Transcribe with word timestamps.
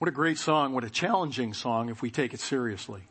What 0.00 0.08
a 0.08 0.12
great 0.12 0.38
song. 0.38 0.72
What 0.72 0.82
a 0.82 0.88
challenging 0.88 1.52
song 1.52 1.90
if 1.90 2.00
we 2.00 2.10
take 2.10 2.32
it 2.32 2.40
seriously. 2.40 3.02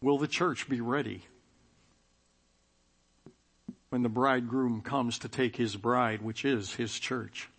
Will 0.00 0.16
the 0.16 0.26
church 0.26 0.70
be 0.70 0.80
ready 0.80 1.26
when 3.90 4.02
the 4.02 4.08
bridegroom 4.08 4.80
comes 4.80 5.18
to 5.18 5.28
take 5.28 5.56
his 5.56 5.76
bride, 5.76 6.22
which 6.22 6.46
is 6.46 6.72
his 6.76 6.98
church? 6.98 7.50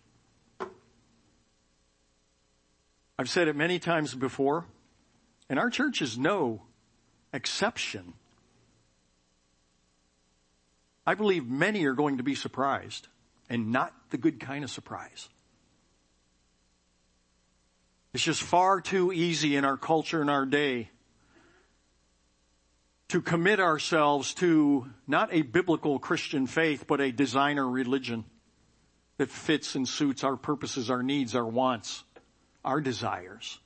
I've 3.20 3.29
said 3.29 3.47
it 3.47 3.55
many 3.55 3.77
times 3.77 4.15
before, 4.15 4.65
and 5.47 5.59
our 5.59 5.70
church 5.70 6.02
is 6.02 6.18
no 6.18 6.63
exception. 7.31 8.13
I 11.05 11.13
believe 11.13 11.47
many 11.47 11.86
are 11.86 11.93
going 11.93 12.18
to 12.18 12.23
be 12.23 12.34
surprised 12.34 13.09
and 13.50 13.71
not 13.71 13.94
the 14.10 14.18
good 14.18 14.39
kind 14.39 14.64
of 14.64 14.70
surprise. 14.70 15.30
It's 18.13 18.23
just 18.23 18.44
far 18.44 18.80
too 18.80 19.12
easy 19.12 19.55
in 19.55 19.66
our 19.66 19.77
culture 19.77 20.22
in 20.22 20.30
our 20.30 20.45
day 20.45 20.90
to 23.09 23.22
commit 23.22 23.59
ourselves 23.59 24.34
to 24.36 24.88
not 25.08 25.30
a 25.31 25.41
biblical 25.41 26.00
Christian 26.00 26.48
faith, 26.48 26.86
but 26.88 27.02
a 27.02 27.12
designer 27.12 27.67
religion 27.67 28.26
that 29.17 29.30
fits 29.30 29.75
and 29.75 29.88
suits 29.88 30.23
our 30.23 30.36
purposes, 30.36 30.89
our 30.89 31.03
needs, 31.03 31.36
our 31.36 31.45
wants, 31.45 32.03
our 32.66 32.81
desires. 32.81 33.59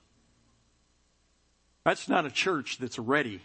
That's 1.83 2.09
not 2.09 2.25
a 2.25 2.29
church 2.29 2.77
that's 2.79 2.99
ready. 2.99 3.41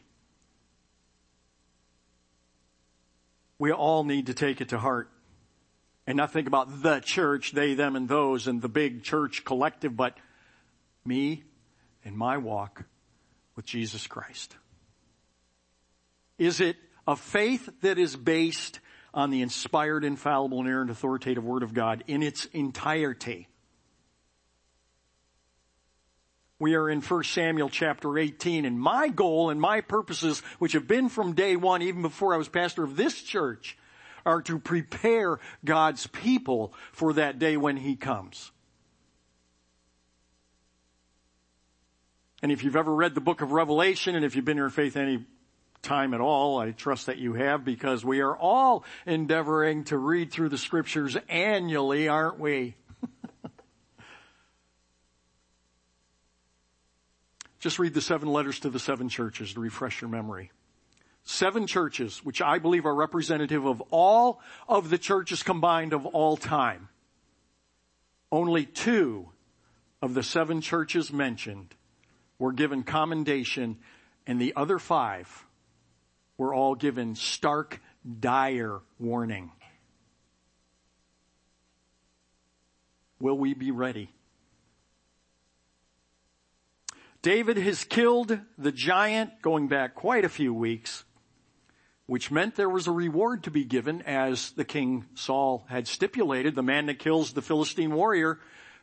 We 3.59 3.71
all 3.71 4.03
need 4.03 4.27
to 4.27 4.35
take 4.35 4.61
it 4.61 4.71
to 4.71 4.79
heart 4.79 5.09
and 6.07 6.17
not 6.17 6.33
think 6.33 6.47
about 6.47 6.83
the 6.83 7.01
church, 7.01 7.53
they, 7.53 7.75
them, 7.75 7.97
and 7.97 8.09
those, 8.09 8.47
and 8.47 8.61
the 8.61 8.69
big 8.69 9.03
church 9.03 9.45
collective, 9.45 9.97
but 9.97 10.17
me 11.05 11.45
and 12.05 12.17
my 12.17 12.39
walk 12.39 12.85
with 13.55 13.65
Jesus 13.65 14.07
Christ. 14.07 14.57
Is 16.39 16.61
it 16.61 16.77
a 17.07 17.17
faith 17.17 17.69
that 17.83 17.99
is 17.99 18.17
based 18.17 18.81
on 19.15 19.31
the 19.31 19.43
inspired, 19.43 20.05
infallible, 20.05 20.61
inerrant, 20.61 20.91
authoritative 20.91 21.45
Word 21.45 21.63
of 21.63 21.75
God 21.75 22.03
in 22.07 22.23
its 22.23 22.47
entirety? 22.47 23.49
We 26.59 26.77
are 26.77 26.89
in 26.89 27.01
1 27.01 27.25
Samuel 27.25 27.69
chapter 27.69 28.17
18 28.17 28.65
and 28.65 28.81
my 28.81 29.09
goal 29.09 29.51
and 29.51 29.61
my 29.61 29.81
purposes, 29.81 30.41
which 30.61 30.73
have 30.75 30.87
been 30.87 31.09
from 31.09 31.35
day 31.35 31.57
one, 31.57 31.83
even 31.83 32.03
before 32.03 32.35
I 32.35 32.37
was 32.37 32.49
pastor 32.49 32.85
of 32.85 32.97
this 32.97 33.21
church, 33.21 33.77
are 34.25 34.43
to 34.43 34.59
prepare 34.59 35.39
God's 35.65 36.07
people 36.07 36.75
for 36.93 37.13
that 37.15 37.39
day 37.39 37.57
when 37.57 37.77
He 37.77 37.97
comes. 37.97 38.53
And 42.43 42.51
if 42.51 42.65
you've 42.65 42.77
ever 42.77 42.93
read 42.93 43.15
the 43.15 43.21
book 43.21 43.41
of 43.41 43.53
Revelation 43.53 44.17
and 44.17 44.25
if 44.25 44.35
you've 44.35 44.45
been 44.45 44.57
here 44.57 44.65
in 44.65 44.71
faith 44.71 44.97
any 44.97 45.25
time 45.81 46.13
at 46.15 46.21
all, 46.21 46.59
I 46.59 46.73
trust 46.73 47.07
that 47.07 47.19
you 47.19 47.35
have 47.35 47.65
because 47.65 48.05
we 48.05 48.21
are 48.21 48.37
all 48.37 48.85
endeavoring 49.07 49.85
to 49.85 49.97
read 49.99 50.33
through 50.33 50.49
the 50.49 50.59
scriptures 50.59 51.17
annually, 51.29 52.09
aren't 52.09 52.41
we? 52.41 52.75
Just 57.61 57.79
read 57.79 57.95
the 57.95 58.01
seven 58.01 58.29
letters 58.29 58.59
to 58.61 58.71
the 58.71 58.81
seven 58.81 59.09
churches 59.09 59.55
to 59.55 59.61
refresh 59.61 60.01
your 60.01 60.11
memory. 60.11 60.51
Seven 61.25 61.67
churches, 61.67 62.25
which 62.25 62.43
I 62.43 62.59
believe 62.59 62.85
are 62.85 62.95
representative 62.95 63.65
of 63.65 63.81
all 63.91 64.41
of 64.69 64.91
the 64.91 64.99
churches 64.99 65.43
combined 65.43 65.93
of 65.93 66.05
all 66.07 66.37
time. 66.37 66.89
Only 68.31 68.67
two 68.67 69.29
of 70.01 70.15
the 70.15 70.23
seven 70.23 70.61
churches 70.61 71.13
mentioned 71.13 71.75
were 72.39 72.53
given 72.53 72.83
commendation 72.83 73.79
and 74.27 74.41
the 74.41 74.53
other 74.57 74.79
five 74.79 75.45
were 76.37 76.53
all 76.53 76.75
given 76.75 77.15
stark, 77.15 77.81
dire 78.21 78.81
warning. 78.99 79.53
Will 83.21 83.39
we 83.39 83.55
be 83.55 83.71
ready? 83.71 84.11
David 87.23 87.57
has 87.57 87.85
killed 87.85 88.41
the 88.59 88.73
giant 88.73 89.41
going 89.43 89.69
back 89.69 89.95
quite 89.95 90.25
a 90.25 90.29
few 90.29 90.53
weeks, 90.53 91.05
which 92.13 92.31
meant 92.31 92.57
there 92.57 92.69
was 92.69 92.87
a 92.87 92.93
reward 92.93 93.43
to 93.45 93.51
be 93.51 93.65
given 93.65 94.03
as 94.03 94.51
the 94.51 94.67
king 94.67 95.07
Saul 95.15 95.65
had 95.71 95.89
stipulated. 95.89 96.55
The 96.55 96.63
man 96.63 96.85
that 96.85 96.99
kills 96.99 97.33
the 97.33 97.41
Philistine 97.41 97.95
warrior 97.95 98.39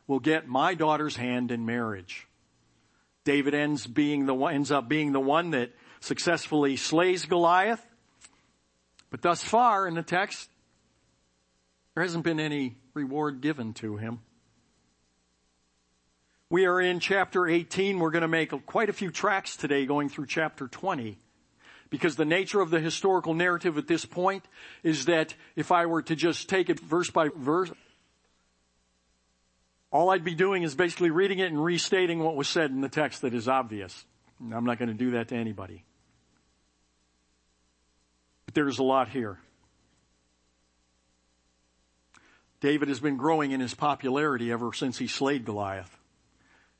will 0.07 0.17
get 0.19 0.47
my 0.47 0.73
daughter's 0.73 1.15
hand 1.15 1.51
in 1.51 1.63
marriage. 1.63 2.27
David 3.25 3.53
ends 3.53 3.85
being 3.85 4.25
the 4.25 4.33
one, 4.33 4.55
ends 4.55 4.71
up 4.71 4.89
being 4.89 5.11
the 5.11 5.19
one 5.19 5.51
that 5.51 5.69
successfully 5.99 6.75
slays 6.75 7.27
Goliath. 7.27 7.85
But 9.11 9.21
thus 9.21 9.43
far 9.43 9.87
in 9.87 9.93
the 9.93 10.01
text, 10.01 10.49
there 11.93 12.01
hasn't 12.01 12.23
been 12.23 12.39
any 12.39 12.77
reward 12.95 13.41
given 13.41 13.73
to 13.73 13.97
him. 13.97 14.21
We 16.49 16.65
are 16.65 16.81
in 16.81 16.99
chapter 16.99 17.47
18. 17.47 17.99
We're 17.99 18.09
going 18.09 18.23
to 18.23 18.27
make 18.27 18.65
quite 18.65 18.89
a 18.89 18.93
few 18.93 19.11
tracks 19.11 19.55
today 19.55 19.85
going 19.85 20.09
through 20.09 20.25
chapter 20.25 20.67
20. 20.67 21.19
Because 21.89 22.15
the 22.15 22.25
nature 22.25 22.61
of 22.61 22.69
the 22.69 22.79
historical 22.79 23.33
narrative 23.33 23.77
at 23.77 23.87
this 23.87 24.05
point 24.05 24.45
is 24.83 25.05
that 25.05 25.33
if 25.55 25.71
I 25.71 25.87
were 25.87 26.03
to 26.03 26.15
just 26.15 26.47
take 26.47 26.69
it 26.69 26.79
verse 26.79 27.09
by 27.09 27.29
verse, 27.35 27.71
all 29.91 30.11
I'd 30.11 30.23
be 30.23 30.35
doing 30.35 30.61
is 30.61 30.75
basically 30.75 31.09
reading 31.09 31.39
it 31.39 31.47
and 31.51 31.63
restating 31.63 32.19
what 32.19 32.35
was 32.35 32.47
said 32.47 32.69
in 32.69 32.81
the 32.81 32.89
text 32.89 33.21
that 33.21 33.33
is 33.33 33.47
obvious. 33.47 34.05
I'm 34.39 34.65
not 34.65 34.77
going 34.77 34.89
to 34.89 34.95
do 34.95 35.11
that 35.11 35.29
to 35.29 35.35
anybody. 35.35 35.83
But 38.45 38.53
there's 38.53 38.79
a 38.79 38.83
lot 38.83 39.09
here. 39.09 39.39
David 42.61 42.89
has 42.89 42.99
been 42.99 43.17
growing 43.17 43.51
in 43.51 43.61
his 43.61 43.73
popularity 43.73 44.51
ever 44.51 44.73
since 44.73 44.97
he 44.97 45.07
slayed 45.07 45.45
Goliath. 45.45 45.97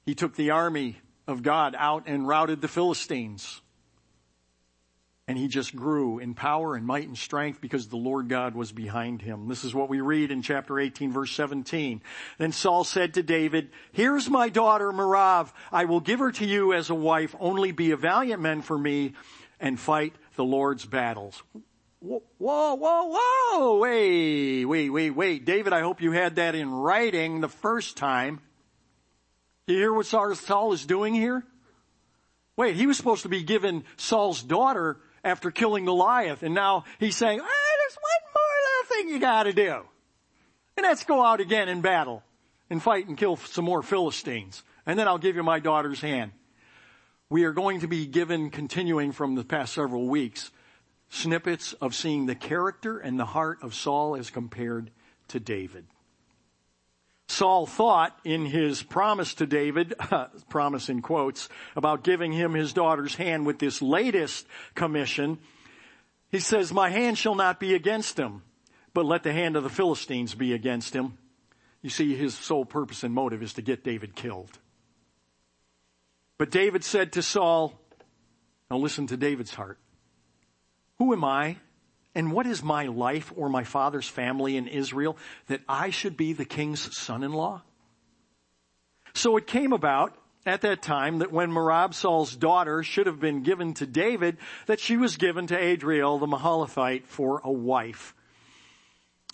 He 0.06 0.14
took 0.14 0.36
the 0.36 0.52
army 0.52 0.98
of 1.26 1.42
God 1.42 1.76
out 1.78 2.04
and 2.06 2.28
routed 2.28 2.62
the 2.62 2.68
Philistines. 2.68 3.62
And 5.30 5.38
he 5.38 5.48
just 5.48 5.76
grew 5.76 6.18
in 6.18 6.34
power 6.34 6.74
and 6.74 6.88
might 6.88 7.08
and 7.08 7.16
strength 7.16 7.62
because 7.62 7.88
the 7.88 7.98
Lord 7.98 8.30
God 8.30 8.56
was 8.56 8.72
behind 8.72 9.22
him. 9.22 9.48
This 9.48 9.64
is 9.64 9.76
what 9.76 9.88
we 9.88 10.02
read 10.02 10.32
in 10.32 10.42
chapter 10.42 10.80
18 10.80 11.12
verse 11.12 11.32
17. 11.34 12.02
Then 12.40 12.52
Saul 12.52 12.84
said 12.84 13.14
to 13.14 13.22
David, 13.22 13.70
here's 13.92 14.28
my 14.28 14.50
daughter 14.50 14.92
Merab. 14.92 15.52
I 15.72 15.86
will 15.86 16.00
give 16.00 16.18
her 16.18 16.32
to 16.32 16.46
you 16.48 16.74
as 16.74 16.90
a 16.90 16.96
wife. 16.96 17.36
Only 17.40 17.72
be 17.72 17.92
a 17.92 17.96
valiant 17.96 18.42
man 18.42 18.64
for 18.64 18.76
me 18.76 19.14
and 19.60 19.80
fight 19.80 20.16
the 20.36 20.44
Lord's 20.44 20.86
battles. 20.86 21.44
Whoa, 22.00 22.24
whoa, 22.40 23.16
whoa, 23.16 23.78
wait, 23.78 24.66
wait, 24.66 24.90
wait, 24.90 25.12
wait. 25.12 25.46
David, 25.46 25.74
I 25.74 25.82
hope 25.82 26.02
you 26.02 26.12
had 26.12 26.38
that 26.38 26.56
in 26.56 26.72
writing 26.72 27.40
the 27.40 27.50
first 27.50 27.98
time. 27.98 28.42
You 29.68 29.76
hear 29.76 29.94
what 29.94 30.08
Saul 30.08 30.74
is 30.74 30.88
doing 30.88 31.14
here? 31.14 31.46
Wait, 32.58 32.76
he 32.76 32.88
was 32.88 32.98
supposed 32.98 33.22
to 33.22 33.30
be 33.30 33.44
given 33.44 33.84
Saul's 33.96 34.42
daughter 34.42 34.98
after 35.24 35.52
killing 35.52 35.86
Goliath, 35.86 36.44
and 36.44 36.54
now 36.54 36.86
he's 37.00 37.16
saying, 37.16 37.40
ah, 37.42 37.46
there's 37.46 37.98
one 37.98 38.34
more 38.36 38.44
little 38.66 38.96
thing 38.96 39.10
you 39.10 39.20
gotta 39.20 39.54
do. 39.54 39.86
And 40.78 40.86
that's 40.86 41.04
go 41.04 41.24
out 41.24 41.42
again 41.42 41.68
in 41.70 41.82
battle 41.82 42.24
and 42.70 42.82
fight 42.82 43.08
and 43.08 43.18
kill 43.18 43.36
some 43.36 43.66
more 43.66 43.82
Philistines. 43.82 44.64
And 44.86 44.98
then 44.98 45.08
I'll 45.08 45.18
give 45.18 45.36
you 45.36 45.44
my 45.44 45.60
daughter's 45.60 46.02
hand. 46.02 46.32
We 47.30 47.44
are 47.44 47.52
going 47.52 47.82
to 47.82 47.88
be 47.88 48.08
given, 48.08 48.50
continuing 48.50 49.12
from 49.12 49.36
the 49.36 49.44
past 49.44 49.74
several 49.74 50.08
weeks, 50.08 50.52
snippets 51.10 51.74
of 51.74 51.94
seeing 51.94 52.26
the 52.26 52.36
character 52.36 52.98
and 52.98 53.20
the 53.20 53.26
heart 53.26 53.60
of 53.62 53.76
Saul 53.76 54.16
as 54.16 54.30
compared 54.30 54.90
to 55.28 55.40
David. 55.40 55.86
Saul 57.30 57.68
thought 57.68 58.18
in 58.24 58.48
his 58.48 58.82
promise 58.82 59.36
to 59.36 59.46
David, 59.46 59.94
promise 60.50 60.90
in 60.90 61.04
quotes, 61.04 61.48
about 61.76 62.04
giving 62.04 62.32
him 62.32 62.54
his 62.54 62.74
daughter's 62.74 63.14
hand 63.16 63.46
with 63.46 63.60
this 63.60 63.84
latest 63.84 64.48
commission, 64.74 65.38
he 66.32 66.40
says, 66.40 66.74
my 66.74 66.90
hand 66.90 67.20
shall 67.20 67.36
not 67.36 67.60
be 67.60 67.76
against 67.76 68.18
him, 68.18 68.42
but 68.96 69.06
let 69.06 69.22
the 69.22 69.32
hand 69.32 69.56
of 69.56 69.64
the 69.64 69.70
Philistines 69.70 70.34
be 70.34 70.54
against 70.54 70.96
him. 70.96 71.20
You 71.84 71.92
see, 71.92 72.16
his 72.16 72.34
sole 72.34 72.66
purpose 72.66 73.04
and 73.04 73.14
motive 73.14 73.44
is 73.44 73.54
to 73.54 73.62
get 73.62 73.84
David 73.84 74.16
killed. 74.16 74.58
But 76.40 76.50
David 76.50 76.84
said 76.84 77.14
to 77.14 77.22
Saul, 77.22 77.80
now 78.72 78.78
listen 78.78 79.06
to 79.08 79.18
David's 79.18 79.54
heart. 79.54 79.78
Who 80.98 81.14
am 81.14 81.24
I 81.24 81.58
and 82.20 82.34
what 82.34 82.46
is 82.46 82.62
my 82.62 82.88
life 82.88 83.32
or 83.38 83.48
my 83.48 83.64
father's 83.64 84.10
family 84.10 84.58
in 84.58 84.68
Israel 84.68 85.16
that 85.48 85.62
I 85.70 85.90
should 85.90 86.18
be 86.18 86.34
the 86.34 86.44
king's 86.44 86.94
son-in-law? 86.98 87.62
So 89.14 89.38
it 89.38 89.48
came 89.48 89.72
about 89.72 90.18
at 90.46 90.60
that 90.64 90.82
time 90.82 91.20
that 91.20 91.32
when 91.32 91.50
Merab 91.50 91.94
Saul's 91.94 92.36
daughter 92.36 92.84
should 92.84 93.06
have 93.08 93.22
been 93.22 93.42
given 93.44 93.74
to 93.76 93.86
David, 93.86 94.36
that 94.66 94.82
she 94.82 94.98
was 94.98 95.16
given 95.16 95.48
to 95.48 95.58
Adriel 95.58 96.20
the 96.20 96.28
Mahalathite 96.28 97.06
for 97.06 97.40
a 97.42 97.52
wife. 97.52 98.14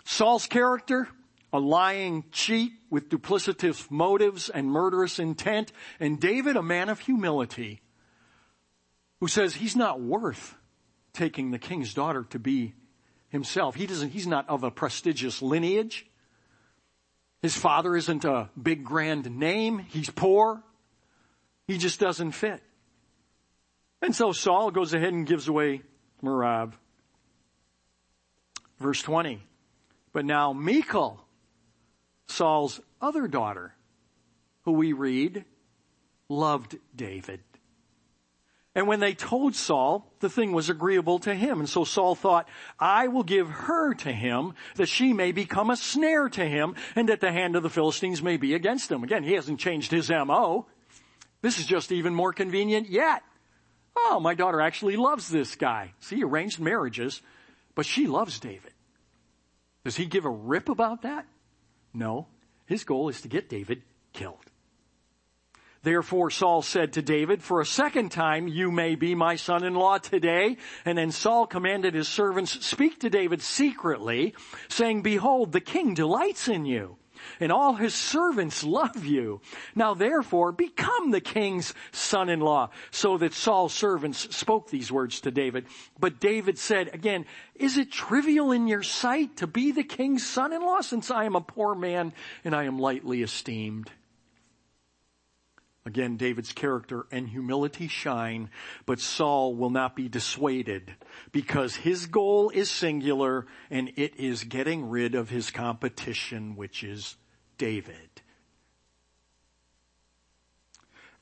Saul's 0.04 0.46
character, 0.46 1.08
a 1.52 1.60
lying 1.60 2.24
cheat 2.31 2.74
with 2.92 3.10
duplicitous 3.10 3.90
motives 3.90 4.48
and 4.48 4.68
murderous 4.68 5.18
intent, 5.18 5.72
and 6.00 6.20
David, 6.20 6.56
a 6.56 6.62
man 6.62 6.90
of 6.90 7.00
humility, 7.00 7.81
who 9.22 9.28
says 9.28 9.56
he's 9.56 9.76
not 9.76 10.00
worth 10.00 10.56
taking 11.16 11.52
the 11.52 11.60
king's 11.60 11.94
daughter 11.94 12.26
to 12.30 12.40
be 12.40 12.74
himself. 13.30 13.76
He 13.76 13.88
doesn't, 13.88 14.12
he's 14.12 14.28
not 14.28 14.48
of 14.50 14.64
a 14.64 14.72
prestigious 14.72 15.42
lineage. 15.42 16.06
His 17.42 17.56
father 17.56 17.96
isn't 17.96 18.26
a 18.26 18.50
big 18.62 18.84
grand 18.84 19.30
name. 19.30 19.80
He's 19.80 20.10
poor. 20.10 20.64
He 21.68 21.78
just 21.78 22.00
doesn't 22.00 22.32
fit. 22.32 22.62
And 24.02 24.16
so 24.16 24.32
Saul 24.32 24.72
goes 24.72 24.94
ahead 24.94 25.14
and 25.14 25.26
gives 25.26 25.48
away 25.48 25.82
Merab. 26.24 26.74
Verse 28.80 29.02
20. 29.02 29.42
But 30.14 30.26
now 30.26 30.54
Michal, 30.54 31.20
Saul's 32.28 32.80
other 33.02 33.28
daughter, 33.28 33.74
who 34.64 34.74
we 34.74 34.94
read, 34.94 35.46
loved 36.30 36.78
David. 36.96 37.42
And 38.75 38.88
when 38.88 39.00
they 39.00 39.13
told 39.13 39.56
Saul, 39.56 40.06
the 40.19 40.30
thing 40.30 40.51
was 40.51 40.69
agreeable 40.69 41.18
to 41.19 41.33
him. 41.33 41.60
And 41.60 41.69
so 41.69 41.86
Saul 41.86 42.13
thought, 42.13 42.48
I 42.77 43.07
will 43.07 43.24
give 43.24 43.50
her 43.50 43.94
to 43.94 44.12
him 44.12 44.54
that 44.75 44.89
she 44.89 45.13
may 45.13 45.31
become 45.31 45.69
a 45.69 45.77
snare 45.77 46.27
to 46.30 46.45
him 46.45 46.75
and 46.94 47.07
that 47.07 47.22
the 47.22 47.31
hand 47.31 47.56
of 47.56 47.63
the 47.63 47.69
Philistines 47.69 48.22
may 48.22 48.36
be 48.36 48.54
against 48.54 48.92
him. 48.92 49.01
Again, 49.04 49.24
he 49.24 49.31
hasn't 49.31 49.62
changed 49.62 49.92
his 49.92 50.10
MO. 50.10 50.68
This 51.42 51.57
is 51.57 51.66
just 51.66 51.94
even 51.94 52.13
more 52.13 52.33
convenient 52.33 52.89
yet. 52.89 53.24
Oh, 53.95 54.19
my 54.19 54.33
daughter 54.33 54.60
actually 54.60 54.98
loves 54.98 55.30
this 55.30 55.56
guy. 55.56 55.94
See, 56.01 56.21
arranged 56.21 56.60
marriages, 56.60 57.21
but 57.75 57.86
she 57.86 58.07
loves 58.07 58.42
David. 58.42 58.74
Does 59.86 59.95
he 59.95 60.06
give 60.06 60.25
a 60.25 60.30
rip 60.30 60.68
about 60.68 61.04
that? 61.04 61.25
No. 61.94 62.28
His 62.66 62.83
goal 62.83 63.07
is 63.07 63.21
to 63.21 63.30
get 63.30 63.48
David 63.48 63.83
killed. 64.12 64.44
Therefore 65.86 66.32
Saul 66.32 66.64
said 66.64 66.94
to 66.94 67.04
David, 67.04 67.44
for 67.44 67.62
a 67.62 67.66
second 67.66 68.10
time 68.10 68.48
you 68.48 68.72
may 68.72 68.96
be 68.96 69.14
my 69.14 69.36
son-in-law 69.36 70.00
today. 70.00 70.58
And 70.84 70.98
then 70.98 71.12
Saul 71.12 71.46
commanded 71.46 71.94
his 71.94 72.08
servants, 72.08 72.66
speak 72.66 73.00
to 73.02 73.10
David 73.12 73.44
secretly, 73.44 74.34
saying, 74.68 75.04
behold, 75.04 75.52
the 75.52 75.62
king 75.62 75.94
delights 75.94 76.48
in 76.48 76.66
you 76.66 76.98
and 77.40 77.52
all 77.52 77.76
his 77.76 77.94
servants 77.94 78.64
love 78.64 79.06
you. 79.06 79.42
Now 79.76 79.94
therefore 79.94 80.52
become 80.52 81.12
the 81.12 81.22
king's 81.22 81.74
son-in-law. 81.92 82.70
So 82.90 83.18
that 83.20 83.34
Saul's 83.34 83.74
servants 83.74 84.36
spoke 84.36 84.70
these 84.70 84.92
words 84.92 85.22
to 85.22 85.31
David. 85.31 85.68
But 86.00 86.20
David 86.20 86.58
said 86.58 86.90
again, 86.94 87.26
is 87.54 87.78
it 87.78 87.92
trivial 87.92 88.52
in 88.52 88.68
your 88.68 88.84
sight 88.84 89.38
to 89.38 89.48
be 89.48 89.72
the 89.72 89.84
king's 89.84 90.26
son-in-law 90.26 90.81
since 90.81 91.12
I 91.12 91.26
am 91.26 91.36
a 91.36 91.42
poor 91.42 91.76
man 91.76 92.14
and 92.44 92.56
I 92.56 92.64
am 92.64 92.80
lightly 92.80 93.22
esteemed? 93.22 93.92
Again, 95.88 96.18
David's 96.18 96.52
character 96.52 97.06
and 97.12 97.30
humility 97.30 97.88
shine, 97.88 98.50
but 98.88 99.00
Saul 99.00 99.56
will 99.56 99.70
not 99.70 99.96
be 99.96 100.10
dissuaded 100.10 100.96
because 101.32 101.76
his 101.76 102.08
goal 102.08 102.50
is 102.50 102.72
singular 102.72 103.46
and 103.70 103.92
it 103.96 104.16
is 104.20 104.44
getting 104.46 104.90
rid 104.90 105.14
of 105.14 105.30
his 105.30 105.52
competition, 105.52 106.56
which 106.56 106.84
is 106.84 107.18
David. 107.60 108.10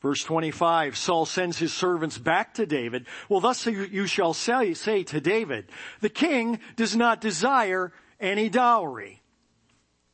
Verse 0.01 0.23
25, 0.23 0.97
Saul 0.97 1.25
sends 1.25 1.57
his 1.57 1.73
servants 1.73 2.17
back 2.17 2.53
to 2.53 2.65
David. 2.65 3.05
Well, 3.27 3.41
thus 3.41 3.65
you 3.65 4.07
shall 4.07 4.33
say, 4.33 4.73
say 4.73 5.03
to 5.03 5.19
David, 5.19 5.69
the 5.99 6.09
king 6.09 6.59
does 6.77 6.95
not 6.95 7.19
desire 7.19 7.91
any 8.19 8.47
dowry. 8.47 9.22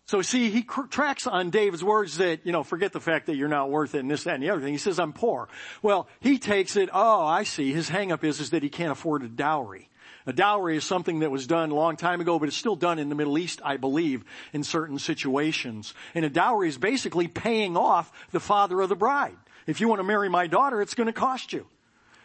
So 0.10 0.24
see, 0.24 0.50
he 0.50 0.64
cr- 0.64 0.88
tracks 0.88 1.28
on 1.28 1.52
David's 1.52 1.84
words 1.84 2.18
that, 2.18 2.44
you 2.44 2.52
know, 2.52 2.64
forget 2.64 2.94
the 2.94 3.00
fact 3.00 3.28
that 3.28 3.36
you're 3.36 3.48
not 3.48 3.70
worth 3.70 3.94
it 3.94 4.00
and 4.00 4.10
this, 4.10 4.24
that, 4.24 4.34
and 4.34 4.42
the 4.42 4.50
other 4.50 4.60
thing. 4.60 4.72
He 4.72 4.80
says, 4.80 4.98
I'm 4.98 5.14
poor. 5.14 5.48
Well, 5.84 6.08
he 6.20 6.40
takes 6.40 6.76
it, 6.78 6.90
oh, 6.92 7.24
I 7.24 7.44
see. 7.44 7.72
His 7.72 7.92
hangup 7.92 8.24
is, 8.24 8.40
is 8.40 8.50
that 8.50 8.64
he 8.64 8.70
can't 8.70 8.92
afford 8.92 9.22
a 9.22 9.28
dowry. 9.28 9.88
A 10.26 10.34
dowry 10.34 10.78
is 10.78 10.84
something 10.84 11.20
that 11.20 11.30
was 11.30 11.46
done 11.46 11.70
a 11.70 11.76
long 11.76 11.96
time 11.96 12.22
ago, 12.22 12.40
but 12.40 12.48
it's 12.48 12.58
still 12.58 12.76
done 12.76 12.98
in 12.98 13.10
the 13.10 13.14
Middle 13.14 13.38
East, 13.38 13.62
I 13.64 13.78
believe, 13.78 14.26
in 14.52 14.64
certain 14.64 14.98
situations. 14.98 15.94
And 16.16 16.26
a 16.26 16.30
dowry 16.32 16.70
is 16.70 16.80
basically 16.80 17.28
paying 17.28 17.78
off 17.78 18.12
the 18.32 18.40
father 18.40 18.82
of 18.82 18.90
the 18.90 18.96
bride. 18.96 19.38
If 19.68 19.80
you 19.80 19.88
want 19.88 20.00
to 20.00 20.04
marry 20.04 20.28
my 20.28 20.48
daughter, 20.48 20.82
it's 20.82 20.96
going 20.96 21.06
to 21.06 21.14
cost 21.14 21.54
you. 21.54 21.68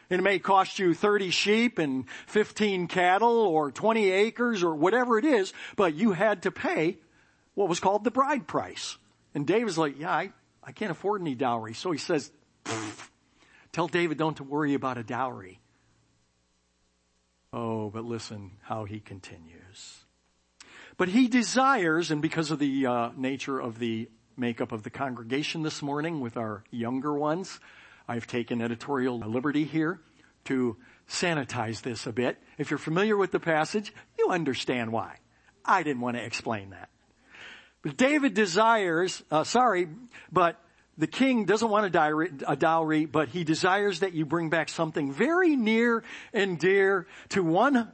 It 0.08 0.22
may 0.22 0.38
cost 0.38 0.78
you 0.78 0.94
30 0.94 1.28
sheep 1.28 1.78
and 1.78 2.06
15 2.28 2.86
cattle 2.86 3.36
or 3.36 3.70
20 3.70 4.10
acres 4.10 4.62
or 4.62 4.74
whatever 4.74 5.18
it 5.18 5.26
is, 5.26 5.52
but 5.76 5.94
you 5.94 6.12
had 6.12 6.44
to 6.44 6.50
pay 6.50 6.96
what 7.54 7.68
was 7.68 7.80
called 7.80 8.04
the 8.04 8.10
bride 8.10 8.46
price. 8.46 8.96
And 9.34 9.46
David's 9.46 9.78
like, 9.78 9.98
yeah, 9.98 10.10
I, 10.10 10.32
I 10.62 10.72
can't 10.72 10.90
afford 10.90 11.20
any 11.20 11.34
dowry. 11.34 11.74
So 11.74 11.90
he 11.90 11.98
says, 11.98 12.30
tell 13.72 13.88
David 13.88 14.18
don't 14.18 14.36
to 14.36 14.44
worry 14.44 14.74
about 14.74 14.98
a 14.98 15.02
dowry. 15.02 15.60
Oh, 17.52 17.90
but 17.90 18.04
listen 18.04 18.52
how 18.62 18.84
he 18.84 19.00
continues. 19.00 20.04
But 20.96 21.08
he 21.08 21.28
desires, 21.28 22.10
and 22.10 22.22
because 22.22 22.50
of 22.50 22.58
the 22.58 22.86
uh, 22.86 23.10
nature 23.16 23.60
of 23.60 23.78
the 23.78 24.08
makeup 24.36 24.72
of 24.72 24.82
the 24.82 24.90
congregation 24.90 25.62
this 25.62 25.82
morning 25.82 26.20
with 26.20 26.36
our 26.36 26.64
younger 26.70 27.12
ones, 27.14 27.60
I've 28.08 28.26
taken 28.26 28.60
editorial 28.60 29.18
liberty 29.18 29.64
here 29.64 30.00
to 30.44 30.76
sanitize 31.08 31.82
this 31.82 32.06
a 32.06 32.12
bit. 32.12 32.38
If 32.58 32.70
you're 32.70 32.78
familiar 32.78 33.16
with 33.16 33.30
the 33.30 33.40
passage, 33.40 33.92
you 34.18 34.30
understand 34.30 34.92
why. 34.92 35.16
I 35.64 35.82
didn't 35.82 36.02
want 36.02 36.16
to 36.16 36.24
explain 36.24 36.70
that. 36.70 36.90
David 37.84 38.34
desires, 38.34 39.22
uh, 39.30 39.44
sorry, 39.44 39.88
but 40.32 40.58
the 40.96 41.06
king 41.06 41.44
doesn't 41.44 41.68
want 41.68 41.86
a 41.86 41.90
dowry, 41.90 42.32
a 42.46 42.56
dowry, 42.56 43.04
but 43.04 43.28
he 43.28 43.44
desires 43.44 44.00
that 44.00 44.14
you 44.14 44.24
bring 44.24 44.48
back 44.48 44.68
something 44.68 45.12
very 45.12 45.56
near 45.56 46.02
and 46.32 46.58
dear 46.58 47.06
to 47.30 47.42
one, 47.42 47.92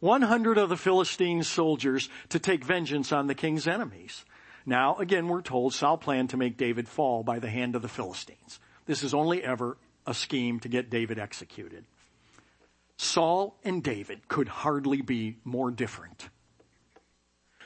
100 0.00 0.58
of 0.58 0.68
the 0.68 0.76
Philistine 0.76 1.42
soldiers 1.42 2.08
to 2.30 2.38
take 2.38 2.64
vengeance 2.64 3.12
on 3.12 3.26
the 3.26 3.34
king's 3.34 3.66
enemies. 3.66 4.24
Now, 4.66 4.96
again, 4.96 5.28
we're 5.28 5.42
told 5.42 5.74
Saul 5.74 5.98
planned 5.98 6.30
to 6.30 6.36
make 6.36 6.56
David 6.56 6.88
fall 6.88 7.22
by 7.22 7.38
the 7.38 7.50
hand 7.50 7.76
of 7.76 7.82
the 7.82 7.88
Philistines. 7.88 8.60
This 8.86 9.02
is 9.02 9.12
only 9.12 9.42
ever 9.42 9.76
a 10.06 10.14
scheme 10.14 10.60
to 10.60 10.68
get 10.68 10.90
David 10.90 11.18
executed. 11.18 11.84
Saul 12.96 13.58
and 13.64 13.82
David 13.82 14.28
could 14.28 14.48
hardly 14.48 15.02
be 15.02 15.36
more 15.44 15.70
different. 15.70 16.28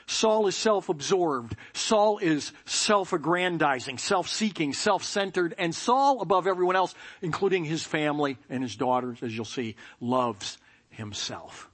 Saul 0.09 0.47
is 0.47 0.55
self-absorbed. 0.55 1.55
Saul 1.73 2.17
is 2.17 2.51
self-aggrandizing, 2.65 3.99
self-seeking, 3.99 4.73
self-centered, 4.73 5.53
and 5.59 5.73
Saul, 5.73 6.21
above 6.21 6.47
everyone 6.47 6.75
else, 6.75 6.95
including 7.21 7.63
his 7.63 7.83
family 7.83 8.39
and 8.49 8.63
his 8.63 8.75
daughters, 8.75 9.21
as 9.21 9.35
you'll 9.35 9.45
see, 9.45 9.75
loves 10.01 10.57
himself. 10.89 11.69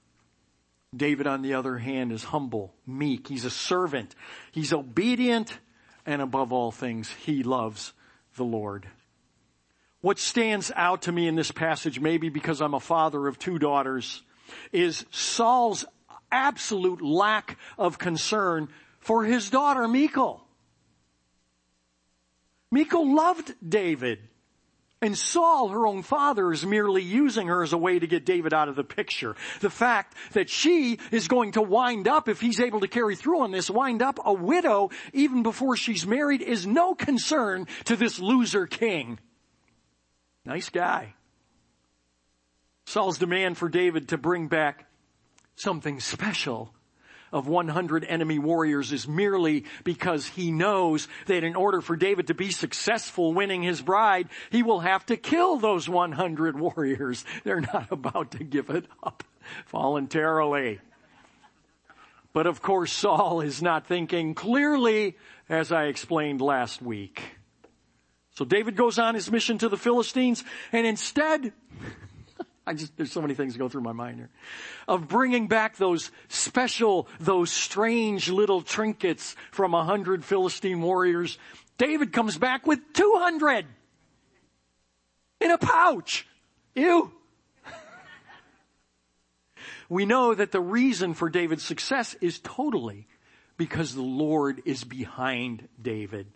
David, 0.94 1.26
on 1.26 1.40
the 1.40 1.54
other 1.54 1.78
hand, 1.78 2.12
is 2.12 2.24
humble, 2.24 2.74
meek. 2.86 3.26
He's 3.26 3.46
a 3.46 3.50
servant. 3.50 4.14
He's 4.52 4.70
obedient, 4.70 5.58
and 6.04 6.20
above 6.20 6.52
all 6.52 6.70
things, 6.70 7.10
he 7.10 7.42
loves 7.42 7.94
the 8.36 8.44
Lord. 8.44 8.86
What 10.02 10.18
stands 10.18 10.70
out 10.76 11.02
to 11.02 11.12
me 11.12 11.26
in 11.26 11.36
this 11.36 11.52
passage, 11.52 12.00
maybe 12.00 12.28
because 12.28 12.60
I'm 12.60 12.74
a 12.74 12.80
father 12.80 13.28
of 13.28 13.38
two 13.38 13.58
daughters, 13.58 14.22
is 14.72 15.06
Saul's 15.10 15.86
absolute 16.36 17.02
lack 17.02 17.58
of 17.78 17.98
concern 17.98 18.68
for 19.00 19.24
his 19.24 19.50
daughter 19.50 19.88
Michal. 19.88 20.46
Michal 22.70 23.14
loved 23.14 23.54
David. 23.66 24.18
And 25.02 25.16
Saul, 25.16 25.68
her 25.68 25.86
own 25.86 26.02
father, 26.02 26.50
is 26.52 26.64
merely 26.64 27.02
using 27.02 27.48
her 27.48 27.62
as 27.62 27.74
a 27.74 27.78
way 27.78 27.98
to 27.98 28.06
get 28.06 28.24
David 28.24 28.54
out 28.54 28.68
of 28.68 28.76
the 28.76 28.84
picture. 28.84 29.36
The 29.60 29.70
fact 29.70 30.14
that 30.32 30.48
she 30.48 30.98
is 31.10 31.28
going 31.28 31.52
to 31.52 31.62
wind 31.62 32.08
up, 32.08 32.28
if 32.28 32.40
he's 32.40 32.60
able 32.60 32.80
to 32.80 32.88
carry 32.88 33.14
through 33.14 33.42
on 33.42 33.50
this, 33.50 33.70
wind 33.70 34.02
up 34.02 34.18
a 34.24 34.32
widow 34.32 34.90
even 35.12 35.42
before 35.42 35.76
she's 35.76 36.06
married 36.06 36.40
is 36.40 36.66
no 36.66 36.94
concern 36.94 37.66
to 37.84 37.96
this 37.96 38.18
loser 38.18 38.66
king. 38.66 39.18
Nice 40.46 40.70
guy. 40.70 41.14
Saul's 42.86 43.18
demand 43.18 43.58
for 43.58 43.68
David 43.68 44.08
to 44.08 44.18
bring 44.18 44.48
back 44.48 44.86
something 45.56 46.00
special 46.00 46.72
of 47.32 47.48
100 47.48 48.04
enemy 48.04 48.38
warriors 48.38 48.92
is 48.92 49.08
merely 49.08 49.64
because 49.84 50.26
he 50.26 50.52
knows 50.52 51.08
that 51.26 51.42
in 51.42 51.56
order 51.56 51.80
for 51.80 51.96
David 51.96 52.28
to 52.28 52.34
be 52.34 52.50
successful 52.50 53.34
winning 53.34 53.62
his 53.62 53.82
bride, 53.82 54.28
he 54.50 54.62
will 54.62 54.80
have 54.80 55.04
to 55.06 55.16
kill 55.16 55.56
those 55.56 55.88
100 55.88 56.58
warriors. 56.60 57.24
They're 57.44 57.60
not 57.60 57.90
about 57.90 58.32
to 58.32 58.44
give 58.44 58.70
it 58.70 58.86
up 59.02 59.24
voluntarily. 59.68 60.80
But 62.32 62.46
of 62.46 62.62
course 62.62 62.92
Saul 62.92 63.40
is 63.40 63.62
not 63.62 63.86
thinking 63.86 64.34
clearly 64.34 65.16
as 65.48 65.72
I 65.72 65.84
explained 65.84 66.40
last 66.40 66.82
week. 66.82 67.22
So 68.32 68.44
David 68.44 68.76
goes 68.76 68.98
on 68.98 69.14
his 69.14 69.30
mission 69.30 69.56
to 69.58 69.70
the 69.70 69.78
Philistines 69.78 70.44
and 70.70 70.86
instead 70.86 71.54
I 72.66 72.74
just, 72.74 72.96
there's 72.96 73.12
so 73.12 73.22
many 73.22 73.34
things 73.34 73.56
go 73.56 73.68
through 73.68 73.82
my 73.82 73.92
mind 73.92 74.16
here. 74.16 74.30
Of 74.88 75.06
bringing 75.06 75.46
back 75.46 75.76
those 75.76 76.10
special, 76.28 77.06
those 77.20 77.50
strange 77.50 78.28
little 78.28 78.60
trinkets 78.60 79.36
from 79.52 79.72
a 79.72 79.84
hundred 79.84 80.24
Philistine 80.24 80.82
warriors. 80.82 81.38
David 81.78 82.12
comes 82.12 82.36
back 82.36 82.66
with 82.66 82.80
200 82.94 83.66
in 85.40 85.50
a 85.50 85.58
pouch. 85.58 86.26
Ew. 86.74 87.12
we 89.88 90.04
know 90.04 90.34
that 90.34 90.50
the 90.50 90.60
reason 90.60 91.14
for 91.14 91.30
David's 91.30 91.62
success 91.62 92.16
is 92.20 92.40
totally 92.40 93.06
because 93.56 93.94
the 93.94 94.02
Lord 94.02 94.60
is 94.64 94.82
behind 94.82 95.68
David. 95.80 96.26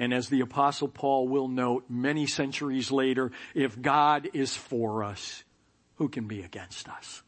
And 0.00 0.14
as 0.14 0.30
the 0.30 0.40
apostle 0.40 0.88
Paul 0.88 1.28
will 1.28 1.46
note 1.46 1.84
many 1.90 2.26
centuries 2.26 2.90
later, 2.90 3.32
if 3.54 3.80
God 3.80 4.30
is 4.32 4.56
for 4.56 5.04
us, 5.04 5.44
who 5.96 6.08
can 6.08 6.26
be 6.26 6.40
against 6.40 6.88
us? 6.88 7.22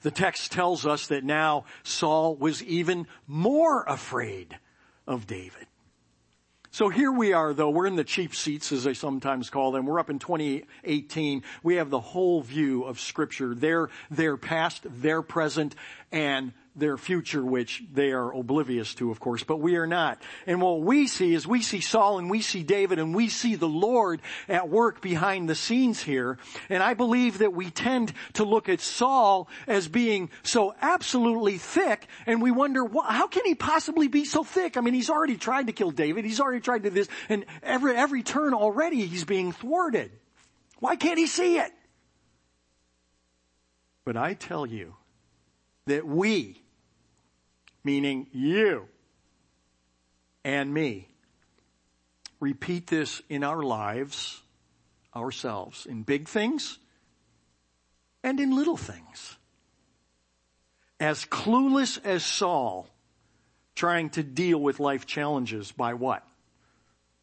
The 0.00 0.10
text 0.10 0.50
tells 0.50 0.86
us 0.86 1.08
that 1.08 1.24
now 1.24 1.66
Saul 1.82 2.36
was 2.36 2.62
even 2.62 3.06
more 3.26 3.84
afraid 3.84 4.56
of 5.06 5.26
David. 5.26 5.66
So 6.70 6.88
here 6.88 7.12
we 7.12 7.34
are 7.34 7.52
though, 7.52 7.68
we're 7.68 7.86
in 7.86 7.96
the 7.96 8.04
cheap 8.04 8.34
seats 8.34 8.72
as 8.72 8.84
they 8.84 8.94
sometimes 8.94 9.50
call 9.50 9.72
them. 9.72 9.84
We're 9.84 10.00
up 10.00 10.08
in 10.08 10.18
2018. 10.18 11.42
We 11.62 11.74
have 11.74 11.90
the 11.90 12.00
whole 12.00 12.40
view 12.40 12.84
of 12.84 12.98
scripture. 12.98 13.54
Their, 13.54 13.90
their 14.10 14.38
past, 14.38 14.86
their 14.86 15.20
present, 15.20 15.74
and 16.10 16.54
their 16.76 16.96
future, 16.96 17.44
which 17.44 17.82
they 17.92 18.12
are 18.12 18.32
oblivious 18.32 18.94
to, 18.94 19.10
of 19.10 19.18
course, 19.18 19.42
but 19.42 19.58
we 19.60 19.76
are 19.76 19.86
not. 19.86 20.20
And 20.46 20.60
what 20.60 20.82
we 20.82 21.06
see 21.06 21.34
is 21.34 21.46
we 21.46 21.62
see 21.62 21.80
Saul 21.80 22.18
and 22.18 22.30
we 22.30 22.42
see 22.42 22.62
David 22.62 22.98
and 22.98 23.14
we 23.14 23.28
see 23.28 23.56
the 23.56 23.68
Lord 23.68 24.20
at 24.48 24.68
work 24.68 25.00
behind 25.00 25.48
the 25.48 25.54
scenes 25.54 26.02
here. 26.02 26.38
And 26.68 26.82
I 26.82 26.94
believe 26.94 27.38
that 27.38 27.54
we 27.54 27.70
tend 27.70 28.12
to 28.34 28.44
look 28.44 28.68
at 28.68 28.80
Saul 28.80 29.48
as 29.66 29.88
being 29.88 30.30
so 30.42 30.74
absolutely 30.80 31.58
thick 31.58 32.06
and 32.26 32.42
we 32.42 32.50
wonder, 32.50 32.86
how 32.86 33.26
can 33.26 33.44
he 33.46 33.54
possibly 33.54 34.08
be 34.08 34.24
so 34.24 34.44
thick? 34.44 34.76
I 34.76 34.82
mean, 34.82 34.94
he's 34.94 35.10
already 35.10 35.36
tried 35.36 35.68
to 35.68 35.72
kill 35.72 35.90
David. 35.90 36.24
He's 36.24 36.40
already 36.40 36.60
tried 36.60 36.82
to 36.82 36.90
do 36.90 36.94
this 36.94 37.08
and 37.28 37.46
every, 37.62 37.96
every 37.96 38.22
turn 38.22 38.52
already 38.52 39.06
he's 39.06 39.24
being 39.24 39.52
thwarted. 39.52 40.12
Why 40.78 40.96
can't 40.96 41.18
he 41.18 41.26
see 41.26 41.58
it? 41.58 41.72
But 44.04 44.16
I 44.16 44.34
tell 44.34 44.66
you 44.66 44.94
that 45.86 46.06
we 46.06 46.62
meaning 47.86 48.26
you 48.32 48.88
and 50.44 50.74
me. 50.74 51.06
Repeat 52.40 52.88
this 52.88 53.22
in 53.28 53.44
our 53.44 53.62
lives, 53.62 54.42
ourselves, 55.14 55.86
in 55.86 56.02
big 56.02 56.28
things 56.28 56.78
and 58.24 58.40
in 58.40 58.54
little 58.54 58.76
things. 58.76 59.36
As 60.98 61.24
clueless 61.26 62.04
as 62.04 62.24
Saul, 62.24 62.88
trying 63.76 64.10
to 64.10 64.22
deal 64.24 64.58
with 64.58 64.80
life 64.80 65.06
challenges 65.06 65.70
by 65.70 65.94
what? 65.94 66.26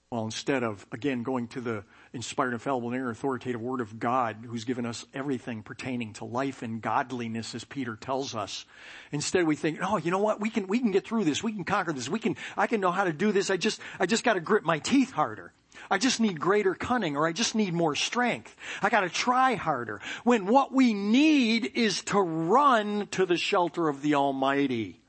Well, 0.09 0.23
instead 0.23 0.63
of, 0.63 0.85
again, 0.93 1.23
going 1.23 1.49
to 1.49 1.61
the 1.61 1.83
inspired, 2.13 2.53
infallible, 2.53 2.93
and 2.93 3.07
authoritative 3.07 3.59
word 3.59 3.81
of 3.81 3.99
God 3.99 4.45
who's 4.47 4.65
given 4.65 4.85
us 4.85 5.05
everything 5.13 5.63
pertaining 5.63 6.13
to 6.13 6.25
life 6.25 6.61
and 6.61 6.81
godliness 6.81 7.55
as 7.55 7.63
Peter 7.63 7.95
tells 7.95 8.35
us. 8.35 8.65
Instead 9.11 9.45
we 9.45 9.55
think, 9.55 9.79
oh, 9.81 9.97
you 9.97 10.11
know 10.11 10.19
what? 10.19 10.39
We 10.39 10.51
can, 10.51 10.67
we 10.67 10.79
can 10.79 10.91
get 10.91 11.05
through 11.05 11.23
this. 11.23 11.43
We 11.43 11.51
can 11.51 11.63
conquer 11.63 11.91
this. 11.91 12.07
We 12.07 12.19
can, 12.19 12.37
I 12.55 12.67
can 12.67 12.79
know 12.79 12.91
how 12.91 13.03
to 13.03 13.13
do 13.13 13.31
this. 13.31 13.49
I 13.49 13.57
just, 13.57 13.81
I 13.99 14.05
just 14.05 14.23
gotta 14.23 14.39
grip 14.39 14.63
my 14.63 14.77
teeth 14.77 15.11
harder. 15.11 15.53
I 15.89 15.97
just 15.97 16.19
need 16.19 16.39
greater 16.39 16.75
cunning 16.75 17.17
or 17.17 17.27
I 17.27 17.31
just 17.31 17.55
need 17.55 17.73
more 17.73 17.95
strength. 17.95 18.55
I 18.83 18.89
gotta 18.89 19.09
try 19.09 19.55
harder. 19.55 19.99
When 20.23 20.45
what 20.45 20.71
we 20.71 20.93
need 20.93 21.71
is 21.73 22.03
to 22.03 22.19
run 22.19 23.07
to 23.07 23.25
the 23.25 23.37
shelter 23.37 23.89
of 23.89 24.03
the 24.03 24.13
Almighty 24.13 25.01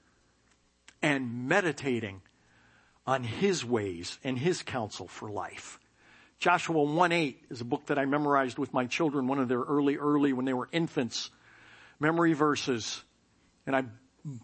and 1.02 1.49
meditating 1.49 2.23
on 3.06 3.25
His 3.25 3.62
ways 3.62 4.18
and 4.25 4.38
His 4.38 4.62
counsel 4.62 5.06
for 5.06 5.30
life. 5.30 5.78
Joshua 6.38 6.76
1-8 6.76 7.37
is 7.50 7.61
a 7.61 7.64
book 7.64 7.87
that 7.87 7.99
I 7.99 8.05
memorized 8.05 8.59
with 8.59 8.73
my 8.75 8.87
children, 8.87 9.26
one 9.26 9.38
of 9.38 9.49
their 9.49 9.61
early, 9.61 9.97
early 9.97 10.33
when 10.33 10.45
they 10.45 10.53
were 10.53 10.69
infants. 10.73 11.31
Memory 12.00 12.35
verses. 12.35 13.03
And 13.67 13.75
I 13.75 13.85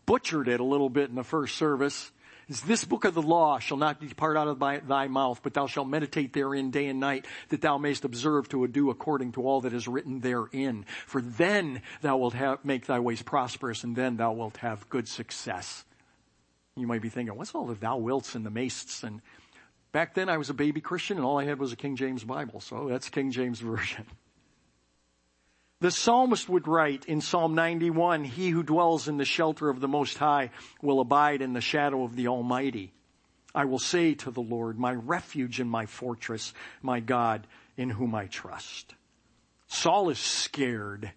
butchered 0.07 0.49
it 0.49 0.61
a 0.61 0.65
little 0.65 0.91
bit 0.91 1.11
in 1.11 1.17
the 1.17 1.25
first 1.25 1.57
service. 1.57 2.11
Is 2.49 2.61
this 2.63 2.85
book 2.85 3.05
of 3.05 3.15
the 3.15 3.23
law 3.23 3.61
shall 3.61 3.77
not 3.77 4.01
depart 4.01 4.37
out 4.37 4.49
of 4.49 4.59
thy, 4.59 4.79
thy, 4.79 5.07
mouth, 5.07 5.41
but 5.43 5.55
thou 5.55 5.69
shalt 5.69 5.87
meditate 5.87 6.33
therein 6.33 6.73
day 6.73 6.89
and 6.89 6.99
night, 6.99 7.27
that 7.51 7.61
thou 7.61 7.79
mayest 7.79 8.05
observe 8.05 8.49
to 8.49 8.67
do 8.67 8.91
according 8.91 9.33
to 9.33 9.43
all 9.43 9.61
that 9.61 9.73
is 9.73 9.87
written 9.87 10.19
therein. 10.19 10.85
For 11.07 11.21
then 11.21 11.81
thou 12.03 12.17
wilt 12.17 12.35
have, 12.35 12.65
make 12.65 12.87
thy 12.87 12.99
ways 12.99 13.23
prosperous, 13.23 13.85
and 13.85 13.95
then 13.95 14.17
thou 14.17 14.33
wilt 14.33 14.57
have 14.59 14.89
good 14.89 15.07
success. 15.07 15.85
You 16.77 16.89
might 16.89 17.03
be 17.03 17.09
thinking, 17.09 17.37
what's 17.37 17.55
all 17.55 17.67
the 17.67 17.75
thou 17.75 17.99
wilts 17.99 18.35
and 18.35 18.45
the 18.45 18.51
mastes 18.51 19.05
and 19.05 19.23
Back 19.93 20.15
then 20.15 20.29
I 20.29 20.37
was 20.37 20.51
a 20.51 20.55
baby 20.55 20.81
Christian 20.81 21.17
and 21.17 21.27
all 21.27 21.39
I 21.39 21.45
had 21.45 21.59
was 21.59 21.73
a 21.73 21.77
King 21.77 21.97
James 21.97 22.23
Bible, 22.23 22.61
so 22.61 22.89
that's 22.89 23.09
King 23.09 23.33
James 23.33 23.61
Version. 23.61 24.07
The 25.81 25.91
psalmist 25.91 26.49
would 26.49 26.69
write 26.69 27.07
in 27.07 27.23
Psalm 27.23 27.55
91, 27.55 28.25
He 28.25 28.51
who 28.51 28.63
dwells 28.63 29.09
in 29.09 29.17
the 29.17 29.25
shelter 29.25 29.71
of 29.71 29.81
the 29.81 29.89
Most 29.89 30.19
High 30.19 30.51
will 30.83 31.01
abide 31.01 31.41
in 31.41 31.55
the 31.55 31.63
shadow 31.63 32.05
of 32.05 32.17
the 32.17 32.29
Almighty. 32.29 32.93
I 33.55 33.65
will 33.65 33.79
say 33.79 34.15
to 34.15 34.31
the 34.31 34.43
Lord, 34.43 34.79
my 34.79 34.93
refuge 34.93 35.59
and 35.59 35.71
my 35.71 35.87
fortress, 35.87 36.53
my 36.83 37.01
God 37.01 37.47
in 37.77 37.91
whom 37.91 38.15
I 38.15 38.27
trust. 38.27 38.95
Saul 39.69 40.11
is 40.11 40.19
scared. 40.19 41.11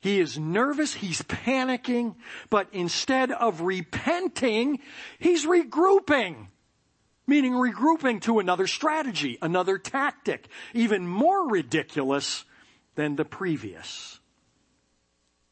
He 0.00 0.20
is 0.20 0.38
nervous, 0.38 0.94
he's 0.94 1.22
panicking, 1.22 2.14
but 2.48 2.68
instead 2.72 3.30
of 3.30 3.60
repenting, 3.60 4.80
he's 5.18 5.44
regrouping 5.44 6.48
meaning 7.26 7.52
regrouping 7.52 8.20
to 8.22 8.38
another 8.38 8.66
strategy, 8.66 9.38
another 9.42 9.78
tactic, 9.78 10.48
even 10.74 11.06
more 11.06 11.48
ridiculous 11.48 12.44
than 12.94 13.16
the 13.16 13.24
previous. 13.24 14.20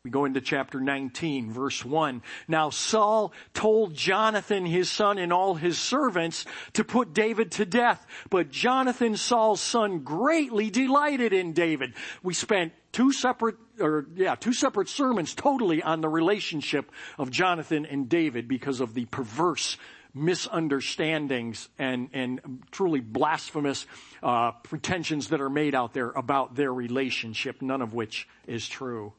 We 0.05 0.11
go 0.11 0.27
into 0.27 0.43
chapter 0.43 0.81
19, 0.81 1.51
verse 1.51 1.83
1. 1.83 2.21
Now 2.47 2.69
Saul 2.69 3.33
told 3.55 3.95
Jonathan, 3.95 4.67
his 4.67 4.91
son, 4.91 5.17
and 5.17 5.33
all 5.33 5.55
his 5.55 5.79
servants 5.79 6.45
to 6.75 6.85
put 6.85 7.15
David 7.15 7.53
to 7.53 7.65
death. 7.65 8.05
But 8.29 8.51
Jonathan, 8.51 9.17
Saul's 9.17 9.63
son, 9.63 10.01
greatly 10.01 10.69
delighted 10.69 11.33
in 11.33 11.55
David. 11.55 11.95
We 12.23 12.35
spent 12.35 12.75
two 12.93 13.13
separate, 13.13 13.57
or 13.81 14.07
yeah, 14.15 14.35
two 14.35 14.53
separate 14.53 14.91
sermons 14.91 15.35
totally 15.35 15.83
on 15.83 16.03
the 16.03 16.11
relationship 16.11 16.93
of 17.17 17.31
Jonathan 17.31 17.87
and 17.87 18.07
David 18.07 18.47
because 18.47 18.81
of 18.81 18.93
the 18.93 19.07
perverse 19.07 19.79
misunderstandings 20.15 21.69
and, 21.79 22.09
and 22.13 22.63
truly 22.71 23.01
blasphemous 23.01 23.87
uh, 24.23 24.53
pretensions 24.63 25.29
that 25.29 25.41
are 25.41 25.51
made 25.51 25.75
out 25.75 25.93
there 25.93 26.11
about 26.11 26.55
their 26.55 26.73
relationship, 26.73 27.61
none 27.61 27.83
of 27.83 27.93
which 27.93 28.29
is 28.47 28.69
true. 28.69 29.13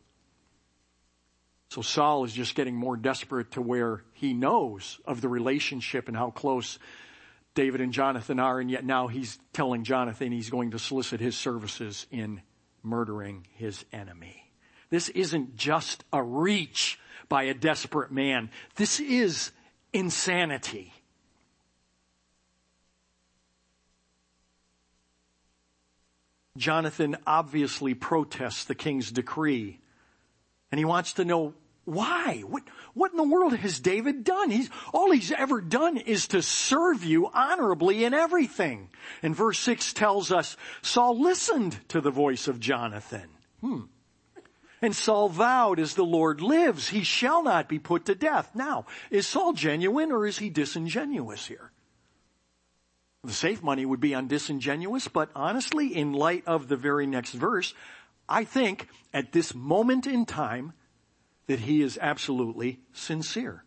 So 1.69 1.81
Saul 1.81 2.23
is 2.23 2.33
just 2.33 2.55
getting 2.55 2.75
more 2.75 2.95
desperate 2.95 3.51
to 3.51 3.61
where 3.61 4.03
he 4.13 4.33
knows 4.33 4.99
of 5.05 5.19
the 5.19 5.27
relationship 5.27 6.07
and 6.07 6.15
how 6.15 6.31
close 6.31 6.79
David 7.53 7.81
and 7.81 7.91
Jonathan 7.91 8.39
are, 8.39 8.59
and 8.59 8.69
yet 8.69 8.85
now 8.85 9.07
he's 9.07 9.39
telling 9.53 9.83
Jonathan 9.83 10.31
he's 10.31 10.49
going 10.49 10.71
to 10.71 10.79
solicit 10.79 11.19
his 11.19 11.37
services 11.37 12.05
in 12.11 12.41
murdering 12.83 13.47
his 13.53 13.83
enemy. 13.91 14.51
This 14.89 15.09
isn't 15.09 15.55
just 15.55 16.03
a 16.13 16.21
reach 16.21 16.99
by 17.27 17.43
a 17.43 17.53
desperate 17.53 18.11
man. 18.11 18.49
This 18.75 18.99
is 18.99 19.51
insanity. 19.95 20.93
Jonathan 26.57 27.17
obviously 27.25 27.93
protests 27.93 28.65
the 28.65 28.75
king's 28.75 29.11
decree 29.11 29.79
and 30.71 30.79
he 30.79 30.85
wants 30.85 31.13
to 31.13 31.25
know 31.25 31.53
why? 31.85 32.43
What, 32.47 32.63
what 32.93 33.11
in 33.11 33.17
the 33.17 33.23
world 33.23 33.55
has 33.55 33.79
David 33.79 34.23
done? 34.23 34.49
He's, 34.49 34.69
all 34.91 35.11
he's 35.11 35.31
ever 35.31 35.61
done 35.61 35.97
is 35.97 36.27
to 36.29 36.41
serve 36.41 37.03
you 37.03 37.29
honorably 37.31 38.03
in 38.03 38.13
everything. 38.13 38.89
And 39.21 39.35
verse 39.35 39.59
6 39.59 39.93
tells 39.93 40.31
us 40.31 40.57
Saul 40.81 41.21
listened 41.21 41.79
to 41.89 42.01
the 42.01 42.09
voice 42.09 42.47
of 42.47 42.59
Jonathan. 42.59 43.29
Hmm. 43.61 43.81
And 44.85 44.95
Saul 44.95 45.29
vowed, 45.29 45.79
as 45.79 45.95
the 45.95 46.05
Lord 46.05 46.41
lives, 46.41 46.89
he 46.89 47.01
shall 47.03 47.41
not 47.41 47.67
be 47.67 47.79
put 47.79 48.05
to 48.05 48.13
death. 48.13 48.51
Now, 48.53 48.85
is 49.09 49.25
Saul 49.25 49.53
genuine 49.53 50.11
or 50.11 50.27
is 50.27 50.37
he 50.37 50.51
disingenuous 50.51 51.47
here? 51.47 51.71
The 53.23 53.33
safe 53.33 53.63
money 53.63 53.83
would 53.83 53.99
be 53.99 54.13
on 54.13 54.27
disingenuous, 54.27 55.07
but 55.07 55.31
honestly, 55.33 55.87
in 55.87 56.13
light 56.13 56.43
of 56.45 56.67
the 56.67 56.75
very 56.75 57.07
next 57.07 57.31
verse, 57.31 57.73
I 58.29 58.43
think 58.43 58.87
at 59.11 59.31
this 59.31 59.55
moment 59.55 60.05
in 60.05 60.23
time 60.23 60.73
that 61.47 61.61
he 61.61 61.81
is 61.81 61.97
absolutely 61.99 62.79
sincere. 62.93 63.63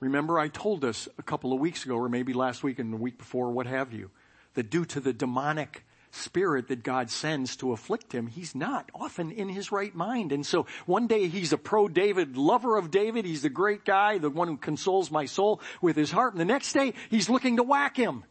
Remember 0.00 0.38
I 0.38 0.48
told 0.48 0.86
us 0.86 1.10
a 1.18 1.22
couple 1.22 1.52
of 1.52 1.60
weeks 1.60 1.84
ago, 1.84 1.96
or 1.96 2.08
maybe 2.08 2.32
last 2.32 2.62
week 2.62 2.78
and 2.78 2.90
the 2.90 2.96
week 2.96 3.18
before, 3.18 3.50
what 3.50 3.66
have 3.66 3.92
you, 3.92 4.10
that 4.54 4.70
due 4.70 4.86
to 4.86 5.00
the 5.00 5.12
demonic 5.12 5.84
spirit 6.10 6.68
that 6.68 6.82
God 6.82 7.10
sends 7.10 7.56
to 7.56 7.72
afflict 7.72 8.12
him, 8.12 8.26
he's 8.26 8.54
not 8.54 8.90
often 8.94 9.30
in 9.30 9.48
his 9.48 9.72
right 9.72 9.94
mind. 9.94 10.32
And 10.32 10.44
so 10.44 10.66
one 10.86 11.06
day 11.06 11.28
he's 11.28 11.52
a 11.52 11.58
pro-David 11.58 12.36
lover 12.36 12.76
of 12.76 12.90
David. 12.90 13.24
He's 13.24 13.42
the 13.42 13.48
great 13.48 13.84
guy, 13.84 14.18
the 14.18 14.30
one 14.30 14.48
who 14.48 14.56
consoles 14.56 15.10
my 15.10 15.26
soul 15.26 15.60
with 15.80 15.96
his 15.96 16.10
heart. 16.10 16.32
And 16.34 16.40
the 16.40 16.44
next 16.44 16.72
day 16.72 16.94
he's 17.08 17.30
looking 17.30 17.56
to 17.56 17.62
whack 17.62 17.96
him. 17.96 18.24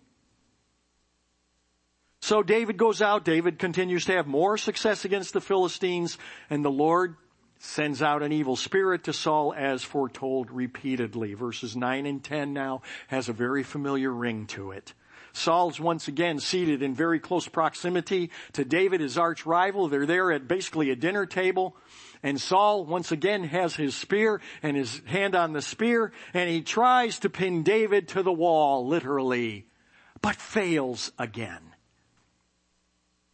So 2.21 2.43
David 2.43 2.77
goes 2.77 3.01
out. 3.01 3.23
David 3.23 3.59
continues 3.59 4.05
to 4.05 4.13
have 4.13 4.27
more 4.27 4.57
success 4.57 5.05
against 5.05 5.33
the 5.33 5.41
Philistines 5.41 6.17
and 6.49 6.63
the 6.63 6.71
Lord 6.71 7.15
sends 7.59 8.01
out 8.01 8.23
an 8.23 8.31
evil 8.31 8.55
spirit 8.55 9.03
to 9.03 9.13
Saul 9.13 9.53
as 9.53 9.83
foretold 9.83 10.49
repeatedly. 10.49 11.33
Verses 11.33 11.75
9 11.75 12.05
and 12.05 12.23
10 12.23 12.53
now 12.53 12.81
has 13.07 13.29
a 13.29 13.33
very 13.33 13.63
familiar 13.63 14.11
ring 14.11 14.47
to 14.47 14.71
it. 14.71 14.93
Saul's 15.33 15.79
once 15.79 16.07
again 16.07 16.39
seated 16.39 16.81
in 16.81 16.93
very 16.93 17.19
close 17.19 17.47
proximity 17.47 18.31
to 18.53 18.65
David, 18.65 19.01
his 19.01 19.17
arch 19.17 19.45
rival. 19.45 19.87
They're 19.87 20.05
there 20.05 20.31
at 20.31 20.47
basically 20.47 20.89
a 20.89 20.95
dinner 20.95 21.25
table. 21.25 21.75
And 22.21 22.39
Saul 22.39 22.85
once 22.85 23.11
again 23.11 23.45
has 23.45 23.75
his 23.75 23.95
spear 23.95 24.41
and 24.61 24.75
his 24.75 25.01
hand 25.05 25.35
on 25.35 25.53
the 25.53 25.61
spear 25.61 26.11
and 26.33 26.49
he 26.49 26.61
tries 26.61 27.19
to 27.19 27.29
pin 27.29 27.63
David 27.63 28.09
to 28.09 28.23
the 28.23 28.31
wall, 28.31 28.85
literally, 28.87 29.67
but 30.21 30.35
fails 30.35 31.11
again. 31.17 31.61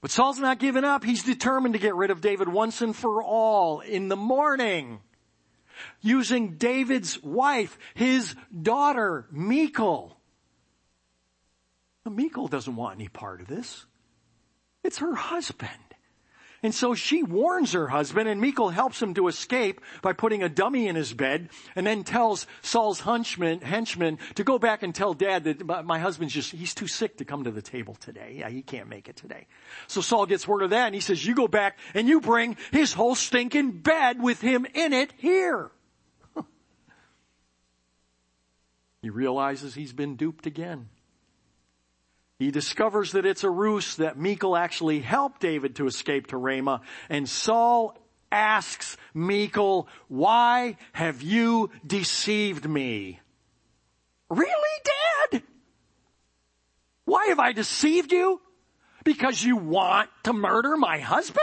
But 0.01 0.11
Saul's 0.11 0.37
not 0.37 0.59
giving 0.59 0.83
up. 0.83 1.03
He's 1.03 1.23
determined 1.23 1.73
to 1.73 1.79
get 1.79 1.95
rid 1.95 2.11
of 2.11 2.21
David 2.21 2.47
once 2.47 2.79
and 2.81 2.95
for 2.95 3.23
all 3.23 3.79
in 3.79 4.07
the 4.07 4.15
morning. 4.15 4.99
Using 5.99 6.57
David's 6.57 7.21
wife, 7.23 7.79
his 7.95 8.35
daughter, 8.61 9.25
Michal. 9.31 10.15
Michal 12.09 12.47
doesn't 12.47 12.75
want 12.75 12.95
any 12.95 13.07
part 13.07 13.41
of 13.41 13.47
this. 13.47 13.85
It's 14.83 14.99
her 14.99 15.15
husband. 15.15 15.71
And 16.65 16.73
so 16.73 16.95
she 16.95 17.21
warns 17.21 17.73
her 17.73 17.87
husband 17.87 18.27
and 18.27 18.41
Michal 18.41 18.69
helps 18.69 18.99
him 18.99 19.13
to 19.15 19.27
escape 19.27 19.81
by 20.01 20.13
putting 20.13 20.41
a 20.41 20.49
dummy 20.49 20.87
in 20.87 20.95
his 20.95 21.13
bed 21.13 21.49
and 21.75 21.85
then 21.85 22.03
tells 22.03 22.47
Saul's 22.63 22.99
henchman, 23.01 23.61
henchman 23.61 24.17
to 24.33 24.43
go 24.43 24.57
back 24.57 24.81
and 24.81 24.95
tell 24.95 25.13
dad 25.13 25.43
that 25.43 25.85
my 25.85 25.99
husband's 25.99 26.33
just, 26.33 26.51
he's 26.51 26.73
too 26.73 26.87
sick 26.87 27.17
to 27.17 27.25
come 27.25 27.43
to 27.43 27.51
the 27.51 27.61
table 27.61 27.93
today. 27.93 28.37
Yeah, 28.39 28.49
he 28.49 28.63
can't 28.63 28.89
make 28.89 29.07
it 29.09 29.15
today. 29.15 29.45
So 29.85 30.01
Saul 30.01 30.25
gets 30.25 30.47
word 30.47 30.63
of 30.63 30.71
that 30.71 30.87
and 30.87 30.95
he 30.95 31.01
says, 31.01 31.23
you 31.23 31.35
go 31.35 31.47
back 31.47 31.77
and 31.93 32.07
you 32.07 32.19
bring 32.19 32.57
his 32.71 32.93
whole 32.93 33.13
stinking 33.13 33.71
bed 33.71 34.19
with 34.19 34.41
him 34.41 34.65
in 34.73 34.91
it 34.91 35.13
here. 35.17 35.69
he 39.03 39.11
realizes 39.11 39.75
he's 39.75 39.93
been 39.93 40.15
duped 40.15 40.47
again. 40.47 40.89
He 42.37 42.51
discovers 42.51 43.13
that 43.13 43.25
it's 43.25 43.43
a 43.43 43.49
ruse 43.49 43.95
that 43.95 44.17
Michal 44.17 44.57
actually 44.57 44.99
helped 44.99 45.39
David 45.41 45.75
to 45.77 45.87
escape 45.87 46.27
to 46.27 46.37
Ramah 46.37 46.81
and 47.09 47.29
Saul 47.29 47.97
asks 48.31 48.97
Michal, 49.13 49.87
why 50.09 50.77
have 50.91 51.21
you 51.21 51.69
deceived 51.85 52.67
me? 52.67 53.19
Really, 54.29 54.81
Dad? 55.31 55.43
Why 57.05 57.27
have 57.27 57.39
I 57.39 57.53
deceived 57.53 58.11
you? 58.11 58.41
Because 59.05 59.41
you 59.41 59.55
want 59.55 60.09
to 60.23 60.33
murder 60.33 60.75
my 60.75 60.97
husband? 60.99 61.39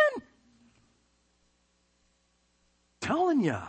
Telling 3.00 3.42
ya. 3.42 3.62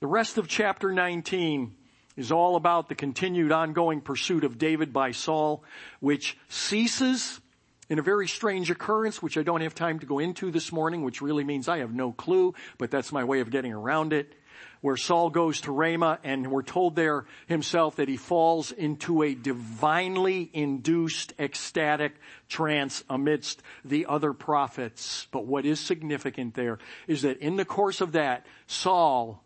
The 0.00 0.06
rest 0.06 0.36
of 0.36 0.48
chapter 0.48 0.92
19 0.92 1.74
is 2.16 2.32
all 2.32 2.56
about 2.56 2.88
the 2.88 2.94
continued 2.94 3.52
ongoing 3.52 4.00
pursuit 4.00 4.44
of 4.44 4.58
David 4.58 4.92
by 4.92 5.12
Saul, 5.12 5.62
which 6.00 6.36
ceases 6.48 7.40
in 7.88 7.98
a 7.98 8.02
very 8.02 8.26
strange 8.26 8.70
occurrence, 8.70 9.22
which 9.22 9.38
I 9.38 9.42
don't 9.42 9.60
have 9.60 9.74
time 9.74 10.00
to 10.00 10.06
go 10.06 10.18
into 10.18 10.50
this 10.50 10.72
morning, 10.72 11.02
which 11.02 11.22
really 11.22 11.44
means 11.44 11.68
I 11.68 11.78
have 11.78 11.94
no 11.94 12.12
clue, 12.12 12.54
but 12.78 12.90
that's 12.90 13.12
my 13.12 13.24
way 13.24 13.40
of 13.40 13.50
getting 13.50 13.72
around 13.72 14.12
it. 14.12 14.34
Where 14.80 14.96
Saul 14.96 15.30
goes 15.30 15.62
to 15.62 15.72
Ramah 15.72 16.20
and 16.22 16.50
we're 16.50 16.62
told 16.62 16.96
there 16.96 17.24
himself 17.46 17.96
that 17.96 18.08
he 18.08 18.16
falls 18.16 18.72
into 18.72 19.22
a 19.22 19.34
divinely 19.34 20.50
induced 20.52 21.32
ecstatic 21.38 22.14
trance 22.48 23.02
amidst 23.08 23.62
the 23.84 24.06
other 24.06 24.32
prophets. 24.32 25.26
But 25.30 25.46
what 25.46 25.64
is 25.64 25.80
significant 25.80 26.54
there 26.54 26.78
is 27.06 27.22
that 27.22 27.38
in 27.38 27.56
the 27.56 27.64
course 27.64 28.00
of 28.00 28.12
that, 28.12 28.46
Saul 28.66 29.42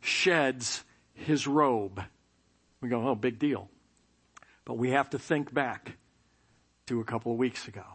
sheds 0.00 0.84
his 1.14 1.46
robe. 1.46 2.02
We 2.84 2.90
go, 2.90 3.08
oh, 3.08 3.14
big 3.14 3.38
deal. 3.38 3.70
But 4.66 4.74
we 4.74 4.90
have 4.90 5.08
to 5.10 5.18
think 5.18 5.54
back 5.54 5.96
to 6.86 7.00
a 7.00 7.04
couple 7.04 7.32
of 7.32 7.38
weeks 7.38 7.66
ago. 7.66 7.86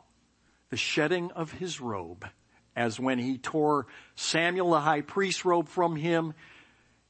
The 0.71 0.77
shedding 0.77 1.29
of 1.33 1.51
his 1.51 1.79
robe, 1.79 2.25
as 2.75 2.99
when 2.99 3.19
he 3.19 3.37
tore 3.37 3.85
Samuel 4.15 4.71
the 4.71 4.79
high 4.79 5.01
priest's 5.01 5.45
robe 5.45 5.69
from 5.69 5.95
him, 5.95 6.33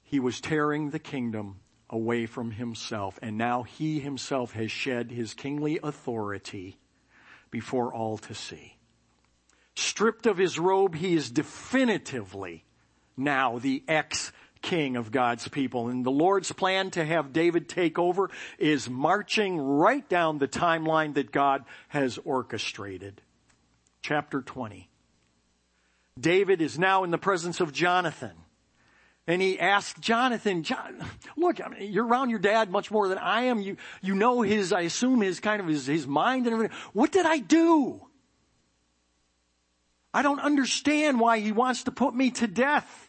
he 0.04 0.20
was 0.20 0.42
tearing 0.42 0.90
the 0.90 1.00
kingdom 1.00 1.62
away 1.90 2.26
from 2.26 2.52
himself. 2.52 3.18
And 3.22 3.38
now 3.38 3.64
he 3.64 4.02
himself 4.02 4.52
has 4.52 4.70
shed 4.70 5.10
his 5.10 5.34
kingly 5.34 5.80
authority 5.82 6.78
before 7.50 7.94
all 7.94 8.18
to 8.18 8.36
see. 8.36 8.76
Stripped 9.78 10.26
of 10.26 10.38
his 10.38 10.60
robe, 10.60 10.96
he 10.96 11.14
is 11.14 11.32
definitively 11.32 12.66
now 13.16 13.58
the 13.58 13.86
ex 13.88 14.34
king 14.62 14.96
of 14.96 15.12
God's 15.12 15.48
people. 15.48 15.90
And 15.90 16.06
the 16.06 16.12
Lord's 16.12 16.52
plan 16.52 16.92
to 16.92 17.06
have 17.06 17.34
David 17.34 17.70
take 17.70 17.98
over 17.98 18.30
is 18.58 18.90
marching 18.90 19.58
right 19.58 20.08
down 20.08 20.38
the 20.38 20.48
timeline 20.48 21.14
that 21.16 21.32
God 21.32 21.66
has 21.90 22.18
orchestrated. 22.24 23.22
Chapter 24.02 24.42
20. 24.42 24.90
David 26.20 26.62
is 26.62 26.78
now 26.78 27.04
in 27.04 27.12
the 27.12 27.18
presence 27.18 27.60
of 27.60 27.72
Jonathan. 27.72 28.34
And 29.28 29.42
he 29.42 29.60
asked 29.60 30.02
Jonathan, 30.02 30.64
John, 30.64 31.06
look, 31.38 31.64
I 31.64 31.70
mean, 31.70 31.92
you're 31.92 32.06
around 32.06 32.32
your 32.32 32.40
dad 32.40 32.72
much 32.72 32.90
more 32.90 33.08
than 33.08 33.20
I 33.20 33.44
am. 33.44 33.62
You, 33.62 33.78
you 34.02 34.16
know 34.16 34.42
his, 34.42 34.74
I 34.74 34.82
assume 34.82 35.22
his 35.22 35.40
kind 35.40 35.62
of 35.62 35.68
his, 35.68 35.86
his 35.86 36.08
mind 36.08 36.48
and 36.48 36.54
everything. 36.56 36.76
What 36.94 37.12
did 37.12 37.26
I 37.26 37.38
do? 37.38 38.02
I 40.14 40.24
don't 40.24 40.40
understand 40.40 41.20
why 41.20 41.40
he 41.40 41.52
wants 41.52 41.84
to 41.84 41.92
put 41.92 42.16
me 42.16 42.32
to 42.32 42.48
death. 42.48 43.09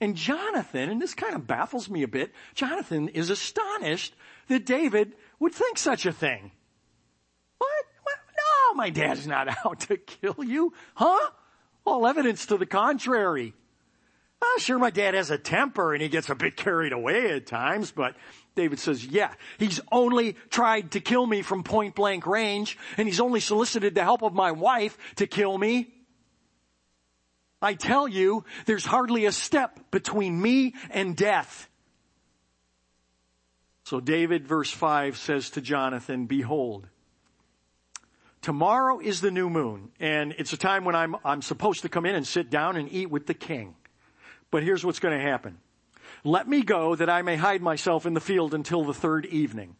And 0.00 0.14
Jonathan, 0.14 0.90
and 0.90 1.00
this 1.00 1.14
kind 1.14 1.34
of 1.34 1.46
baffles 1.46 1.88
me 1.88 2.02
a 2.02 2.08
bit, 2.08 2.32
Jonathan 2.54 3.08
is 3.08 3.30
astonished 3.30 4.14
that 4.48 4.66
David 4.66 5.12
would 5.40 5.54
think 5.54 5.78
such 5.78 6.06
a 6.06 6.12
thing. 6.12 6.50
What? 7.58 7.84
what? 8.02 8.16
No, 8.36 8.74
my 8.74 8.90
dad's 8.90 9.26
not 9.26 9.48
out 9.64 9.80
to 9.80 9.96
kill 9.96 10.44
you. 10.44 10.72
Huh? 10.94 11.30
All 11.84 12.06
evidence 12.06 12.46
to 12.46 12.58
the 12.58 12.66
contrary. 12.66 13.54
Oh, 14.42 14.58
sure, 14.60 14.78
my 14.78 14.90
dad 14.90 15.14
has 15.14 15.30
a 15.30 15.38
temper 15.38 15.94
and 15.94 16.02
he 16.02 16.08
gets 16.08 16.28
a 16.28 16.34
bit 16.34 16.56
carried 16.56 16.92
away 16.92 17.30
at 17.32 17.46
times, 17.46 17.90
but 17.90 18.16
David 18.54 18.78
says, 18.78 19.04
yeah, 19.04 19.32
he's 19.58 19.80
only 19.90 20.34
tried 20.50 20.90
to 20.92 21.00
kill 21.00 21.26
me 21.26 21.40
from 21.40 21.62
point 21.62 21.94
blank 21.94 22.26
range 22.26 22.76
and 22.98 23.08
he's 23.08 23.20
only 23.20 23.40
solicited 23.40 23.94
the 23.94 24.02
help 24.02 24.22
of 24.22 24.34
my 24.34 24.52
wife 24.52 24.98
to 25.16 25.26
kill 25.26 25.56
me. 25.56 25.88
I 27.66 27.74
tell 27.74 28.06
you, 28.06 28.44
there's 28.66 28.84
hardly 28.84 29.24
a 29.24 29.32
step 29.32 29.90
between 29.90 30.40
me 30.40 30.74
and 30.90 31.16
death. 31.16 31.68
So 33.82 33.98
David, 33.98 34.46
verse 34.46 34.70
5 34.70 35.16
says 35.16 35.50
to 35.50 35.60
Jonathan, 35.60 36.26
behold, 36.26 36.86
tomorrow 38.40 39.00
is 39.00 39.20
the 39.20 39.32
new 39.32 39.50
moon, 39.50 39.90
and 39.98 40.32
it's 40.38 40.52
a 40.52 40.56
time 40.56 40.84
when 40.84 40.94
I'm, 40.94 41.16
I'm 41.24 41.42
supposed 41.42 41.82
to 41.82 41.88
come 41.88 42.06
in 42.06 42.14
and 42.14 42.24
sit 42.24 42.50
down 42.50 42.76
and 42.76 42.88
eat 42.92 43.10
with 43.10 43.26
the 43.26 43.34
king. 43.34 43.74
But 44.52 44.62
here's 44.62 44.84
what's 44.84 45.00
going 45.00 45.18
to 45.18 45.24
happen. 45.24 45.58
Let 46.22 46.46
me 46.46 46.62
go 46.62 46.94
that 46.94 47.10
I 47.10 47.22
may 47.22 47.34
hide 47.34 47.62
myself 47.62 48.06
in 48.06 48.14
the 48.14 48.20
field 48.20 48.54
until 48.54 48.84
the 48.84 48.94
third 48.94 49.26
evening. 49.26 49.74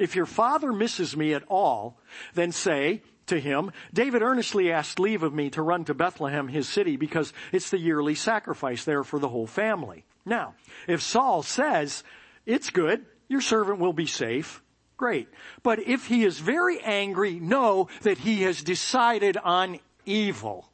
If 0.00 0.16
your 0.16 0.26
father 0.26 0.72
misses 0.72 1.14
me 1.14 1.34
at 1.34 1.44
all, 1.48 2.00
then 2.34 2.52
say, 2.52 3.02
to 3.26 3.38
him, 3.38 3.70
David 3.92 4.22
earnestly 4.22 4.72
asked 4.72 4.98
leave 4.98 5.22
of 5.22 5.32
me 5.32 5.50
to 5.50 5.62
run 5.62 5.84
to 5.84 5.94
Bethlehem, 5.94 6.48
his 6.48 6.68
city, 6.68 6.96
because 6.96 7.32
it's 7.52 7.70
the 7.70 7.78
yearly 7.78 8.14
sacrifice 8.14 8.84
there 8.84 9.04
for 9.04 9.18
the 9.18 9.28
whole 9.28 9.46
family. 9.46 10.04
Now, 10.24 10.54
if 10.88 11.02
Saul 11.02 11.42
says, 11.42 12.02
it's 12.44 12.70
good, 12.70 13.04
your 13.28 13.42
servant 13.42 13.78
will 13.78 13.92
be 13.92 14.06
safe, 14.06 14.62
great. 14.96 15.28
But 15.62 15.80
if 15.80 16.06
he 16.06 16.24
is 16.24 16.40
very 16.40 16.80
angry, 16.80 17.38
know 17.38 17.88
that 18.02 18.18
he 18.18 18.42
has 18.42 18.62
decided 18.62 19.36
on 19.36 19.78
evil. 20.06 20.68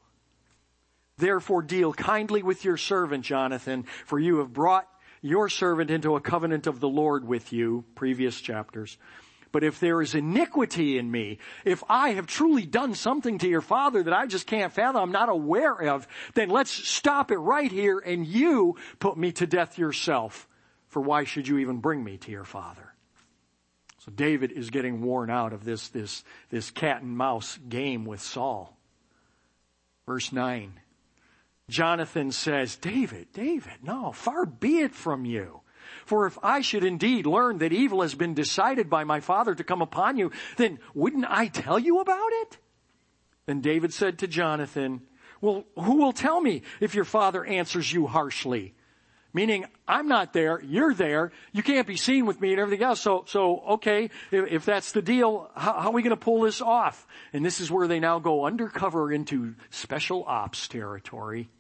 Therefore 1.19 1.63
deal 1.63 1.93
kindly 1.93 2.43
with 2.43 2.65
your 2.65 2.77
servant, 2.77 3.25
Jonathan, 3.25 3.85
for 4.07 4.19
you 4.19 4.39
have 4.39 4.53
brought 4.53 4.89
your 5.27 5.49
servant 5.49 5.91
into 5.91 6.17
a 6.17 6.21
covenant 6.21 6.67
of 6.67 6.81
the 6.81 6.89
Lord 6.89 7.27
with 7.27 7.53
you, 7.53 7.85
previous 7.95 8.41
chapters. 8.41 8.97
But 9.53 9.65
if 9.65 9.81
there 9.81 10.03
is 10.03 10.15
iniquity 10.15 10.99
in 10.99 11.11
me, 11.11 11.39
if 11.65 11.83
I 11.89 12.11
have 12.11 12.27
truly 12.27 12.67
done 12.67 12.95
something 12.95 13.39
to 13.39 13.49
your 13.49 13.61
father 13.63 14.03
that 14.03 14.13
I 14.13 14.27
just 14.27 14.47
can't 14.47 14.73
fathom, 14.73 15.01
I'm 15.01 15.13
not 15.13 15.29
aware 15.29 15.81
of, 15.95 16.07
then 16.35 16.51
let's 16.51 16.71
stop 16.71 17.31
it 17.31 17.39
right 17.39 17.71
here 17.71 17.99
and 17.99 18.27
you 18.27 18.77
put 18.99 19.17
me 19.17 19.33
to 19.33 19.47
death 19.47 19.79
yourself. 19.79 20.47
For 20.89 21.01
why 21.01 21.25
should 21.25 21.49
you 21.49 21.59
even 21.59 21.79
bring 21.79 22.05
me 22.05 22.19
to 22.19 22.31
your 22.31 22.45
father? 22.45 22.93
So 23.99 24.13
David 24.13 24.53
is 24.53 24.71
getting 24.71 25.01
worn 25.01 25.31
out 25.31 25.53
of 25.53 25.65
this, 25.65 25.89
this, 25.89 26.23
this 26.51 26.71
cat 26.71 27.03
and 27.03 27.17
mouse 27.17 27.59
game 27.69 28.05
with 28.05 28.21
Saul. 28.21 28.77
Verse 30.07 30.33
9. 30.33 30.81
Jonathan 31.69 32.31
says, 32.31 32.77
David, 32.77 33.33
David, 33.33 33.79
no, 33.83 34.13
far 34.13 34.47
be 34.47 34.79
it 34.81 34.95
from 34.95 35.25
you. 35.25 35.61
For 36.05 36.27
if 36.27 36.39
I 36.43 36.61
should 36.61 36.85
indeed 36.85 37.27
learn 37.27 37.59
that 37.59 37.73
evil 37.73 38.03
has 38.03 38.15
been 38.15 38.35
decided 38.35 38.89
by 38.89 39.05
my 39.05 39.21
father 39.21 39.55
to 39.55 39.65
come 39.65 39.83
upon 39.83 40.17
you, 40.17 40.31
then 40.57 40.79
wouldn't 40.95 41.27
I 41.29 41.49
tell 41.49 41.79
you 41.79 42.01
about 42.01 42.33
it? 42.33 42.59
Then 43.47 43.61
David 43.61 43.93
said 43.93 44.19
to 44.21 44.29
Jonathan, 44.29 45.03
well, 45.41 45.65
who 45.77 45.97
will 45.97 46.13
tell 46.13 46.41
me 46.41 46.63
if 46.81 46.95
your 46.95 47.05
father 47.05 47.45
answers 47.45 47.93
you 47.93 48.07
harshly? 48.07 48.75
Meaning, 49.33 49.67
I'm 49.87 50.09
not 50.09 50.33
there, 50.33 50.63
you're 50.63 50.95
there, 50.95 51.31
you 51.53 51.63
can't 51.63 51.87
be 51.87 51.97
seen 51.97 52.25
with 52.25 52.41
me 52.41 52.53
and 52.53 52.61
everything 52.61 52.85
else. 52.85 53.03
So, 53.03 53.25
so, 53.27 53.61
okay, 53.73 54.11
if, 54.31 54.51
if 54.51 54.65
that's 54.65 54.93
the 54.93 55.03
deal, 55.03 55.51
how, 55.55 55.75
how 55.75 55.89
are 55.89 55.93
we 55.93 56.03
gonna 56.03 56.17
pull 56.17 56.41
this 56.41 56.63
off? 56.63 57.07
And 57.33 57.45
this 57.45 57.61
is 57.61 57.71
where 57.71 57.87
they 57.87 58.01
now 58.01 58.19
go 58.19 58.47
undercover 58.47 59.13
into 59.13 59.55
special 59.69 60.25
ops 60.27 60.69
territory. 60.69 61.51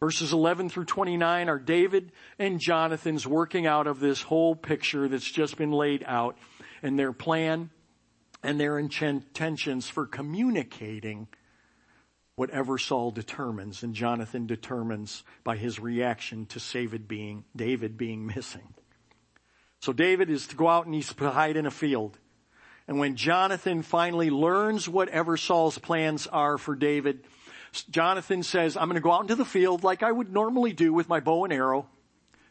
Verses 0.00 0.32
11 0.32 0.68
through 0.68 0.84
29 0.84 1.48
are 1.48 1.58
David 1.58 2.12
and 2.38 2.60
Jonathan's 2.60 3.26
working 3.26 3.66
out 3.66 3.88
of 3.88 3.98
this 3.98 4.22
whole 4.22 4.54
picture 4.54 5.08
that's 5.08 5.28
just 5.28 5.56
been 5.56 5.72
laid 5.72 6.04
out 6.06 6.38
and 6.82 6.96
their 6.96 7.12
plan 7.12 7.70
and 8.42 8.60
their 8.60 8.78
intentions 8.78 9.88
for 9.88 10.06
communicating 10.06 11.26
whatever 12.36 12.78
Saul 12.78 13.10
determines 13.10 13.82
and 13.82 13.92
Jonathan 13.92 14.46
determines 14.46 15.24
by 15.42 15.56
his 15.56 15.80
reaction 15.80 16.46
to 16.46 16.60
David 16.72 17.08
being, 17.08 17.44
David 17.56 17.98
being 17.98 18.24
missing. 18.24 18.74
So 19.80 19.92
David 19.92 20.30
is 20.30 20.46
to 20.46 20.56
go 20.56 20.68
out 20.68 20.86
and 20.86 20.94
he's 20.94 21.12
to 21.12 21.30
hide 21.30 21.56
in 21.56 21.66
a 21.66 21.72
field. 21.72 22.16
And 22.86 23.00
when 23.00 23.16
Jonathan 23.16 23.82
finally 23.82 24.30
learns 24.30 24.88
whatever 24.88 25.36
Saul's 25.36 25.78
plans 25.78 26.28
are 26.28 26.56
for 26.56 26.76
David, 26.76 27.24
Jonathan 27.84 28.42
says, 28.42 28.76
I'm 28.76 28.88
going 28.88 28.94
to 28.94 29.00
go 29.00 29.12
out 29.12 29.22
into 29.22 29.34
the 29.34 29.44
field 29.44 29.84
like 29.84 30.02
I 30.02 30.10
would 30.10 30.32
normally 30.32 30.72
do 30.72 30.92
with 30.92 31.08
my 31.08 31.20
bow 31.20 31.44
and 31.44 31.52
arrow. 31.52 31.86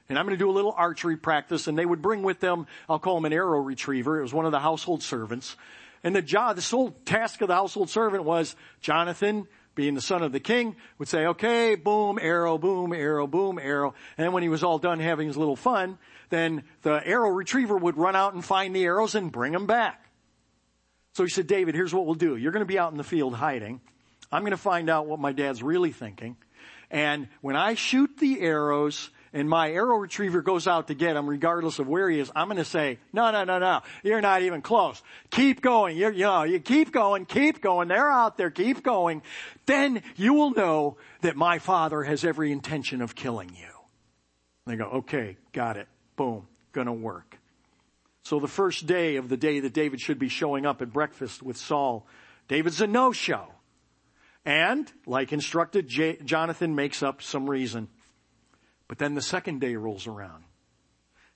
And 0.09 0.17
I'm 0.17 0.25
going 0.25 0.37
to 0.37 0.43
do 0.43 0.49
a 0.49 0.51
little 0.51 0.73
archery 0.75 1.17
practice. 1.17 1.67
And 1.67 1.77
they 1.77 1.85
would 1.85 2.01
bring 2.01 2.23
with 2.23 2.39
them, 2.39 2.67
I'll 2.87 2.99
call 2.99 3.17
him 3.17 3.25
an 3.25 3.33
arrow 3.33 3.59
retriever. 3.59 4.19
It 4.19 4.21
was 4.21 4.33
one 4.33 4.45
of 4.45 4.51
the 4.51 4.59
household 4.59 5.03
servants. 5.03 5.55
And 6.03 6.15
the 6.15 6.21
job, 6.21 6.55
the 6.55 6.61
sole 6.61 6.91
task 7.05 7.41
of 7.41 7.47
the 7.47 7.55
household 7.55 7.89
servant 7.89 8.23
was, 8.23 8.55
Jonathan, 8.79 9.47
being 9.75 9.93
the 9.93 10.01
son 10.01 10.23
of 10.23 10.31
the 10.31 10.39
king, 10.39 10.75
would 10.97 11.07
say, 11.07 11.25
okay, 11.27 11.75
boom, 11.75 12.17
arrow, 12.21 12.57
boom, 12.57 12.93
arrow, 12.93 13.27
boom, 13.27 13.59
arrow. 13.59 13.93
And 14.17 14.33
when 14.33 14.43
he 14.43 14.49
was 14.49 14.63
all 14.63 14.79
done 14.79 14.99
having 14.99 15.27
his 15.27 15.37
little 15.37 15.55
fun, 15.55 15.97
then 16.29 16.63
the 16.81 17.05
arrow 17.05 17.29
retriever 17.29 17.77
would 17.77 17.97
run 17.97 18.15
out 18.15 18.33
and 18.33 18.43
find 18.43 18.75
the 18.75 18.85
arrows 18.85 19.15
and 19.15 19.31
bring 19.31 19.53
them 19.53 19.65
back. 19.65 20.03
So 21.13 21.23
he 21.23 21.29
said, 21.29 21.47
David, 21.47 21.73
here's 21.75 21.93
what 21.93 22.05
we'll 22.05 22.15
do. 22.15 22.35
You're 22.35 22.51
going 22.51 22.65
to 22.65 22.65
be 22.65 22.79
out 22.79 22.91
in 22.91 22.97
the 22.97 23.03
field 23.03 23.33
hiding. 23.33 23.81
I'm 24.31 24.41
going 24.41 24.51
to 24.51 24.57
find 24.57 24.89
out 24.89 25.07
what 25.07 25.19
my 25.19 25.31
dad's 25.31 25.63
really 25.63 25.91
thinking. 25.91 26.37
And 26.89 27.27
when 27.41 27.55
I 27.55 27.73
shoot 27.73 28.17
the 28.17 28.41
arrows, 28.41 29.09
and 29.33 29.49
my 29.49 29.71
arrow 29.71 29.97
retriever 29.97 30.41
goes 30.41 30.67
out 30.67 30.87
to 30.87 30.93
get 30.93 31.15
him 31.15 31.27
regardless 31.27 31.79
of 31.79 31.87
where 31.87 32.09
he 32.09 32.19
is, 32.19 32.31
I'm 32.35 32.47
going 32.47 32.57
to 32.57 32.65
say, 32.65 32.99
no, 33.11 33.29
no, 33.31 33.43
no, 33.43 33.59
no, 33.59 33.81
you're 34.03 34.21
not 34.21 34.41
even 34.41 34.61
close. 34.61 35.01
Keep 35.29 35.61
going. 35.61 35.97
You're, 35.97 36.11
you 36.11 36.23
know, 36.23 36.43
you 36.43 36.59
keep 36.59 36.91
going, 36.91 37.25
keep 37.25 37.61
going. 37.61 37.87
They're 37.87 38.09
out 38.09 38.37
there, 38.37 38.49
keep 38.49 38.83
going. 38.83 39.21
Then 39.65 40.01
you 40.15 40.33
will 40.33 40.51
know 40.51 40.97
that 41.21 41.35
my 41.35 41.59
father 41.59 42.03
has 42.03 42.23
every 42.23 42.51
intention 42.51 43.01
of 43.01 43.15
killing 43.15 43.49
you. 43.49 43.69
And 44.65 44.73
they 44.73 44.77
go, 44.77 44.89
okay, 44.89 45.37
got 45.51 45.77
it. 45.77 45.87
Boom. 46.15 46.47
Gonna 46.71 46.93
work. 46.93 47.37
So 48.23 48.39
the 48.39 48.47
first 48.47 48.87
day 48.87 49.15
of 49.15 49.29
the 49.29 49.37
day 49.37 49.59
that 49.61 49.73
David 49.73 50.01
should 50.01 50.19
be 50.19 50.29
showing 50.29 50.65
up 50.65 50.81
at 50.81 50.91
breakfast 50.91 51.41
with 51.41 51.57
Saul, 51.57 52.05
David's 52.47 52.81
a 52.81 52.87
no-show. 52.87 53.47
And, 54.47 54.89
like 55.05 55.33
instructed, 55.33 55.89
J- 55.89 56.19
Jonathan 56.23 56.73
makes 56.73 57.03
up 57.03 57.21
some 57.21 57.49
reason. 57.49 57.89
But 58.87 58.97
then 58.97 59.13
the 59.13 59.21
second 59.21 59.59
day 59.59 59.75
rolls 59.75 60.07
around. 60.07 60.45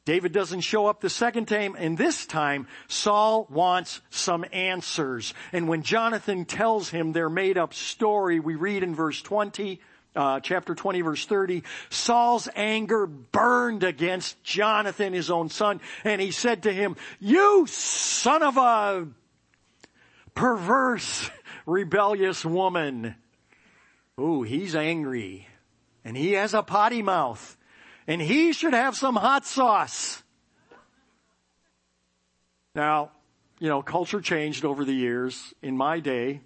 David 0.05 0.31
doesn't 0.31 0.61
show 0.61 0.87
up 0.87 1.01
the 1.01 1.09
second 1.09 1.49
time, 1.49 1.75
and 1.77 1.97
this 1.97 2.25
time 2.25 2.67
Saul 2.87 3.47
wants 3.51 3.99
some 4.11 4.45
answers. 4.53 5.33
And 5.51 5.67
when 5.67 5.83
Jonathan 5.83 6.45
tells 6.45 6.87
him 6.87 7.11
their 7.11 7.29
made 7.29 7.57
up 7.57 7.73
story, 7.73 8.39
we 8.39 8.55
read 8.55 8.81
in 8.81 8.95
verse 8.95 9.21
20, 9.21 9.81
uh, 10.15 10.39
chapter 10.39 10.73
20 10.73 11.01
verse 11.01 11.25
30, 11.25 11.63
Saul's 11.89 12.47
anger 12.55 13.07
burned 13.07 13.83
against 13.83 14.41
Jonathan, 14.41 15.11
his 15.11 15.29
own 15.29 15.49
son, 15.49 15.81
and 16.05 16.21
he 16.21 16.31
said 16.31 16.63
to 16.63 16.71
him, 16.71 16.95
you 17.19 17.67
son 17.67 18.41
of 18.41 18.55
a 18.55 19.05
perverse, 20.33 21.29
rebellious 21.65 22.43
woman. 22.43 23.15
Ooh, 24.19 24.43
he's 24.43 24.75
angry. 24.75 25.47
And 26.03 26.17
he 26.17 26.33
has 26.33 26.53
a 26.53 26.63
potty 26.63 27.01
mouth. 27.01 27.57
And 28.07 28.21
he 28.21 28.53
should 28.53 28.73
have 28.73 28.95
some 28.95 29.15
hot 29.15 29.45
sauce. 29.45 30.23
Now, 32.73 33.11
you 33.59 33.69
know, 33.69 33.81
culture 33.81 34.21
changed 34.21 34.65
over 34.65 34.83
the 34.83 34.93
years. 34.93 35.53
In 35.61 35.77
my 35.77 35.99
day, 35.99 36.41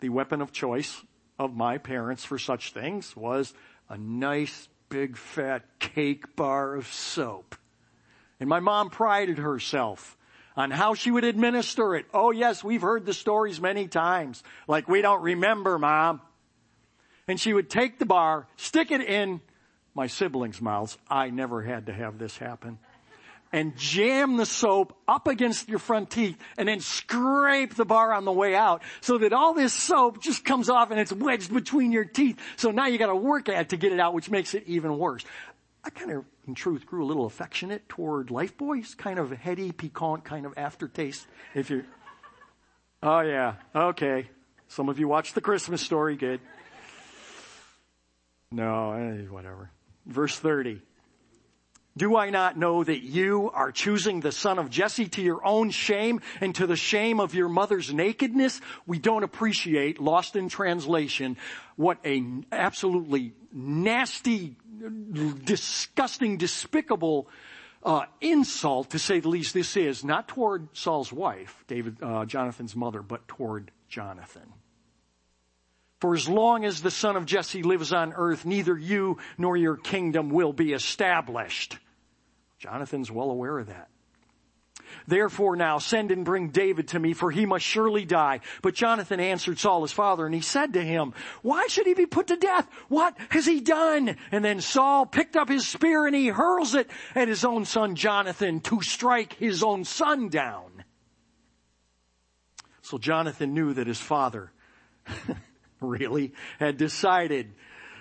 the 0.00 0.08
weapon 0.08 0.40
of 0.40 0.52
choice 0.52 1.02
of 1.38 1.54
my 1.54 1.78
parents 1.78 2.24
for 2.24 2.38
such 2.38 2.72
things 2.72 3.16
was 3.16 3.54
a 3.88 3.96
nice 3.96 4.68
big 4.88 5.16
fat 5.16 5.64
cake 5.78 6.34
bar 6.34 6.74
of 6.74 6.86
soap. 6.86 7.54
And 8.40 8.48
my 8.48 8.60
mom 8.60 8.90
prided 8.90 9.38
herself 9.38 10.17
on 10.58 10.70
how 10.70 10.92
she 10.92 11.10
would 11.10 11.24
administer 11.24 11.96
it. 11.96 12.04
Oh 12.12 12.32
yes, 12.32 12.62
we've 12.62 12.82
heard 12.82 13.06
the 13.06 13.14
stories 13.14 13.62
many 13.62 13.88
times. 13.88 14.42
Like 14.66 14.88
we 14.88 15.00
don't 15.00 15.22
remember, 15.22 15.78
mom 15.78 16.20
and 17.28 17.38
she 17.38 17.52
would 17.52 17.70
take 17.70 17.98
the 17.98 18.06
bar, 18.06 18.48
stick 18.56 18.90
it 18.90 19.02
in 19.02 19.40
my 19.94 20.06
siblings' 20.06 20.60
mouths. 20.60 20.96
I 21.08 21.30
never 21.30 21.62
had 21.62 21.86
to 21.86 21.92
have 21.92 22.18
this 22.18 22.36
happen. 22.38 22.78
And 23.50 23.76
jam 23.78 24.36
the 24.36 24.44
soap 24.44 24.94
up 25.06 25.26
against 25.26 25.70
your 25.70 25.78
front 25.78 26.10
teeth 26.10 26.36
and 26.58 26.68
then 26.68 26.80
scrape 26.80 27.74
the 27.76 27.86
bar 27.86 28.12
on 28.12 28.26
the 28.26 28.32
way 28.32 28.54
out 28.54 28.82
so 29.00 29.16
that 29.18 29.32
all 29.32 29.54
this 29.54 29.72
soap 29.72 30.22
just 30.22 30.44
comes 30.44 30.68
off 30.68 30.90
and 30.90 31.00
it's 31.00 31.12
wedged 31.12 31.52
between 31.52 31.90
your 31.90 32.04
teeth. 32.04 32.38
So 32.56 32.72
now 32.72 32.88
you 32.88 32.98
gotta 32.98 33.16
work 33.16 33.48
at 33.48 33.60
it 33.62 33.68
to 33.70 33.78
get 33.78 33.92
it 33.92 34.00
out, 34.00 34.12
which 34.12 34.30
makes 34.30 34.52
it 34.52 34.64
even 34.66 34.98
worse. 34.98 35.24
I 35.88 35.90
kind 35.90 36.10
of, 36.10 36.26
in 36.46 36.54
truth, 36.54 36.84
grew 36.84 37.02
a 37.02 37.06
little 37.06 37.24
affectionate 37.24 37.88
toward 37.88 38.28
Lifebuoys, 38.28 38.94
kind 38.94 39.18
of 39.18 39.30
heady, 39.30 39.72
piquant 39.72 40.22
kind 40.22 40.44
of 40.44 40.52
aftertaste. 40.58 41.26
If 41.54 41.70
you, 41.70 41.82
oh 43.02 43.20
yeah, 43.20 43.54
okay. 43.74 44.28
Some 44.68 44.90
of 44.90 44.98
you 44.98 45.08
watched 45.08 45.34
the 45.34 45.40
Christmas 45.40 45.80
story, 45.80 46.16
good. 46.16 46.42
No, 48.50 48.92
eh, 48.92 49.22
whatever. 49.30 49.70
Verse 50.04 50.38
30. 50.38 50.82
Do 51.96 52.16
I 52.16 52.28
not 52.28 52.58
know 52.58 52.84
that 52.84 53.02
you 53.02 53.50
are 53.54 53.72
choosing 53.72 54.20
the 54.20 54.30
son 54.30 54.58
of 54.58 54.68
Jesse 54.68 55.08
to 55.08 55.22
your 55.22 55.44
own 55.44 55.70
shame 55.70 56.20
and 56.42 56.54
to 56.56 56.66
the 56.66 56.76
shame 56.76 57.18
of 57.18 57.34
your 57.34 57.48
mother's 57.48 57.94
nakedness? 57.94 58.60
We 58.86 58.98
don't 58.98 59.24
appreciate, 59.24 59.98
lost 59.98 60.36
in 60.36 60.50
translation, 60.50 61.38
what 61.76 61.98
a 62.04 62.22
absolutely 62.52 63.32
nasty, 63.52 64.56
disgusting, 65.44 66.36
despicable 66.36 67.28
uh, 67.82 68.06
insult, 68.20 68.90
to 68.90 68.98
say 68.98 69.20
the 69.20 69.28
least, 69.28 69.54
this 69.54 69.76
is 69.76 70.04
not 70.04 70.28
toward 70.28 70.68
Saul's 70.76 71.12
wife, 71.12 71.64
David, 71.66 72.02
uh, 72.02 72.24
Jonathan's 72.24 72.74
mother, 72.74 73.02
but 73.02 73.26
toward 73.28 73.70
Jonathan. 73.88 74.52
For 76.00 76.14
as 76.14 76.28
long 76.28 76.64
as 76.64 76.80
the 76.80 76.90
son 76.90 77.16
of 77.16 77.26
Jesse 77.26 77.62
lives 77.62 77.92
on 77.92 78.12
earth, 78.12 78.44
neither 78.44 78.76
you 78.76 79.18
nor 79.36 79.56
your 79.56 79.76
kingdom 79.76 80.30
will 80.30 80.52
be 80.52 80.72
established. 80.72 81.78
Jonathan's 82.58 83.10
well 83.10 83.30
aware 83.30 83.58
of 83.58 83.66
that. 83.66 83.88
Therefore 85.06 85.56
now 85.56 85.78
send 85.78 86.10
and 86.10 86.24
bring 86.24 86.48
David 86.48 86.88
to 86.88 86.98
me, 86.98 87.12
for 87.12 87.30
he 87.30 87.46
must 87.46 87.64
surely 87.64 88.04
die. 88.04 88.40
But 88.62 88.74
Jonathan 88.74 89.20
answered 89.20 89.58
Saul 89.58 89.82
his 89.82 89.92
father, 89.92 90.26
and 90.26 90.34
he 90.34 90.40
said 90.40 90.74
to 90.74 90.82
him, 90.82 91.14
Why 91.42 91.66
should 91.68 91.86
he 91.86 91.94
be 91.94 92.06
put 92.06 92.28
to 92.28 92.36
death? 92.36 92.68
What 92.88 93.16
has 93.30 93.46
he 93.46 93.60
done? 93.60 94.16
And 94.32 94.44
then 94.44 94.60
Saul 94.60 95.06
picked 95.06 95.36
up 95.36 95.48
his 95.48 95.66
spear 95.66 96.06
and 96.06 96.14
he 96.14 96.28
hurls 96.28 96.74
it 96.74 96.90
at 97.14 97.28
his 97.28 97.44
own 97.44 97.64
son 97.64 97.96
Jonathan 97.96 98.60
to 98.60 98.82
strike 98.82 99.34
his 99.34 99.62
own 99.62 99.84
son 99.84 100.28
down. 100.28 100.84
So 102.82 102.98
Jonathan 102.98 103.54
knew 103.54 103.74
that 103.74 103.86
his 103.86 104.00
father 104.00 104.50
really, 105.80 106.32
had 106.58 106.76
decided 106.76 107.52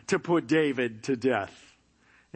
to 0.07 0.19
put 0.19 0.47
David 0.47 1.03
to 1.03 1.15
death. 1.15 1.66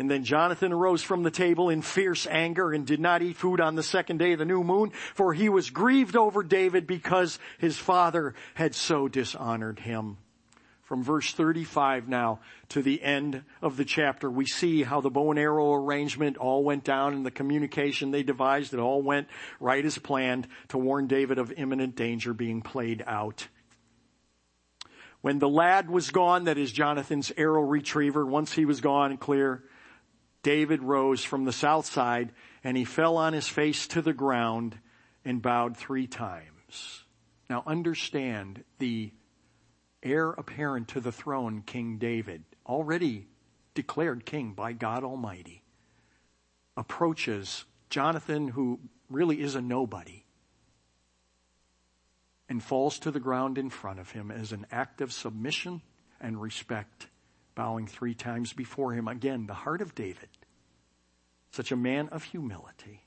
And 0.02 0.10
then 0.10 0.24
Jonathan 0.24 0.74
arose 0.74 1.04
from 1.04 1.22
the 1.22 1.30
table 1.30 1.70
in 1.70 1.84
fierce 1.84 2.26
anger 2.26 2.74
and 2.74 2.88
did 2.88 3.00
not 3.00 3.22
eat 3.22 3.36
food 3.36 3.62
on 3.62 3.76
the 3.76 3.84
second 3.84 4.18
day 4.18 4.32
of 4.32 4.40
the 4.40 4.46
new 4.46 4.64
moon, 4.64 4.90
for 5.14 5.32
he 5.32 5.48
was 5.48 5.70
grieved 5.70 6.16
over 6.16 6.42
David 6.42 6.88
because 6.88 7.38
his 7.60 7.78
father 7.78 8.34
had 8.56 8.74
so 8.74 9.08
dishonored 9.08 9.78
him. 9.78 10.18
from 10.82 11.04
verse 11.04 11.32
35 11.34 12.10
now 12.10 12.40
to 12.70 12.82
the 12.82 13.04
end 13.04 13.44
of 13.62 13.78
the 13.78 13.86
chapter, 13.86 14.28
we 14.28 14.48
see 14.48 14.82
how 14.82 15.02
the 15.02 15.12
bow 15.12 15.30
and 15.30 15.40
arrow 15.40 15.76
arrangement 15.76 16.36
all 16.36 16.64
went 16.64 16.84
down 16.84 17.14
and 17.14 17.24
the 17.24 17.30
communication 17.30 18.10
they 18.10 18.24
devised, 18.24 18.74
it 18.74 18.80
all 18.80 19.04
went 19.04 19.28
right 19.60 19.86
as 19.86 20.00
planned 20.00 20.48
to 20.70 20.80
warn 20.80 21.06
David 21.06 21.38
of 21.38 21.54
imminent 21.56 21.96
danger 21.96 22.34
being 22.34 22.64
played 22.64 23.04
out. 23.06 23.48
When 25.22 25.38
the 25.38 25.48
lad 25.48 25.92
was 25.92 26.10
gone, 26.10 26.46
that 26.46 26.58
is 26.58 26.72
Jonathan's 26.72 27.32
arrow 27.38 27.62
retriever, 27.62 28.26
once 28.26 28.52
he 28.52 28.66
was 28.66 28.82
gone 28.82 29.12
and 29.12 29.20
clear, 29.20 29.64
David 30.43 30.82
rose 30.82 31.23
from 31.23 31.45
the 31.45 31.54
south 31.54 31.86
side 31.86 32.32
and 32.63 32.75
he 32.75 32.86
fell 32.86 33.17
on 33.17 33.34
his 33.34 33.47
face 33.47 33.88
to 33.88 34.01
the 34.01 34.13
ground 34.13 34.77
and 35.23 35.41
bowed 35.41 35.77
three 35.77 36.08
times. 36.08 37.04
Now 37.49 37.63
understand 37.67 38.63
the 38.80 39.12
heir 40.01 40.32
apparent 40.32 40.88
to 40.89 40.99
the 40.99 41.12
throne, 41.12 41.63
King 41.65 41.97
David, 41.97 42.43
already 42.65 43.27
declared 43.73 44.25
king 44.25 44.54
by 44.54 44.73
God 44.73 45.04
Almighty, 45.04 45.63
approaches 46.75 47.65
Jonathan, 47.89 48.47
who 48.47 48.80
really 49.10 49.41
is 49.41 49.56
a 49.56 49.62
nobody, 49.62 50.23
and 52.49 52.63
falls 52.63 52.99
to 52.99 53.12
the 53.12 53.19
ground 53.19 53.58
in 53.58 53.69
front 53.69 53.99
of 53.99 54.12
him 54.12 54.32
as 54.32 54.51
an 54.51 54.65
act 54.71 55.01
of 55.01 55.13
submission 55.13 55.82
and 56.19 56.41
respect, 56.41 57.08
bowing 57.56 57.88
three 57.88 58.13
times 58.13 58.54
before 58.54 58.93
him. 58.93 59.08
Again, 59.08 59.45
the 59.45 59.54
heart 59.54 59.82
of 59.82 59.95
David, 59.95 60.30
such 61.52 61.72
a 61.72 61.76
man 61.76 62.10
of 62.10 62.24
humility 62.24 63.04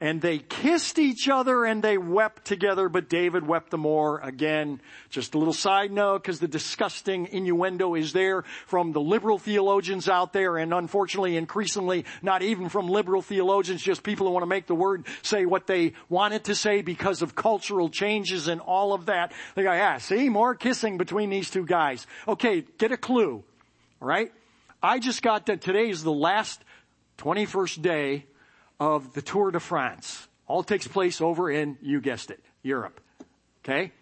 and 0.00 0.22
they 0.22 0.38
kissed 0.38 0.98
each 0.98 1.28
other 1.28 1.64
and 1.64 1.82
they 1.82 1.98
wept 1.98 2.46
together, 2.46 2.88
but 2.88 3.10
David 3.10 3.46
wept 3.46 3.70
the 3.70 3.78
more. 3.78 4.18
Again, 4.20 4.80
just 5.10 5.34
a 5.34 5.38
little 5.38 5.52
side 5.52 5.92
note, 5.92 6.22
because 6.22 6.40
the 6.40 6.48
disgusting 6.48 7.26
innuendo 7.26 7.94
is 7.94 8.14
there 8.14 8.42
from 8.66 8.92
the 8.92 9.00
liberal 9.00 9.38
theologians 9.38 10.08
out 10.08 10.32
there, 10.32 10.56
and 10.56 10.72
unfortunately, 10.72 11.36
increasingly, 11.36 12.06
not 12.22 12.40
even 12.40 12.70
from 12.70 12.88
liberal 12.88 13.20
theologians, 13.20 13.82
just 13.82 14.02
people 14.02 14.26
who 14.26 14.32
want 14.32 14.42
to 14.42 14.48
make 14.48 14.66
the 14.66 14.74
word 14.74 15.06
say 15.22 15.44
what 15.44 15.66
they 15.66 15.92
want 16.08 16.32
it 16.32 16.44
to 16.44 16.54
say 16.54 16.80
because 16.80 17.20
of 17.20 17.34
cultural 17.34 17.90
changes 17.90 18.48
and 18.48 18.62
all 18.62 18.94
of 18.94 19.06
that. 19.06 19.32
They 19.54 19.64
go, 19.64 19.72
yeah, 19.72 19.98
see, 19.98 20.30
more 20.30 20.54
kissing 20.54 20.96
between 20.96 21.28
these 21.28 21.50
two 21.50 21.66
guys. 21.66 22.06
Okay, 22.26 22.64
get 22.78 22.90
a 22.90 22.96
clue, 22.96 23.44
right? 24.00 24.32
I 24.82 24.98
just 24.98 25.22
got 25.22 25.46
that 25.46 25.60
today 25.60 25.90
is 25.90 26.02
the 26.02 26.12
last 26.12 26.62
21st 27.18 27.82
day 27.82 28.26
of 28.78 29.12
the 29.12 29.22
Tour 29.22 29.50
de 29.50 29.60
France. 29.60 30.26
All 30.46 30.62
takes 30.62 30.88
place 30.88 31.20
over 31.20 31.50
in, 31.50 31.76
you 31.82 32.00
guessed 32.00 32.30
it, 32.30 32.42
Europe. 32.62 33.00
Okay? 33.62 33.92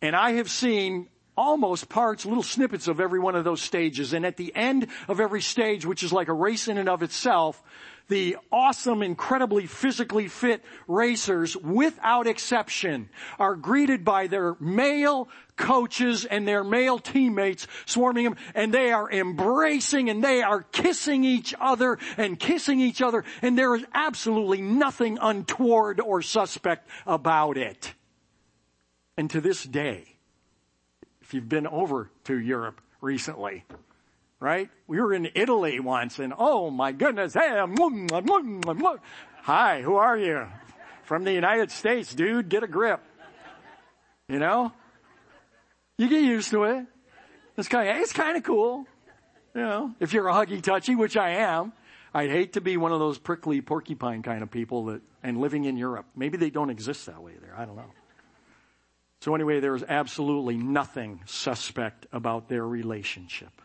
And 0.00 0.14
I 0.14 0.32
have 0.32 0.48
seen 0.48 1.08
almost 1.36 1.88
parts, 1.88 2.24
little 2.24 2.42
snippets 2.42 2.88
of 2.88 3.00
every 3.00 3.18
one 3.18 3.34
of 3.34 3.44
those 3.44 3.60
stages. 3.60 4.12
And 4.12 4.24
at 4.24 4.36
the 4.36 4.54
end 4.54 4.86
of 5.08 5.20
every 5.20 5.42
stage, 5.42 5.84
which 5.84 6.02
is 6.02 6.12
like 6.12 6.28
a 6.28 6.32
race 6.32 6.68
in 6.68 6.78
and 6.78 6.88
of 6.88 7.02
itself, 7.02 7.62
the 8.08 8.36
awesome, 8.52 9.02
incredibly 9.02 9.66
physically 9.66 10.28
fit 10.28 10.62
racers, 10.86 11.56
without 11.56 12.26
exception, 12.26 13.08
are 13.38 13.56
greeted 13.56 14.04
by 14.04 14.26
their 14.26 14.56
male 14.60 15.28
coaches 15.56 16.24
and 16.24 16.46
their 16.46 16.62
male 16.62 16.98
teammates 16.98 17.66
swarming 17.84 18.24
them, 18.24 18.36
and 18.54 18.72
they 18.72 18.92
are 18.92 19.10
embracing 19.10 20.08
and 20.10 20.22
they 20.22 20.42
are 20.42 20.62
kissing 20.62 21.24
each 21.24 21.54
other 21.60 21.98
and 22.16 22.38
kissing 22.38 22.80
each 22.80 23.02
other, 23.02 23.24
and 23.42 23.58
there 23.58 23.74
is 23.74 23.84
absolutely 23.94 24.60
nothing 24.60 25.18
untoward 25.20 26.00
or 26.00 26.22
suspect 26.22 26.88
about 27.06 27.56
it. 27.56 27.94
And 29.16 29.30
to 29.30 29.40
this 29.40 29.64
day, 29.64 30.16
if 31.22 31.34
you've 31.34 31.48
been 31.48 31.66
over 31.66 32.10
to 32.24 32.38
Europe 32.38 32.80
recently, 33.00 33.64
right? 34.40 34.70
We 34.86 35.00
were 35.00 35.12
in 35.12 35.28
Italy 35.34 35.80
once 35.80 36.18
and 36.18 36.32
oh 36.36 36.70
my 36.70 36.92
goodness, 36.92 37.34
hey, 37.34 37.64
hi, 39.42 39.82
who 39.82 39.96
are 39.96 40.18
you? 40.18 40.46
From 41.04 41.24
the 41.24 41.32
United 41.32 41.70
States, 41.70 42.14
dude, 42.14 42.48
get 42.48 42.62
a 42.62 42.66
grip. 42.68 43.00
You 44.28 44.38
know? 44.38 44.72
You 45.98 46.08
get 46.08 46.22
used 46.22 46.50
to 46.50 46.64
it. 46.64 46.86
It's 47.56 47.68
kind 47.68 47.88
of, 47.88 47.96
it's 47.96 48.12
kind 48.12 48.36
of 48.36 48.42
cool. 48.42 48.86
You 49.54 49.62
know, 49.62 49.94
if 50.00 50.12
you're 50.12 50.28
a 50.28 50.32
huggy 50.32 50.62
touchy, 50.62 50.94
which 50.94 51.16
I 51.16 51.30
am, 51.30 51.72
I'd 52.12 52.30
hate 52.30 52.54
to 52.54 52.60
be 52.60 52.76
one 52.76 52.92
of 52.92 52.98
those 52.98 53.18
prickly 53.18 53.60
porcupine 53.62 54.22
kind 54.22 54.42
of 54.42 54.50
people 54.50 54.86
that, 54.86 55.00
and 55.22 55.38
living 55.38 55.64
in 55.64 55.76
Europe. 55.76 56.06
Maybe 56.14 56.36
they 56.36 56.50
don't 56.50 56.70
exist 56.70 57.06
that 57.06 57.22
way 57.22 57.32
there. 57.40 57.54
I 57.56 57.64
don't 57.64 57.76
know. 57.76 57.90
So 59.22 59.34
anyway, 59.34 59.60
there 59.60 59.74
is 59.74 59.84
absolutely 59.88 60.56
nothing 60.56 61.20
suspect 61.24 62.06
about 62.12 62.48
their 62.48 62.66
relationship. 62.66 63.62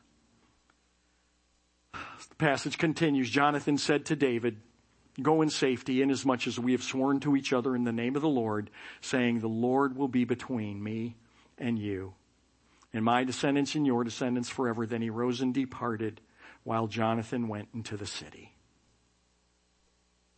The 1.93 2.35
passage 2.37 2.77
continues. 2.77 3.29
Jonathan 3.29 3.77
said 3.77 4.05
to 4.05 4.15
David, 4.15 4.57
Go 5.21 5.41
in 5.41 5.49
safety, 5.49 6.01
inasmuch 6.01 6.47
as 6.47 6.57
we 6.57 6.71
have 6.71 6.83
sworn 6.83 7.19
to 7.21 7.35
each 7.35 7.51
other 7.51 7.75
in 7.75 7.83
the 7.83 7.91
name 7.91 8.15
of 8.15 8.21
the 8.21 8.29
Lord, 8.29 8.69
saying, 9.01 9.39
The 9.39 9.47
Lord 9.47 9.97
will 9.97 10.07
be 10.07 10.23
between 10.23 10.81
me 10.81 11.17
and 11.57 11.77
you, 11.77 12.13
and 12.93 13.03
my 13.03 13.23
descendants 13.23 13.75
and 13.75 13.85
your 13.85 14.03
descendants 14.03 14.49
forever. 14.49 14.85
Then 14.85 15.01
he 15.01 15.09
rose 15.09 15.41
and 15.41 15.53
departed, 15.53 16.21
while 16.63 16.87
Jonathan 16.87 17.47
went 17.47 17.69
into 17.73 17.97
the 17.97 18.05
city. 18.05 18.53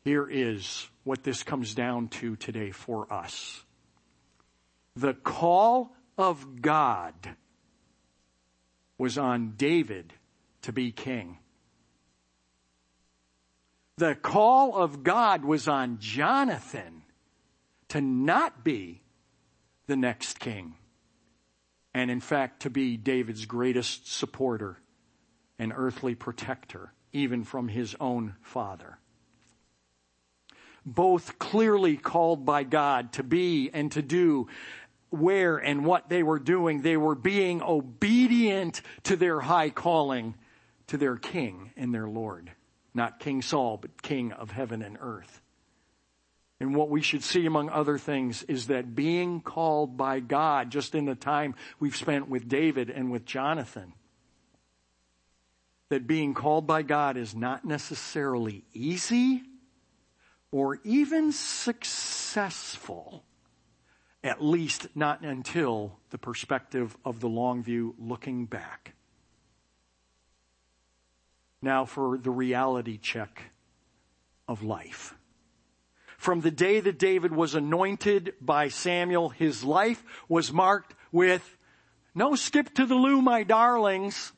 Here 0.03 0.27
is 0.29 0.87
what 1.03 1.23
this 1.23 1.43
comes 1.43 1.75
down 1.75 2.09
to 2.09 2.35
today 2.35 2.71
for 2.71 3.11
us. 3.13 3.63
The 4.95 5.13
call 5.13 5.95
of 6.17 6.61
God 6.61 7.13
was 8.97 9.17
on 9.17 9.53
David 9.55 10.13
to 10.63 10.73
be 10.73 10.91
king. 10.91 11.37
The 13.97 14.15
call 14.15 14.75
of 14.75 15.03
God 15.03 15.45
was 15.45 15.67
on 15.67 15.99
Jonathan 15.99 17.03
to 17.89 18.01
not 18.01 18.63
be 18.63 19.03
the 19.85 19.95
next 19.95 20.39
king. 20.39 20.75
And 21.93 22.09
in 22.09 22.19
fact, 22.19 22.63
to 22.63 22.71
be 22.71 22.97
David's 22.97 23.45
greatest 23.45 24.11
supporter 24.11 24.79
and 25.59 25.71
earthly 25.75 26.15
protector, 26.15 26.91
even 27.11 27.43
from 27.43 27.67
his 27.67 27.95
own 27.99 28.35
father. 28.41 28.97
Both 30.85 31.37
clearly 31.37 31.95
called 31.95 32.45
by 32.45 32.63
God 32.63 33.13
to 33.13 33.23
be 33.23 33.69
and 33.71 33.91
to 33.91 34.01
do 34.01 34.47
where 35.11 35.57
and 35.57 35.85
what 35.85 36.09
they 36.09 36.23
were 36.23 36.39
doing. 36.39 36.81
They 36.81 36.97
were 36.97 37.15
being 37.15 37.61
obedient 37.61 38.81
to 39.03 39.15
their 39.15 39.39
high 39.39 39.69
calling, 39.69 40.33
to 40.87 40.97
their 40.97 41.15
king 41.15 41.71
and 41.77 41.93
their 41.93 42.07
Lord. 42.07 42.51
Not 42.93 43.19
King 43.19 43.41
Saul, 43.41 43.77
but 43.77 44.01
King 44.01 44.31
of 44.31 44.51
heaven 44.51 44.81
and 44.81 44.97
earth. 44.99 45.41
And 46.59 46.75
what 46.75 46.89
we 46.89 47.01
should 47.01 47.23
see 47.23 47.45
among 47.45 47.69
other 47.69 47.97
things 47.97 48.43
is 48.43 48.67
that 48.67 48.95
being 48.95 49.41
called 49.41 49.97
by 49.97 50.19
God, 50.19 50.69
just 50.69 50.95
in 50.95 51.05
the 51.05 51.15
time 51.15 51.55
we've 51.79 51.95
spent 51.95 52.29
with 52.29 52.47
David 52.47 52.89
and 52.89 53.11
with 53.11 53.25
Jonathan, 53.25 53.93
that 55.89 56.07
being 56.07 56.33
called 56.33 56.65
by 56.65 56.81
God 56.81 57.17
is 57.17 57.35
not 57.35 57.65
necessarily 57.65 58.63
easy 58.73 59.43
or 60.51 60.79
even 60.83 61.31
successful 61.31 63.23
at 64.23 64.41
least 64.41 64.87
not 64.95 65.21
until 65.21 65.99
the 66.11 66.17
perspective 66.17 66.95
of 67.03 67.19
the 67.19 67.27
long 67.27 67.61
view 67.61 67.93
looking 67.99 68.45
back. 68.45 68.92
Now 71.63 71.85
for 71.85 72.17
the 72.17 72.29
reality 72.29 72.97
check 72.97 73.41
of 74.49 74.61
life. 74.63 75.15
From 76.17 76.41
the 76.41 76.51
day 76.51 76.81
that 76.81 76.99
David 76.99 77.31
was 77.33 77.55
anointed 77.55 78.33
by 78.41 78.67
Samuel, 78.67 79.29
his 79.29 79.63
life 79.63 80.03
was 80.27 80.51
marked 80.51 80.93
with 81.13 81.57
no 82.13 82.35
skip 82.35 82.73
to 82.75 82.85
the 82.85 82.95
loo, 82.95 83.21
my 83.21 83.43
darlings. 83.43 84.33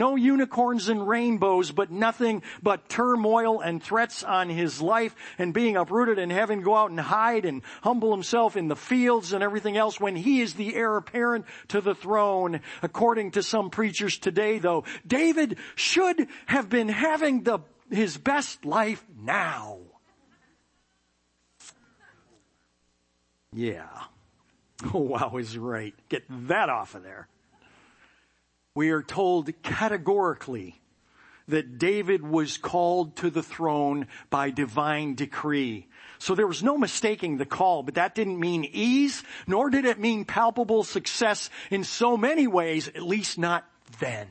No 0.00 0.16
unicorns 0.16 0.88
and 0.88 1.06
rainbows, 1.06 1.72
but 1.72 1.90
nothing 1.90 2.42
but 2.62 2.88
turmoil 2.88 3.60
and 3.60 3.82
threats 3.82 4.24
on 4.24 4.48
his 4.48 4.80
life 4.80 5.14
and 5.36 5.52
being 5.52 5.76
uprooted 5.76 6.18
and 6.18 6.32
having 6.32 6.60
to 6.60 6.64
go 6.64 6.74
out 6.74 6.88
and 6.88 6.98
hide 6.98 7.44
and 7.44 7.60
humble 7.82 8.10
himself 8.10 8.56
in 8.56 8.68
the 8.68 8.76
fields 8.76 9.34
and 9.34 9.44
everything 9.44 9.76
else 9.76 10.00
when 10.00 10.16
he 10.16 10.40
is 10.40 10.54
the 10.54 10.74
heir 10.74 10.96
apparent 10.96 11.44
to 11.68 11.82
the 11.82 11.94
throne. 11.94 12.60
According 12.80 13.32
to 13.32 13.42
some 13.42 13.68
preachers 13.68 14.16
today 14.16 14.58
though, 14.58 14.84
David 15.06 15.58
should 15.74 16.28
have 16.46 16.70
been 16.70 16.88
having 16.88 17.42
the, 17.42 17.58
his 17.90 18.16
best 18.16 18.64
life 18.64 19.04
now. 19.22 19.80
Yeah. 23.52 23.86
Oh 24.94 25.00
wow 25.00 25.36
is 25.36 25.58
right. 25.58 25.94
Get 26.08 26.24
that 26.48 26.70
off 26.70 26.94
of 26.94 27.02
there 27.02 27.28
we 28.80 28.92
are 28.92 29.02
told 29.02 29.50
categorically 29.62 30.80
that 31.48 31.76
David 31.76 32.22
was 32.22 32.56
called 32.56 33.14
to 33.16 33.28
the 33.28 33.42
throne 33.42 34.06
by 34.30 34.48
divine 34.48 35.14
decree. 35.16 35.86
So 36.18 36.34
there 36.34 36.46
was 36.46 36.62
no 36.62 36.78
mistaking 36.78 37.36
the 37.36 37.44
call, 37.44 37.82
but 37.82 37.96
that 37.96 38.14
didn't 38.14 38.40
mean 38.40 38.64
ease, 38.64 39.22
nor 39.46 39.68
did 39.68 39.84
it 39.84 39.98
mean 39.98 40.24
palpable 40.24 40.82
success 40.82 41.50
in 41.70 41.84
so 41.84 42.16
many 42.16 42.46
ways, 42.46 42.88
at 42.88 43.02
least 43.02 43.36
not 43.36 43.66
then. 43.98 44.28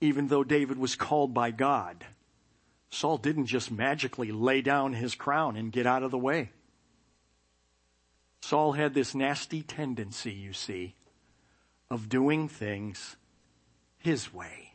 Even 0.00 0.28
though 0.28 0.44
David 0.44 0.78
was 0.78 0.94
called 0.94 1.34
by 1.34 1.50
God, 1.50 2.06
Saul 2.90 3.18
didn't 3.18 3.46
just 3.46 3.72
magically 3.72 4.30
lay 4.30 4.62
down 4.62 4.92
his 4.92 5.16
crown 5.16 5.56
and 5.56 5.72
get 5.72 5.84
out 5.84 6.04
of 6.04 6.12
the 6.12 6.16
way. 6.16 6.52
Saul 8.40 8.70
had 8.70 8.94
this 8.94 9.16
nasty 9.16 9.62
tendency, 9.62 10.30
you 10.30 10.52
see, 10.52 10.94
of 11.90 12.08
doing 12.08 12.48
things 12.48 13.16
his 13.98 14.32
way 14.32 14.68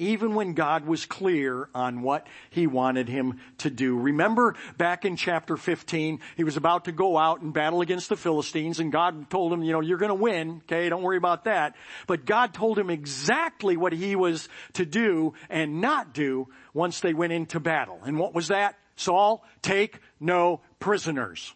even 0.00 0.34
when 0.34 0.54
God 0.54 0.86
was 0.86 1.04
clear 1.04 1.68
on 1.74 2.00
what 2.00 2.26
he 2.48 2.66
wanted 2.66 3.06
him 3.06 3.38
to 3.58 3.68
do. 3.68 3.98
Remember 3.98 4.56
back 4.78 5.04
in 5.04 5.14
chapter 5.14 5.58
15, 5.58 6.20
he 6.38 6.42
was 6.42 6.56
about 6.56 6.86
to 6.86 6.92
go 6.92 7.18
out 7.18 7.42
and 7.42 7.52
battle 7.52 7.82
against 7.82 8.08
the 8.08 8.16
Philistines 8.16 8.80
and 8.80 8.90
God 8.90 9.28
told 9.28 9.52
him, 9.52 9.62
you 9.62 9.72
know, 9.72 9.82
you're 9.82 9.98
to 9.98 10.14
win. 10.14 10.62
Okay. 10.64 10.88
Don't 10.88 11.02
worry 11.02 11.18
about 11.18 11.44
that. 11.44 11.76
But 12.06 12.24
God 12.24 12.54
told 12.54 12.78
him 12.78 12.88
exactly 12.88 13.76
what 13.76 13.92
he 13.92 14.16
was 14.16 14.48
to 14.72 14.86
do 14.86 15.34
and 15.50 15.82
not 15.82 16.14
do 16.14 16.48
once 16.72 17.00
they 17.00 17.12
went 17.12 17.34
into 17.34 17.60
battle. 17.60 18.00
And 18.02 18.18
what 18.18 18.34
was 18.34 18.48
that? 18.48 18.78
Saul, 18.96 19.44
take 19.60 19.98
no 20.18 20.62
prisoners. 20.78 21.54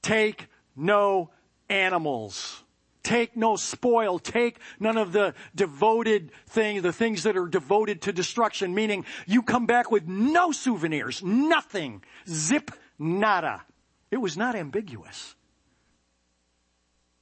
Take 0.00 0.46
no 0.76 1.30
animals. 1.68 2.61
Take 3.02 3.36
no 3.36 3.56
spoil. 3.56 4.18
Take 4.18 4.58
none 4.78 4.96
of 4.96 5.12
the 5.12 5.34
devoted 5.54 6.30
things, 6.46 6.82
the 6.82 6.92
things 6.92 7.24
that 7.24 7.36
are 7.36 7.48
devoted 7.48 8.02
to 8.02 8.12
destruction, 8.12 8.74
meaning 8.74 9.04
you 9.26 9.42
come 9.42 9.66
back 9.66 9.90
with 9.90 10.06
no 10.06 10.52
souvenirs, 10.52 11.22
nothing. 11.22 12.02
Zip 12.28 12.70
nada. 12.98 13.62
It 14.10 14.18
was 14.18 14.36
not 14.36 14.54
ambiguous. 14.54 15.34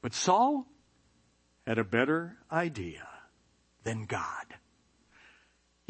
But 0.03 0.15
Saul 0.15 0.67
had 1.67 1.79
a 1.79 1.85
better 1.85 2.37
idea 2.51 3.07
than 3.85 4.05
God. 4.05 4.47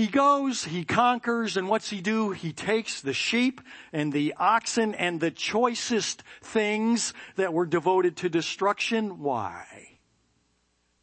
He 0.00 0.06
goes, 0.06 0.64
he 0.64 0.84
conquers, 0.84 1.58
and 1.58 1.68
what's 1.68 1.90
he 1.90 2.00
do? 2.00 2.30
He 2.30 2.54
takes 2.54 3.02
the 3.02 3.12
sheep 3.12 3.60
and 3.92 4.14
the 4.14 4.32
oxen 4.38 4.94
and 4.94 5.20
the 5.20 5.30
choicest 5.30 6.22
things 6.40 7.12
that 7.36 7.52
were 7.52 7.66
devoted 7.66 8.16
to 8.16 8.30
destruction. 8.30 9.18
Why? 9.18 9.98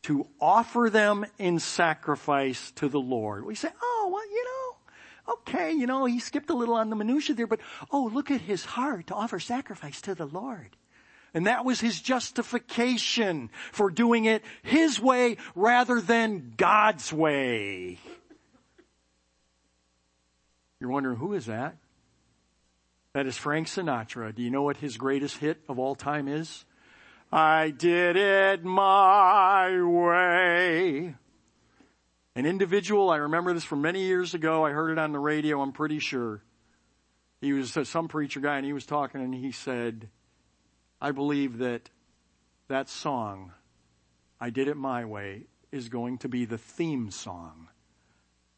To 0.02 0.26
offer 0.42 0.90
them 0.90 1.28
in 1.38 1.60
sacrifice 1.60 2.72
to 2.78 2.90
the 2.90 3.00
Lord. 3.00 3.46
We 3.46 3.54
say, 3.54 3.70
oh, 3.80 4.10
well, 4.12 4.28
you 4.28 4.44
know, 4.44 5.34
okay, 5.34 5.74
you 5.74 5.86
know, 5.86 6.06
he 6.06 6.20
skipped 6.20 6.50
a 6.50 6.56
little 6.56 6.74
on 6.74 6.90
the 6.90 6.96
minutia 6.96 7.36
there, 7.36 7.46
but 7.46 7.60
oh, 7.92 8.10
look 8.12 8.32
at 8.32 8.42
his 8.42 8.66
heart 8.66 9.06
to 9.08 9.14
offer 9.14 9.40
sacrifice 9.40 10.02
to 10.02 10.16
the 10.16 10.26
Lord. 10.26 10.76
And 11.36 11.46
that 11.46 11.66
was 11.66 11.80
his 11.80 12.02
justification 12.02 13.52
for 13.72 13.92
doing 13.92 14.26
it 14.26 14.44
his 14.64 15.00
way 15.00 15.38
rather 15.54 16.02
than 16.02 16.56
God's 16.58 17.14
way. 17.14 18.00
You're 20.80 20.92
wondering, 20.92 21.18
who 21.18 21.34
is 21.34 21.48
that? 21.48 21.78
That 23.14 23.26
is 23.26 23.38
Frank 23.38 23.68
Sinatra. 23.68 24.34
Do 24.34 24.44
you 24.44 24.52
know 24.52 24.62
what 24.62 24.78
his 24.78 24.98
greatest 24.98 25.38
hit 25.38 25.62
of 25.68 25.80
all 25.80 25.96
time 25.96 26.28
is? 26.28 26.66
I 27.32 27.72
did 27.72 28.16
it 28.16 28.64
my 28.64 29.82
way. 29.82 31.16
An 32.36 32.46
individual, 32.46 33.10
I 33.10 33.18
remember 33.18 33.54
this 33.54 33.64
from 33.64 33.82
many 33.82 34.04
years 34.04 34.36
ago. 34.36 34.64
I 34.64 34.72
heard 34.72 34.92
it 34.92 35.00
on 35.00 35.12
the 35.12 35.20
radio, 35.20 35.62
I'm 35.62 35.72
pretty 35.72 36.00
sure. 36.00 36.44
He 37.42 37.54
was 37.54 37.76
uh, 37.76 37.84
some 37.84 38.08
preacher 38.08 38.40
guy 38.40 38.58
and 38.58 38.66
he 38.66 38.74
was 38.74 38.86
talking 38.86 39.22
and 39.22 39.34
he 39.34 39.52
said, 39.52 40.10
I 41.02 41.12
believe 41.12 41.58
that 41.58 41.90
that 42.68 42.90
song, 42.90 43.54
I 44.40 44.52
did 44.52 44.68
it 44.68 44.78
my 44.78 45.06
way, 45.06 45.48
is 45.72 45.90
going 45.90 46.20
to 46.20 46.30
be 46.30 46.46
the 46.46 46.58
theme 46.58 47.12
song 47.12 47.70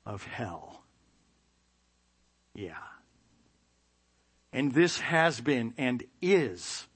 of 0.05 0.23
hell. 0.25 0.78
Yeah. 2.53 2.77
And 4.51 4.73
this 4.73 4.99
has 4.99 5.39
been 5.39 5.73
and 5.77 6.03
is 6.21 6.87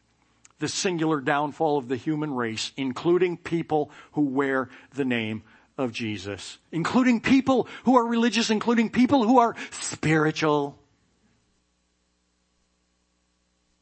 the 0.60 0.68
singular 0.68 1.22
downfall 1.22 1.78
of 1.78 1.88
the 1.88 1.96
human 1.96 2.34
race, 2.34 2.72
including 2.78 3.38
people 3.38 3.92
who 4.14 4.22
wear 4.22 4.70
the 4.96 5.06
name 5.06 5.44
of 5.78 5.92
Jesus, 5.92 6.58
including 6.72 7.20
people 7.20 7.68
who 7.86 7.96
are 7.98 8.06
religious, 8.06 8.50
including 8.50 8.90
people 8.90 9.24
who 9.24 9.40
are 9.40 9.56
spiritual. 9.72 10.78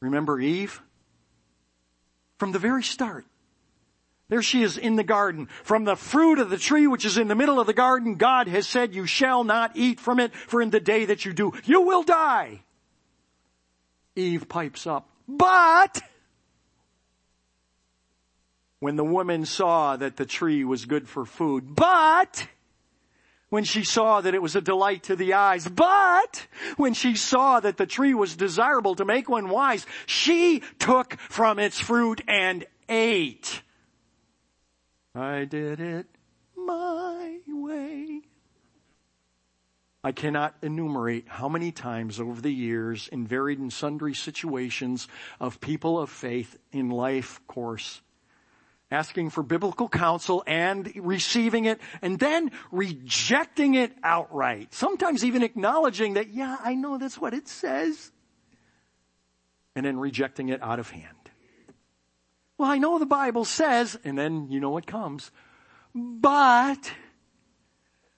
Remember 0.00 0.40
Eve? 0.40 0.82
From 2.38 2.52
the 2.52 2.58
very 2.58 2.82
start, 2.82 3.24
there 4.32 4.40
she 4.40 4.62
is 4.62 4.78
in 4.78 4.96
the 4.96 5.04
garden. 5.04 5.46
From 5.62 5.84
the 5.84 5.94
fruit 5.94 6.38
of 6.38 6.48
the 6.48 6.56
tree 6.56 6.86
which 6.86 7.04
is 7.04 7.18
in 7.18 7.28
the 7.28 7.34
middle 7.34 7.60
of 7.60 7.66
the 7.66 7.74
garden, 7.74 8.14
God 8.14 8.48
has 8.48 8.66
said, 8.66 8.94
you 8.94 9.06
shall 9.06 9.44
not 9.44 9.72
eat 9.74 10.00
from 10.00 10.18
it, 10.18 10.34
for 10.34 10.62
in 10.62 10.70
the 10.70 10.80
day 10.80 11.04
that 11.04 11.26
you 11.26 11.34
do, 11.34 11.52
you 11.64 11.82
will 11.82 12.02
die. 12.02 12.60
Eve 14.16 14.48
pipes 14.48 14.86
up, 14.86 15.06
but 15.28 16.00
when 18.80 18.96
the 18.96 19.04
woman 19.04 19.44
saw 19.44 19.96
that 19.96 20.16
the 20.16 20.24
tree 20.24 20.64
was 20.64 20.86
good 20.86 21.06
for 21.06 21.26
food, 21.26 21.74
but 21.74 22.48
when 23.50 23.64
she 23.64 23.84
saw 23.84 24.22
that 24.22 24.34
it 24.34 24.40
was 24.40 24.56
a 24.56 24.62
delight 24.62 25.02
to 25.02 25.14
the 25.14 25.34
eyes, 25.34 25.68
but 25.68 26.46
when 26.78 26.94
she 26.94 27.16
saw 27.16 27.60
that 27.60 27.76
the 27.76 27.84
tree 27.84 28.14
was 28.14 28.34
desirable 28.34 28.94
to 28.94 29.04
make 29.04 29.28
one 29.28 29.50
wise, 29.50 29.84
she 30.06 30.62
took 30.78 31.18
from 31.28 31.58
its 31.58 31.78
fruit 31.78 32.22
and 32.26 32.64
ate. 32.88 33.60
I 35.14 35.44
did 35.44 35.80
it 35.80 36.06
my 36.56 37.38
way. 37.46 38.22
I 40.04 40.12
cannot 40.12 40.54
enumerate 40.62 41.28
how 41.28 41.48
many 41.48 41.70
times 41.70 42.18
over 42.18 42.40
the 42.40 42.52
years 42.52 43.08
in 43.08 43.26
varied 43.26 43.58
and 43.58 43.72
sundry 43.72 44.14
situations 44.14 45.06
of 45.38 45.60
people 45.60 46.00
of 46.00 46.10
faith 46.10 46.56
in 46.72 46.90
life 46.90 47.40
course 47.46 48.00
asking 48.92 49.30
for 49.30 49.42
biblical 49.42 49.88
counsel 49.88 50.44
and 50.46 50.92
receiving 50.96 51.64
it 51.64 51.80
and 52.02 52.18
then 52.18 52.52
rejecting 52.70 53.74
it 53.74 53.92
outright. 54.04 54.72
Sometimes 54.74 55.24
even 55.24 55.42
acknowledging 55.42 56.14
that, 56.14 56.28
yeah, 56.28 56.58
I 56.62 56.74
know 56.74 56.98
that's 56.98 57.18
what 57.18 57.32
it 57.32 57.48
says. 57.48 58.12
And 59.74 59.86
then 59.86 59.98
rejecting 59.98 60.50
it 60.50 60.62
out 60.62 60.78
of 60.78 60.90
hand. 60.90 61.21
Well, 62.62 62.70
I 62.70 62.78
know 62.78 63.00
the 63.00 63.06
Bible 63.06 63.44
says, 63.44 63.98
and 64.04 64.16
then 64.16 64.46
you 64.48 64.60
know 64.60 64.70
what 64.70 64.86
comes, 64.86 65.32
but 65.96 66.92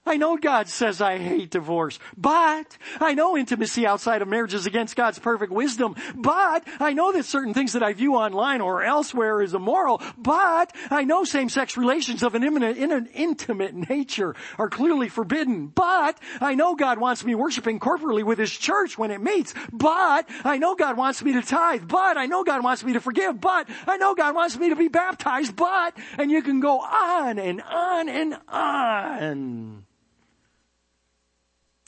I 0.07 0.19
know 0.19 0.37
God 0.37 0.69
says 0.69 1.01
I 1.01 1.17
hate 1.17 1.51
divorce, 1.51 1.99
but 2.15 2.77
I 3.01 3.15
know 3.15 3.39
intimacy 3.39 3.87
outside 3.87 4.21
of 4.21 4.29
marriage 4.29 4.53
is 4.53 4.67
against 4.67 4.97
God's 4.97 5.19
perfect 5.19 5.51
wisdom, 5.51 5.97
but 6.15 6.69
I 6.79 6.93
know 6.93 7.11
that 7.13 7.25
certain 7.25 7.55
things 7.55 7.73
that 7.73 7.83
I 7.83 7.95
view 7.95 8.15
online 8.15 8.61
or 8.61 8.83
elsewhere 8.83 9.41
is 9.41 9.55
immoral, 9.55 10.03
but 10.19 10.77
I 10.91 11.05
know 11.05 11.25
same-sex 11.25 11.79
relations 11.79 12.23
of 12.23 12.35
an, 12.35 12.45
imminent, 12.45 12.77
in 12.77 12.93
an 12.93 13.07
intimate 13.15 13.75
nature 13.89 14.37
are 14.59 14.69
clearly 14.69 15.09
forbidden, 15.09 15.69
but 15.69 16.19
I 16.39 16.55
know 16.55 16.75
God 16.75 16.99
wants 16.99 17.25
me 17.25 17.35
worshiping 17.35 17.81
corporately 17.81 18.23
with 18.23 18.39
His 18.39 18.53
church 18.53 18.99
when 18.99 19.11
it 19.11 19.23
meets, 19.23 19.55
but 19.73 20.29
I 20.45 20.59
know 20.59 20.75
God 20.75 20.99
wants 20.99 21.23
me 21.23 21.33
to 21.33 21.43
tithe, 21.43 21.89
but 21.89 22.19
I 22.19 22.27
know 22.27 22.45
God 22.45 22.63
wants 22.63 22.85
me 22.85 22.93
to 22.93 23.01
forgive, 23.01 23.41
but 23.41 23.71
I 23.87 23.97
know 23.97 24.15
God 24.15 24.35
wants 24.35 24.59
me 24.59 24.69
to 24.69 24.77
be 24.77 24.89
baptized, 24.89 25.57
but, 25.57 25.97
and 26.19 26.31
you 26.31 26.43
can 26.43 26.61
go 26.61 26.81
on 26.81 27.39
and 27.39 27.63
on 27.63 28.11
and 28.11 28.37
on. 28.49 29.87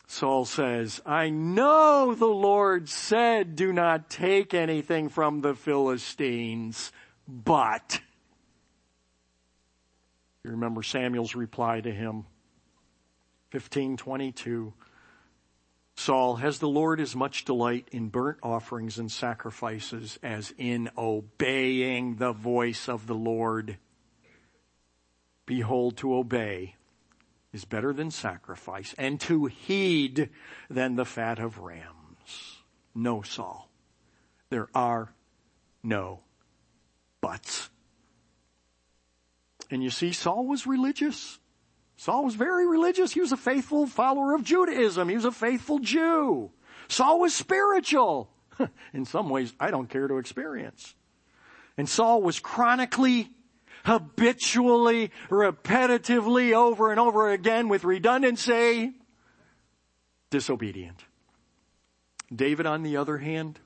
Saul 0.06 0.44
says, 0.44 1.02
I 1.04 1.30
know 1.30 2.14
the 2.14 2.26
Lord 2.26 2.88
said, 2.88 3.56
do 3.56 3.72
not 3.72 4.08
take 4.08 4.54
anything 4.54 5.08
from 5.08 5.40
the 5.40 5.54
Philistines, 5.54 6.92
but. 7.26 8.00
You 10.44 10.52
remember 10.52 10.84
Samuel's 10.84 11.34
reply 11.34 11.80
to 11.80 11.90
him, 11.90 12.24
1522. 13.50 14.72
Saul, 15.96 16.36
has 16.36 16.60
the 16.60 16.68
Lord 16.68 17.00
as 17.00 17.16
much 17.16 17.44
delight 17.44 17.88
in 17.90 18.08
burnt 18.08 18.38
offerings 18.42 18.98
and 18.98 19.10
sacrifices 19.10 20.18
as 20.22 20.54
in 20.56 20.88
obeying 20.96 22.16
the 22.16 22.32
voice 22.32 22.88
of 22.88 23.08
the 23.08 23.14
Lord? 23.14 23.78
Behold, 25.46 25.96
to 25.96 26.14
obey 26.14 26.76
is 27.56 27.64
better 27.64 27.94
than 27.94 28.10
sacrifice, 28.10 28.94
and 28.98 29.18
to 29.18 29.46
heed 29.46 30.28
than 30.68 30.94
the 30.94 31.06
fat 31.06 31.38
of 31.38 31.58
rams. 31.58 32.58
No, 32.94 33.22
Saul. 33.22 33.70
There 34.50 34.68
are 34.74 35.14
no 35.82 36.20
buts. 37.22 37.70
And 39.70 39.82
you 39.82 39.88
see, 39.88 40.12
Saul 40.12 40.46
was 40.46 40.66
religious. 40.66 41.38
Saul 41.96 42.26
was 42.26 42.34
very 42.34 42.66
religious. 42.66 43.12
He 43.12 43.20
was 43.22 43.32
a 43.32 43.38
faithful 43.38 43.86
follower 43.86 44.34
of 44.34 44.44
Judaism. 44.44 45.08
He 45.08 45.14
was 45.14 45.24
a 45.24 45.32
faithful 45.32 45.78
Jew. 45.78 46.50
Saul 46.88 47.20
was 47.20 47.34
spiritual. 47.34 48.30
In 48.92 49.06
some 49.06 49.30
ways, 49.30 49.54
I 49.58 49.70
don't 49.70 49.88
care 49.88 50.08
to 50.08 50.18
experience. 50.18 50.94
And 51.78 51.88
Saul 51.88 52.20
was 52.20 52.38
chronically, 52.38 53.30
habitually, 53.86 55.12
repetitively, 55.30 56.52
over 56.52 56.90
and 56.90 56.98
over 56.98 57.30
again 57.30 57.68
with 57.68 57.84
redundancy, 57.84 58.92
disobedient. 60.28 61.04
David, 62.34 62.66
on 62.66 62.82
the 62.82 62.96
other 62.96 63.18
hand, 63.18 63.60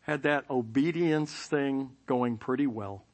had 0.00 0.24
that 0.24 0.44
obedience 0.50 1.32
thing 1.32 1.92
going 2.06 2.36
pretty 2.36 2.66
well. 2.66 3.04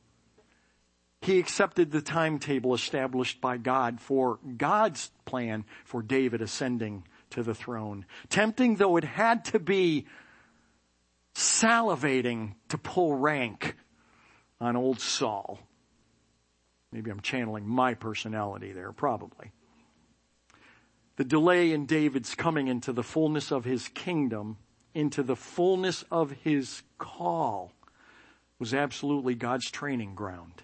He 1.20 1.38
accepted 1.38 1.91
the 1.91 2.01
timetable 2.01 2.72
established 2.72 3.43
by 3.43 3.59
God 3.59 4.01
for 4.01 4.38
God's 4.57 5.11
plan 5.26 5.66
for 5.84 6.03
David 6.03 6.41
ascending 6.41 7.07
to 7.30 7.43
the 7.43 7.55
throne. 7.55 8.07
Tempting 8.30 8.76
though 8.76 8.97
it 8.97 9.05
had 9.05 9.45
to 9.47 9.59
be, 9.59 10.07
salivating 11.34 12.55
to 12.70 12.78
pull 12.78 13.14
rank 13.14 13.76
on 14.59 14.74
old 14.74 15.01
Saul. 15.01 15.61
Maybe 16.93 17.11
I'm 17.11 17.20
channeling 17.20 17.66
my 17.66 17.95
personality 17.95 18.72
there, 18.72 18.93
probably. 18.93 19.53
The 21.16 21.24
delay 21.24 21.72
in 21.72 21.86
David's 21.86 22.34
coming 22.34 22.68
into 22.68 22.93
the 22.93 23.03
fullness 23.03 23.53
of 23.53 23.64
his 23.64 23.88
kingdom, 23.88 24.57
into 24.95 25.22
the 25.22 25.36
fullness 25.36 26.05
of 26.11 26.32
his 26.43 26.82
call, 26.99 27.72
was 28.59 28.74
absolutely 28.74 29.34
God's 29.34 29.70
training 29.70 30.14
ground 30.14 30.62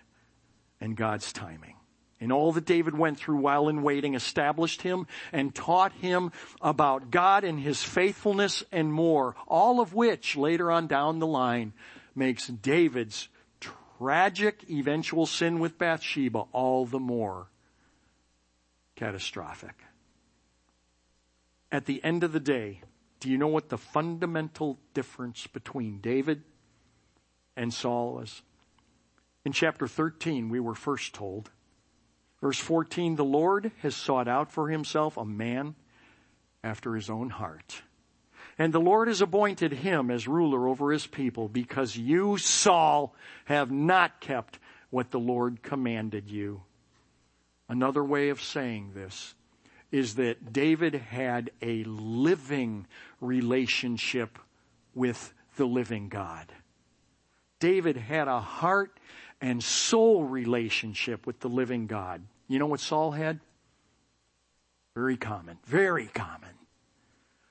and 0.80 0.96
God's 0.96 1.32
timing. 1.32 1.76
And 2.20 2.32
all 2.32 2.52
that 2.52 2.64
David 2.64 2.96
went 2.96 3.18
through 3.18 3.36
while 3.36 3.68
in 3.68 3.82
waiting 3.82 4.14
established 4.14 4.82
him 4.82 5.06
and 5.32 5.54
taught 5.54 5.92
him 5.92 6.32
about 6.62 7.10
God 7.10 7.44
and 7.44 7.60
his 7.60 7.82
faithfulness 7.82 8.64
and 8.72 8.92
more, 8.92 9.36
all 9.46 9.80
of 9.80 9.92
which 9.92 10.36
later 10.36 10.70
on 10.70 10.86
down 10.86 11.18
the 11.18 11.26
line 11.26 11.74
makes 12.14 12.46
David's 12.46 13.28
tragic 13.98 14.64
eventual 14.70 15.26
sin 15.26 15.58
with 15.58 15.78
Bathsheba 15.78 16.44
all 16.52 16.86
the 16.86 16.98
more 16.98 17.48
catastrophic. 18.94 19.74
At 21.70 21.86
the 21.86 22.02
end 22.04 22.24
of 22.24 22.32
the 22.32 22.40
day, 22.40 22.80
do 23.20 23.30
you 23.30 23.38
know 23.38 23.48
what 23.48 23.68
the 23.68 23.78
fundamental 23.78 24.78
difference 24.94 25.46
between 25.46 25.98
David 26.00 26.42
and 27.56 27.72
Saul 27.72 28.14
was? 28.14 28.42
In 29.44 29.52
chapter 29.52 29.86
13, 29.86 30.48
we 30.48 30.60
were 30.60 30.74
first 30.74 31.14
told. 31.14 31.50
Verse 32.40 32.58
14, 32.58 33.16
the 33.16 33.24
Lord 33.24 33.72
has 33.82 33.96
sought 33.96 34.28
out 34.28 34.52
for 34.52 34.68
himself 34.68 35.16
a 35.16 35.24
man 35.24 35.74
after 36.62 36.94
his 36.94 37.08
own 37.08 37.30
heart. 37.30 37.82
And 38.58 38.72
the 38.72 38.80
Lord 38.80 39.08
has 39.08 39.20
appointed 39.20 39.72
him 39.72 40.10
as 40.10 40.26
ruler 40.26 40.66
over 40.66 40.90
his 40.90 41.06
people 41.06 41.48
because 41.48 41.96
you, 41.96 42.38
Saul, 42.38 43.14
have 43.44 43.70
not 43.70 44.20
kept 44.20 44.58
what 44.90 45.10
the 45.10 45.20
Lord 45.20 45.62
commanded 45.62 46.30
you. 46.30 46.62
Another 47.68 48.02
way 48.02 48.30
of 48.30 48.40
saying 48.40 48.92
this 48.94 49.34
is 49.92 50.14
that 50.14 50.52
David 50.52 50.94
had 50.94 51.50
a 51.60 51.84
living 51.84 52.86
relationship 53.20 54.38
with 54.94 55.32
the 55.56 55.66
living 55.66 56.08
God. 56.08 56.50
David 57.60 57.96
had 57.96 58.28
a 58.28 58.40
heart 58.40 58.98
and 59.40 59.62
soul 59.62 60.24
relationship 60.24 61.26
with 61.26 61.40
the 61.40 61.48
living 61.48 61.86
God. 61.86 62.22
You 62.48 62.58
know 62.58 62.66
what 62.66 62.80
Saul 62.80 63.10
had? 63.10 63.40
Very 64.94 65.16
common. 65.16 65.58
Very 65.66 66.06
common. 66.06 66.50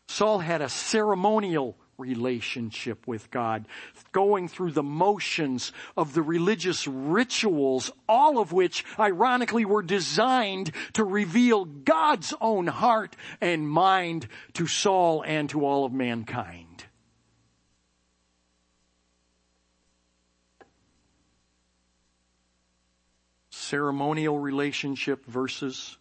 Saul 0.07 0.39
had 0.39 0.61
a 0.61 0.69
ceremonial 0.69 1.77
relationship 1.97 3.07
with 3.07 3.31
God, 3.31 3.67
going 4.11 4.47
through 4.47 4.71
the 4.71 4.83
motions 4.83 5.71
of 5.95 6.13
the 6.13 6.21
religious 6.21 6.87
rituals, 6.87 7.91
all 8.07 8.39
of 8.39 8.51
which 8.51 8.85
ironically 8.99 9.65
were 9.65 9.81
designed 9.81 10.71
to 10.93 11.03
reveal 11.03 11.65
God's 11.65 12.33
own 12.41 12.67
heart 12.67 13.15
and 13.41 13.69
mind 13.69 14.27
to 14.53 14.67
Saul 14.67 15.23
and 15.25 15.49
to 15.49 15.65
all 15.65 15.85
of 15.85 15.93
mankind. 15.93 16.85
ceremonial 23.65 24.37
relationship 24.37 25.25
versus 25.25 25.97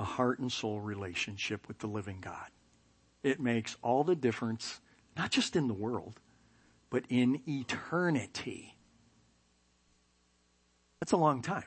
a 0.00 0.04
heart 0.04 0.38
and 0.38 0.50
soul 0.50 0.80
relationship 0.80 1.68
with 1.68 1.78
the 1.78 1.86
living 1.86 2.18
God. 2.22 2.48
It 3.22 3.40
makes 3.40 3.76
all 3.82 4.04
the 4.04 4.16
difference, 4.16 4.80
not 5.16 5.30
just 5.30 5.56
in 5.56 5.68
the 5.68 5.74
world, 5.74 6.20
but 6.90 7.04
in 7.08 7.40
eternity. 7.46 8.76
That's 11.00 11.12
a 11.12 11.16
long 11.16 11.42
time. 11.42 11.64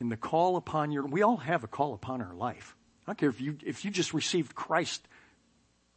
In 0.00 0.08
the 0.08 0.16
call 0.16 0.56
upon 0.56 0.92
your, 0.92 1.06
we 1.06 1.22
all 1.22 1.36
have 1.36 1.62
a 1.62 1.68
call 1.68 1.92
upon 1.92 2.22
our 2.22 2.34
life. 2.34 2.74
I 3.06 3.10
don't 3.10 3.18
care 3.18 3.28
if 3.28 3.40
you, 3.40 3.58
if 3.64 3.84
you 3.84 3.90
just 3.90 4.14
received 4.14 4.54
Christ 4.54 5.06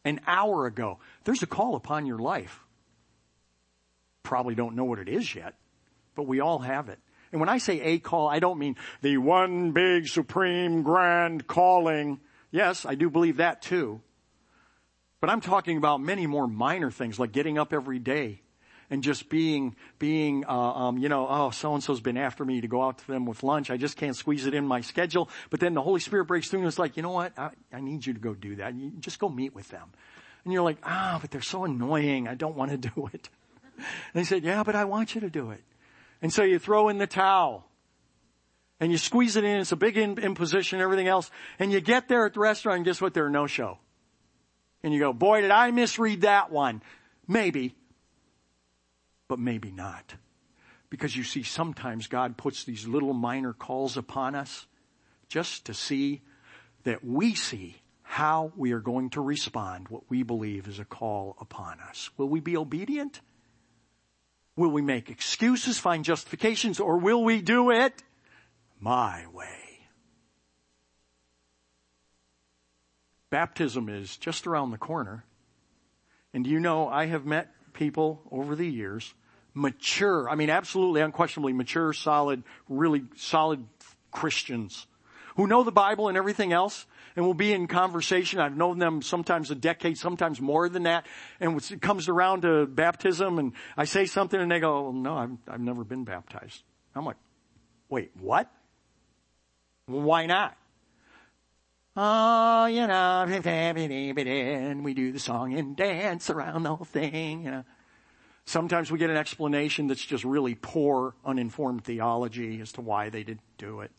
an 0.04 0.20
hour 0.28 0.66
ago, 0.66 1.00
there's 1.24 1.42
a 1.42 1.48
call 1.48 1.76
upon 1.76 2.06
your 2.06 2.20
life 2.20 2.64
probably 4.24 4.56
don't 4.56 4.76
know 4.76 4.86
what 4.86 4.98
it 4.98 5.08
is 5.08 5.36
yet, 5.36 5.54
but 6.16 6.24
we 6.24 6.40
all 6.40 6.60
have 6.60 6.90
it. 6.90 6.98
And 7.34 7.40
when 7.40 7.50
I 7.50 7.58
say 7.58 7.82
a 7.82 7.98
call, 7.98 8.30
I 8.30 8.38
don't 8.38 8.60
mean 8.60 8.76
the 9.02 9.18
one 9.18 9.72
big 9.72 10.08
supreme 10.08 10.84
grand 10.84 11.48
calling. 11.48 12.20
Yes, 12.52 12.86
I 12.86 12.94
do 12.94 13.10
believe 13.10 13.38
that 13.38 13.64
too. 13.64 14.02
But 15.20 15.32
I'm 15.32 15.42
talking 15.42 15.78
about 15.78 16.00
many 16.00 16.28
more 16.28 16.48
minor 16.48 16.92
things 16.92 17.18
like 17.18 17.32
getting 17.32 17.58
up 17.58 17.74
every 17.74 17.98
day 17.98 18.42
and 18.92 19.02
just 19.02 19.30
being, 19.30 19.76
being, 19.98 20.46
uh, 20.46 20.52
um, 20.52 21.00
you 21.00 21.10
know, 21.10 21.26
oh, 21.28 21.50
so 21.50 21.74
and 21.74 21.84
so's 21.84 22.02
been 22.02 22.18
after 22.18 22.46
me 22.46 22.62
to 22.62 22.68
go 22.68 22.84
out 22.84 23.00
to 23.00 23.08
them 23.08 23.26
with 23.26 23.42
lunch. 23.42 23.72
I 23.72 23.78
just 23.78 23.98
can't 23.98 24.16
squeeze 24.16 24.46
it 24.46 24.54
in 24.54 24.68
my 24.68 24.82
schedule. 24.82 25.28
But 25.50 25.60
then 25.60 25.74
the 25.74 25.82
Holy 25.82 26.02
Spirit 26.02 26.26
breaks 26.26 26.50
through 26.50 26.60
and 26.60 26.68
it's 26.68 26.78
like, 26.78 26.98
you 26.98 27.02
know 27.02 27.12
what? 27.12 27.34
I, 27.36 27.50
I 27.72 27.80
need 27.80 28.06
you 28.06 28.14
to 28.14 28.20
go 28.20 28.36
do 28.36 28.58
that. 28.58 28.76
You 28.76 28.92
just 29.00 29.18
go 29.18 29.28
meet 29.28 29.56
with 29.56 29.70
them. 29.70 29.90
And 30.44 30.54
you're 30.54 30.62
like, 30.62 30.78
ah, 30.84 31.18
but 31.20 31.32
they're 31.32 31.42
so 31.42 31.64
annoying. 31.64 32.28
I 32.28 32.36
don't 32.36 32.56
want 32.56 32.70
to 32.70 32.78
do 32.96 33.10
it. 33.12 33.28
And 33.78 34.22
he 34.22 34.24
said, 34.24 34.44
yeah, 34.44 34.62
but 34.62 34.76
I 34.76 34.86
want 34.86 35.16
you 35.16 35.22
to 35.22 35.32
do 35.32 35.50
it. 35.50 35.64
And 36.24 36.32
so 36.32 36.42
you 36.42 36.58
throw 36.58 36.88
in 36.88 36.98
the 36.98 37.06
towel 37.06 37.68
and 38.80 38.92
you 38.92 38.98
squeeze 38.98 39.36
it 39.36 39.44
in. 39.44 39.58
It's 39.58 39.74
a 39.74 39.76
big 39.76 39.98
imposition, 39.98 40.80
everything 40.80 41.08
else. 41.08 41.30
And 41.60 41.72
you 41.72 41.82
get 41.82 42.08
there 42.08 42.26
at 42.26 42.34
the 42.34 42.40
restaurant 42.40 42.78
and 42.78 42.86
guess 42.86 43.02
what? 43.02 43.14
They're 43.14 43.30
no 43.30 43.46
show. 43.46 43.78
And 44.82 44.94
you 44.94 45.00
go, 45.00 45.12
boy, 45.12 45.42
did 45.42 45.52
I 45.52 45.70
misread 45.72 46.22
that 46.22 46.50
one. 46.50 46.82
Maybe, 47.28 47.76
but 49.28 49.38
maybe 49.38 49.70
not. 49.70 50.16
Because 50.90 51.16
you 51.16 51.24
see, 51.24 51.44
sometimes 51.44 52.08
God 52.08 52.38
puts 52.38 52.64
these 52.64 52.88
little 52.88 53.14
minor 53.14 53.52
calls 53.52 53.98
upon 53.98 54.34
us 54.34 54.66
just 55.28 55.66
to 55.66 55.74
see 55.74 56.22
that 56.84 57.04
we 57.04 57.36
see 57.36 57.82
how 58.02 58.54
we 58.56 58.72
are 58.72 58.80
going 58.80 59.10
to 59.10 59.22
respond 59.22 59.90
what 59.90 60.04
we 60.10 60.24
believe 60.24 60.68
is 60.68 60.80
a 60.80 60.86
call 60.86 61.36
upon 61.42 61.80
us. 61.82 62.12
Will 62.16 62.30
we 62.30 62.40
be 62.40 62.56
obedient? 62.56 63.20
Will 64.56 64.70
we 64.70 64.82
make 64.82 65.10
excuses, 65.10 65.80
find 65.80 66.06
justifications, 66.06 66.80
or 66.80 66.98
will 66.98 67.24
we 67.24 67.42
do 67.42 67.72
it 67.72 68.04
my 68.80 69.26
way? 69.34 69.88
Baptism 73.32 73.90
is 73.90 74.16
just 74.18 74.46
around 74.46 74.70
the 74.70 74.78
corner. 74.78 75.26
And 76.36 76.46
you 76.46 76.60
know, 76.60 76.88
I 76.88 77.08
have 77.08 77.26
met 77.26 77.50
people 77.74 78.22
over 78.32 78.56
the 78.56 78.68
years, 78.68 79.14
mature, 79.56 80.30
I 80.30 80.36
mean, 80.36 80.52
absolutely, 80.52 81.02
unquestionably 81.02 81.54
mature, 81.54 81.94
solid, 81.94 82.44
really 82.70 83.06
solid 83.16 83.66
Christians 84.12 84.86
who 85.36 85.48
know 85.48 85.64
the 85.64 85.72
Bible 85.72 86.10
and 86.10 86.18
everything 86.18 86.54
else, 86.54 86.86
and 87.16 87.26
we'll 87.26 87.34
be 87.34 87.54
in 87.54 87.68
conversation. 87.68 88.40
I've 88.40 88.56
known 88.56 88.80
them 88.80 89.02
sometimes 89.02 89.52
a 89.52 89.56
decade, 89.56 89.98
sometimes 89.98 90.42
more 90.42 90.70
than 90.70 90.84
that. 90.84 91.06
And 91.40 91.60
it 91.72 91.82
comes 91.82 92.10
around 92.10 92.42
to 92.42 92.66
baptism 92.66 93.40
and 93.40 93.54
I 93.78 93.86
say 93.86 94.06
something 94.06 94.40
and 94.40 94.52
they 94.52 94.60
go, 94.60 94.92
no, 94.92 95.16
I've, 95.16 95.38
I've 95.48 95.62
never 95.62 95.84
been 95.84 96.04
baptized. 96.04 96.64
I'm 96.96 97.06
like, 97.06 97.18
wait, 97.90 98.12
what? 98.20 98.52
Why 99.86 100.26
not? 100.26 100.58
Oh, 101.96 102.66
you 102.66 102.88
know, 102.88 103.26
and 103.46 104.84
we 104.84 104.94
do 104.96 105.12
the 105.12 105.20
song 105.20 105.54
and 105.54 105.76
dance 105.76 106.30
around 106.30 106.64
the 106.64 106.76
whole 106.76 106.86
thing, 106.86 107.44
you 107.44 107.52
know. 107.52 107.64
Sometimes 108.46 108.92
we 108.92 109.00
get 109.00 109.10
an 109.10 109.16
explanation 109.16 109.88
that's 109.88 110.04
just 110.04 110.26
really 110.26 110.56
poor, 110.56 111.16
uninformed 111.24 111.86
theology 111.86 112.60
as 112.60 112.74
to 112.74 112.82
why 112.82 113.10
they 113.10 113.24
didn't 113.24 113.42
do 113.58 113.82
it. 113.82 113.92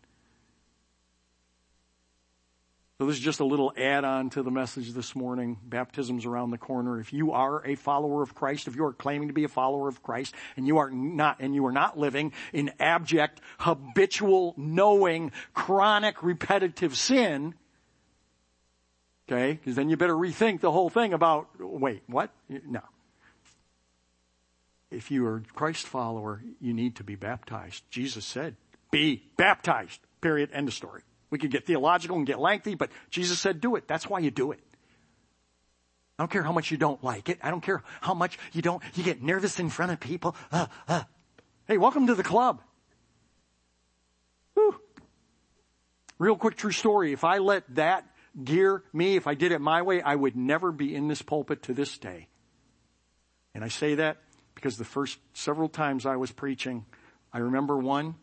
So 3.04 3.08
this 3.08 3.18
is 3.18 3.22
just 3.22 3.40
a 3.40 3.44
little 3.44 3.70
add 3.76 4.02
on 4.04 4.30
to 4.30 4.42
the 4.42 4.50
message 4.50 4.92
this 4.92 5.14
morning. 5.14 5.58
Baptism's 5.62 6.24
around 6.24 6.52
the 6.52 6.56
corner. 6.56 6.98
If 6.98 7.12
you 7.12 7.32
are 7.32 7.62
a 7.66 7.74
follower 7.74 8.22
of 8.22 8.34
Christ, 8.34 8.66
if 8.66 8.76
you 8.76 8.84
are 8.86 8.94
claiming 8.94 9.28
to 9.28 9.34
be 9.34 9.44
a 9.44 9.48
follower 9.48 9.88
of 9.88 10.02
Christ 10.02 10.34
and 10.56 10.66
you 10.66 10.78
are 10.78 10.90
not, 10.90 11.36
and 11.38 11.54
you 11.54 11.66
are 11.66 11.72
not 11.72 11.98
living 11.98 12.32
in 12.54 12.72
abject, 12.80 13.42
habitual, 13.58 14.54
knowing, 14.56 15.32
chronic, 15.52 16.22
repetitive 16.22 16.96
sin, 16.96 17.52
okay, 19.28 19.52
because 19.52 19.76
then 19.76 19.90
you 19.90 19.98
better 19.98 20.14
rethink 20.14 20.62
the 20.62 20.72
whole 20.72 20.88
thing 20.88 21.12
about, 21.12 21.48
wait, 21.60 22.04
what? 22.06 22.30
No. 22.48 22.80
If 24.90 25.10
you 25.10 25.26
are 25.26 25.36
a 25.36 25.52
Christ 25.52 25.86
follower, 25.86 26.42
you 26.58 26.72
need 26.72 26.96
to 26.96 27.04
be 27.04 27.16
baptized. 27.16 27.84
Jesus 27.90 28.24
said, 28.24 28.56
be 28.90 29.24
baptized. 29.36 30.00
Period. 30.22 30.48
End 30.54 30.68
of 30.68 30.72
story. 30.72 31.02
We 31.34 31.38
could 31.38 31.50
get 31.50 31.66
theological 31.66 32.16
and 32.16 32.24
get 32.24 32.38
lengthy, 32.38 32.76
but 32.76 32.90
Jesus 33.10 33.40
said 33.40 33.60
do 33.60 33.74
it. 33.74 33.88
That's 33.88 34.08
why 34.08 34.20
you 34.20 34.30
do 34.30 34.52
it. 34.52 34.60
I 36.16 36.22
don't 36.22 36.30
care 36.30 36.44
how 36.44 36.52
much 36.52 36.70
you 36.70 36.76
don't 36.76 37.02
like 37.02 37.28
it. 37.28 37.40
I 37.42 37.50
don't 37.50 37.60
care 37.60 37.82
how 38.00 38.14
much 38.14 38.38
you 38.52 38.62
don't, 38.62 38.80
you 38.94 39.02
get 39.02 39.20
nervous 39.20 39.58
in 39.58 39.68
front 39.68 39.90
of 39.90 39.98
people. 39.98 40.36
Uh, 40.52 40.68
uh. 40.86 41.02
Hey, 41.66 41.76
welcome 41.76 42.06
to 42.06 42.14
the 42.14 42.22
club. 42.22 42.62
Whew. 44.54 44.80
Real 46.20 46.36
quick 46.36 46.54
true 46.54 46.70
story. 46.70 47.12
If 47.12 47.24
I 47.24 47.38
let 47.38 47.64
that 47.74 48.06
gear 48.44 48.84
me, 48.92 49.16
if 49.16 49.26
I 49.26 49.34
did 49.34 49.50
it 49.50 49.60
my 49.60 49.82
way, 49.82 50.02
I 50.02 50.14
would 50.14 50.36
never 50.36 50.70
be 50.70 50.94
in 50.94 51.08
this 51.08 51.20
pulpit 51.20 51.64
to 51.64 51.74
this 51.74 51.98
day. 51.98 52.28
And 53.56 53.64
I 53.64 53.68
say 53.68 53.96
that 53.96 54.18
because 54.54 54.78
the 54.78 54.84
first 54.84 55.18
several 55.32 55.68
times 55.68 56.06
I 56.06 56.14
was 56.14 56.30
preaching, 56.30 56.86
I 57.32 57.38
remember 57.38 57.76
one, 57.76 58.14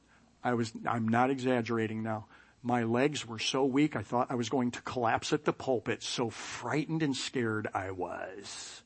I 0.41 0.53
was, 0.53 0.71
I'm 0.87 1.09
not 1.09 1.29
exaggerating 1.29 2.03
now. 2.03 2.27
My 2.63 2.83
legs 2.83 3.25
were 3.25 3.39
so 3.39 3.65
weak, 3.65 3.95
I 3.95 4.03
thought 4.03 4.27
I 4.29 4.35
was 4.35 4.49
going 4.49 4.71
to 4.71 4.81
collapse 4.81 5.33
at 5.33 5.45
the 5.45 5.53
pulpit. 5.53 6.03
So 6.03 6.29
frightened 6.29 7.01
and 7.01 7.15
scared 7.15 7.67
I 7.73 7.91
was. 7.91 8.83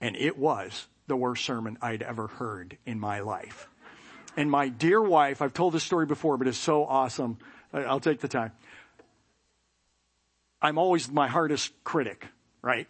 And 0.00 0.14
it 0.14 0.38
was 0.38 0.86
the 1.08 1.16
worst 1.16 1.44
sermon 1.44 1.78
I'd 1.82 2.02
ever 2.02 2.28
heard 2.28 2.78
in 2.86 3.00
my 3.00 3.20
life. 3.20 3.68
And 4.36 4.50
my 4.50 4.68
dear 4.68 5.02
wife, 5.02 5.42
I've 5.42 5.54
told 5.54 5.74
this 5.74 5.82
story 5.82 6.06
before, 6.06 6.36
but 6.36 6.46
it's 6.46 6.58
so 6.58 6.84
awesome. 6.84 7.38
I'll 7.72 7.98
take 7.98 8.20
the 8.20 8.28
time. 8.28 8.52
I'm 10.62 10.78
always 10.78 11.10
my 11.10 11.26
hardest 11.26 11.72
critic, 11.82 12.26
right? 12.62 12.86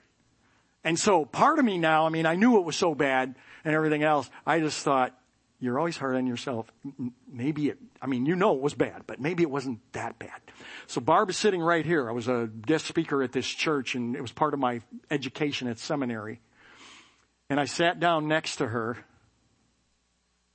And 0.84 0.98
so 0.98 1.24
part 1.24 1.58
of 1.58 1.64
me 1.64 1.78
now, 1.78 2.06
I 2.06 2.10
mean, 2.10 2.26
I 2.26 2.36
knew 2.36 2.58
it 2.58 2.64
was 2.64 2.76
so 2.76 2.94
bad 2.94 3.34
and 3.64 3.74
everything 3.74 4.02
else. 4.02 4.28
I 4.46 4.60
just 4.60 4.82
thought, 4.82 5.18
you're 5.60 5.78
always 5.78 5.96
hard 5.96 6.16
on 6.16 6.26
yourself. 6.26 6.70
Maybe 7.30 7.68
it, 7.68 7.78
I 8.00 8.06
mean, 8.06 8.26
you 8.26 8.36
know 8.36 8.54
it 8.54 8.62
was 8.62 8.74
bad, 8.74 9.02
but 9.06 9.20
maybe 9.20 9.42
it 9.42 9.50
wasn't 9.50 9.80
that 9.92 10.18
bad. 10.18 10.40
So 10.86 11.00
Barb 11.00 11.30
is 11.30 11.36
sitting 11.36 11.60
right 11.60 11.84
here. 11.84 12.08
I 12.08 12.12
was 12.12 12.28
a 12.28 12.48
guest 12.66 12.86
speaker 12.86 13.22
at 13.22 13.32
this 13.32 13.46
church 13.46 13.96
and 13.96 14.14
it 14.14 14.22
was 14.22 14.30
part 14.30 14.54
of 14.54 14.60
my 14.60 14.80
education 15.10 15.66
at 15.66 15.78
seminary. 15.78 16.40
And 17.50 17.58
I 17.58 17.64
sat 17.64 17.98
down 17.98 18.28
next 18.28 18.56
to 18.56 18.68
her 18.68 18.98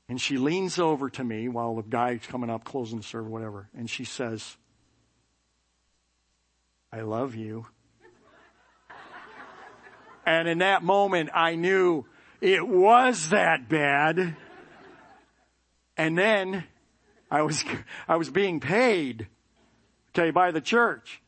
and 0.07 0.21
she 0.21 0.37
leans 0.37 0.79
over 0.79 1.09
to 1.09 1.23
me 1.23 1.49
while 1.49 1.75
the 1.75 1.81
guy's 1.81 2.25
coming 2.25 2.49
up 2.49 2.63
closing 2.63 2.99
the 2.99 3.03
serve, 3.03 3.27
whatever. 3.27 3.67
And 3.75 3.89
she 3.89 4.05
says, 4.05 4.57
I 6.93 7.01
love 7.01 7.35
you. 7.35 7.65
and 10.25 10.47
in 10.47 10.59
that 10.59 10.81
moment, 10.83 11.29
I 11.33 11.55
knew 11.55 12.05
it 12.39 12.65
was 12.65 13.29
that 13.29 13.67
bad. 13.67 14.37
And 15.97 16.17
then 16.17 16.63
I 17.29 17.41
was, 17.41 17.63
I 18.07 18.15
was 18.15 18.29
being 18.29 18.59
paid, 18.59 19.27
okay, 20.11 20.31
by 20.31 20.51
the 20.51 20.61
church. 20.61 21.21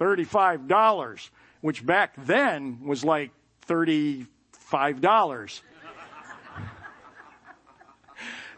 $35, 0.00 1.30
which 1.60 1.86
back 1.86 2.14
then 2.16 2.80
was 2.84 3.04
like 3.04 3.30
$35. 3.68 5.60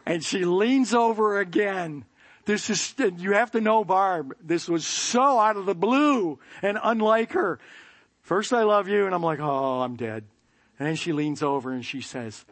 and 0.07 0.25
she 0.25 0.45
leans 0.47 0.95
over 0.95 1.39
again. 1.39 2.07
This 2.47 2.71
is, 2.71 2.95
you 3.19 3.33
have 3.33 3.51
to 3.53 3.61
know 3.61 3.85
Barb, 3.85 4.35
this 4.43 4.69
was 4.69 4.87
so 4.87 5.39
out 5.39 5.57
of 5.57 5.67
the 5.67 5.75
blue 5.75 6.39
and 6.63 6.79
unlike 6.83 7.33
her. 7.33 7.59
First 8.23 8.55
I 8.55 8.63
love 8.63 8.89
you 8.89 9.05
and 9.05 9.15
I'm 9.15 9.23
like, 9.23 9.41
oh, 9.41 9.83
I'm 9.83 9.97
dead. 9.97 10.25
And 10.79 10.89
then 10.89 10.97
she 10.97 11.13
leans 11.13 11.43
over 11.43 11.73
and 11.73 11.85
she 11.85 12.01
says, 12.01 12.45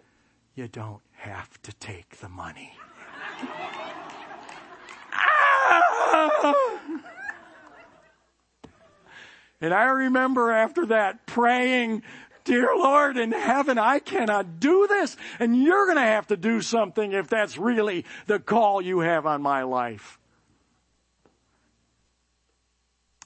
you 0.54 0.68
don't 0.68 1.00
have 1.12 1.60
to 1.62 1.72
take 1.74 2.18
the 2.18 2.28
money. 2.28 2.74
Ah! 5.12 6.54
And 9.60 9.72
I 9.72 9.84
remember 9.84 10.50
after 10.50 10.86
that 10.86 11.24
praying, 11.26 12.02
Dear 12.44 12.74
Lord 12.76 13.16
in 13.16 13.30
heaven, 13.30 13.78
I 13.78 14.00
cannot 14.00 14.58
do 14.58 14.86
this. 14.88 15.16
And 15.38 15.62
you're 15.62 15.86
going 15.86 15.96
to 15.96 16.02
have 16.02 16.26
to 16.28 16.36
do 16.36 16.60
something 16.60 17.12
if 17.12 17.28
that's 17.28 17.56
really 17.56 18.04
the 18.26 18.40
call 18.40 18.82
you 18.82 19.00
have 19.00 19.26
on 19.26 19.42
my 19.42 19.62
life. 19.62 20.18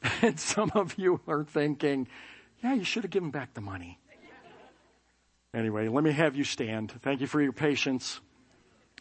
And 0.23 0.39
some 0.39 0.71
of 0.75 0.99
you 0.99 1.21
are 1.27 1.45
thinking, 1.45 2.07
yeah, 2.63 2.75
you 2.75 2.85
should 2.85 3.03
have 3.03 3.11
given 3.11 3.31
back 3.31 3.55
the 3.55 3.61
money. 3.61 3.99
Anyway, 5.53 5.89
let 5.89 6.05
me 6.05 6.13
have 6.13 6.37
you 6.37 6.45
stand. 6.45 6.93
Thank 7.03 7.21
you 7.21 7.27
for 7.27 7.43
your 7.43 7.53
patience. 7.53 8.21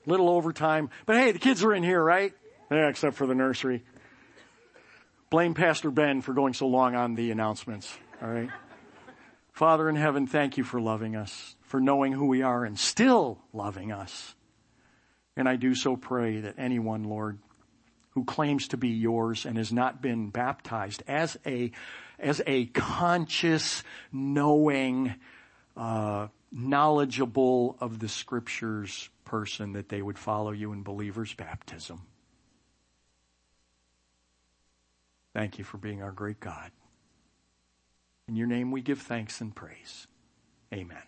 Little 0.05 0.29
overtime. 0.29 0.89
But 1.05 1.17
hey, 1.17 1.31
the 1.31 1.39
kids 1.39 1.63
are 1.63 1.73
in 1.73 1.83
here, 1.83 2.03
right? 2.03 2.33
Yeah, 2.71 2.89
except 2.89 3.15
for 3.15 3.27
the 3.27 3.35
nursery. 3.35 3.83
Blame 5.29 5.53
Pastor 5.53 5.91
Ben 5.91 6.21
for 6.21 6.33
going 6.33 6.53
so 6.53 6.67
long 6.67 6.95
on 6.95 7.15
the 7.15 7.31
announcements. 7.31 7.93
All 8.21 8.29
right. 8.29 8.49
Father 9.51 9.89
in 9.89 9.95
heaven, 9.95 10.27
thank 10.27 10.57
you 10.57 10.63
for 10.63 10.81
loving 10.81 11.15
us, 11.15 11.55
for 11.61 11.79
knowing 11.79 12.11
who 12.11 12.27
we 12.27 12.41
are 12.41 12.65
and 12.65 12.77
still 12.77 13.39
loving 13.53 13.91
us. 13.91 14.35
And 15.37 15.47
I 15.49 15.55
do 15.55 15.75
so 15.75 15.95
pray 15.95 16.41
that 16.41 16.55
anyone, 16.57 17.03
Lord, 17.03 17.39
who 18.11 18.23
claims 18.23 18.69
to 18.69 18.77
be 18.77 18.89
yours 18.89 19.45
and 19.45 19.57
has 19.57 19.73
not 19.73 20.01
been 20.01 20.29
baptized 20.29 21.03
as 21.07 21.37
a, 21.45 21.71
as 22.19 22.41
a 22.45 22.65
conscious, 22.67 23.83
knowing, 24.11 25.15
uh, 25.75 26.27
knowledgeable 26.51 27.77
of 27.81 27.99
the 27.99 28.07
scriptures 28.07 29.09
person, 29.25 29.73
that 29.73 29.89
they 29.89 30.01
would 30.01 30.17
follow 30.17 30.51
you 30.51 30.71
in 30.71 30.83
believer's 30.83 31.33
baptism. 31.33 32.01
Thank 35.33 35.57
you 35.57 35.65
for 35.65 35.77
being 35.77 36.01
our 36.01 36.11
great 36.11 36.39
God. 36.39 36.71
In 38.27 38.35
your 38.35 38.47
name 38.47 38.71
we 38.71 38.81
give 38.81 39.01
thanks 39.01 39.41
and 39.41 39.53
praise. 39.53 40.07
Amen. 40.73 41.03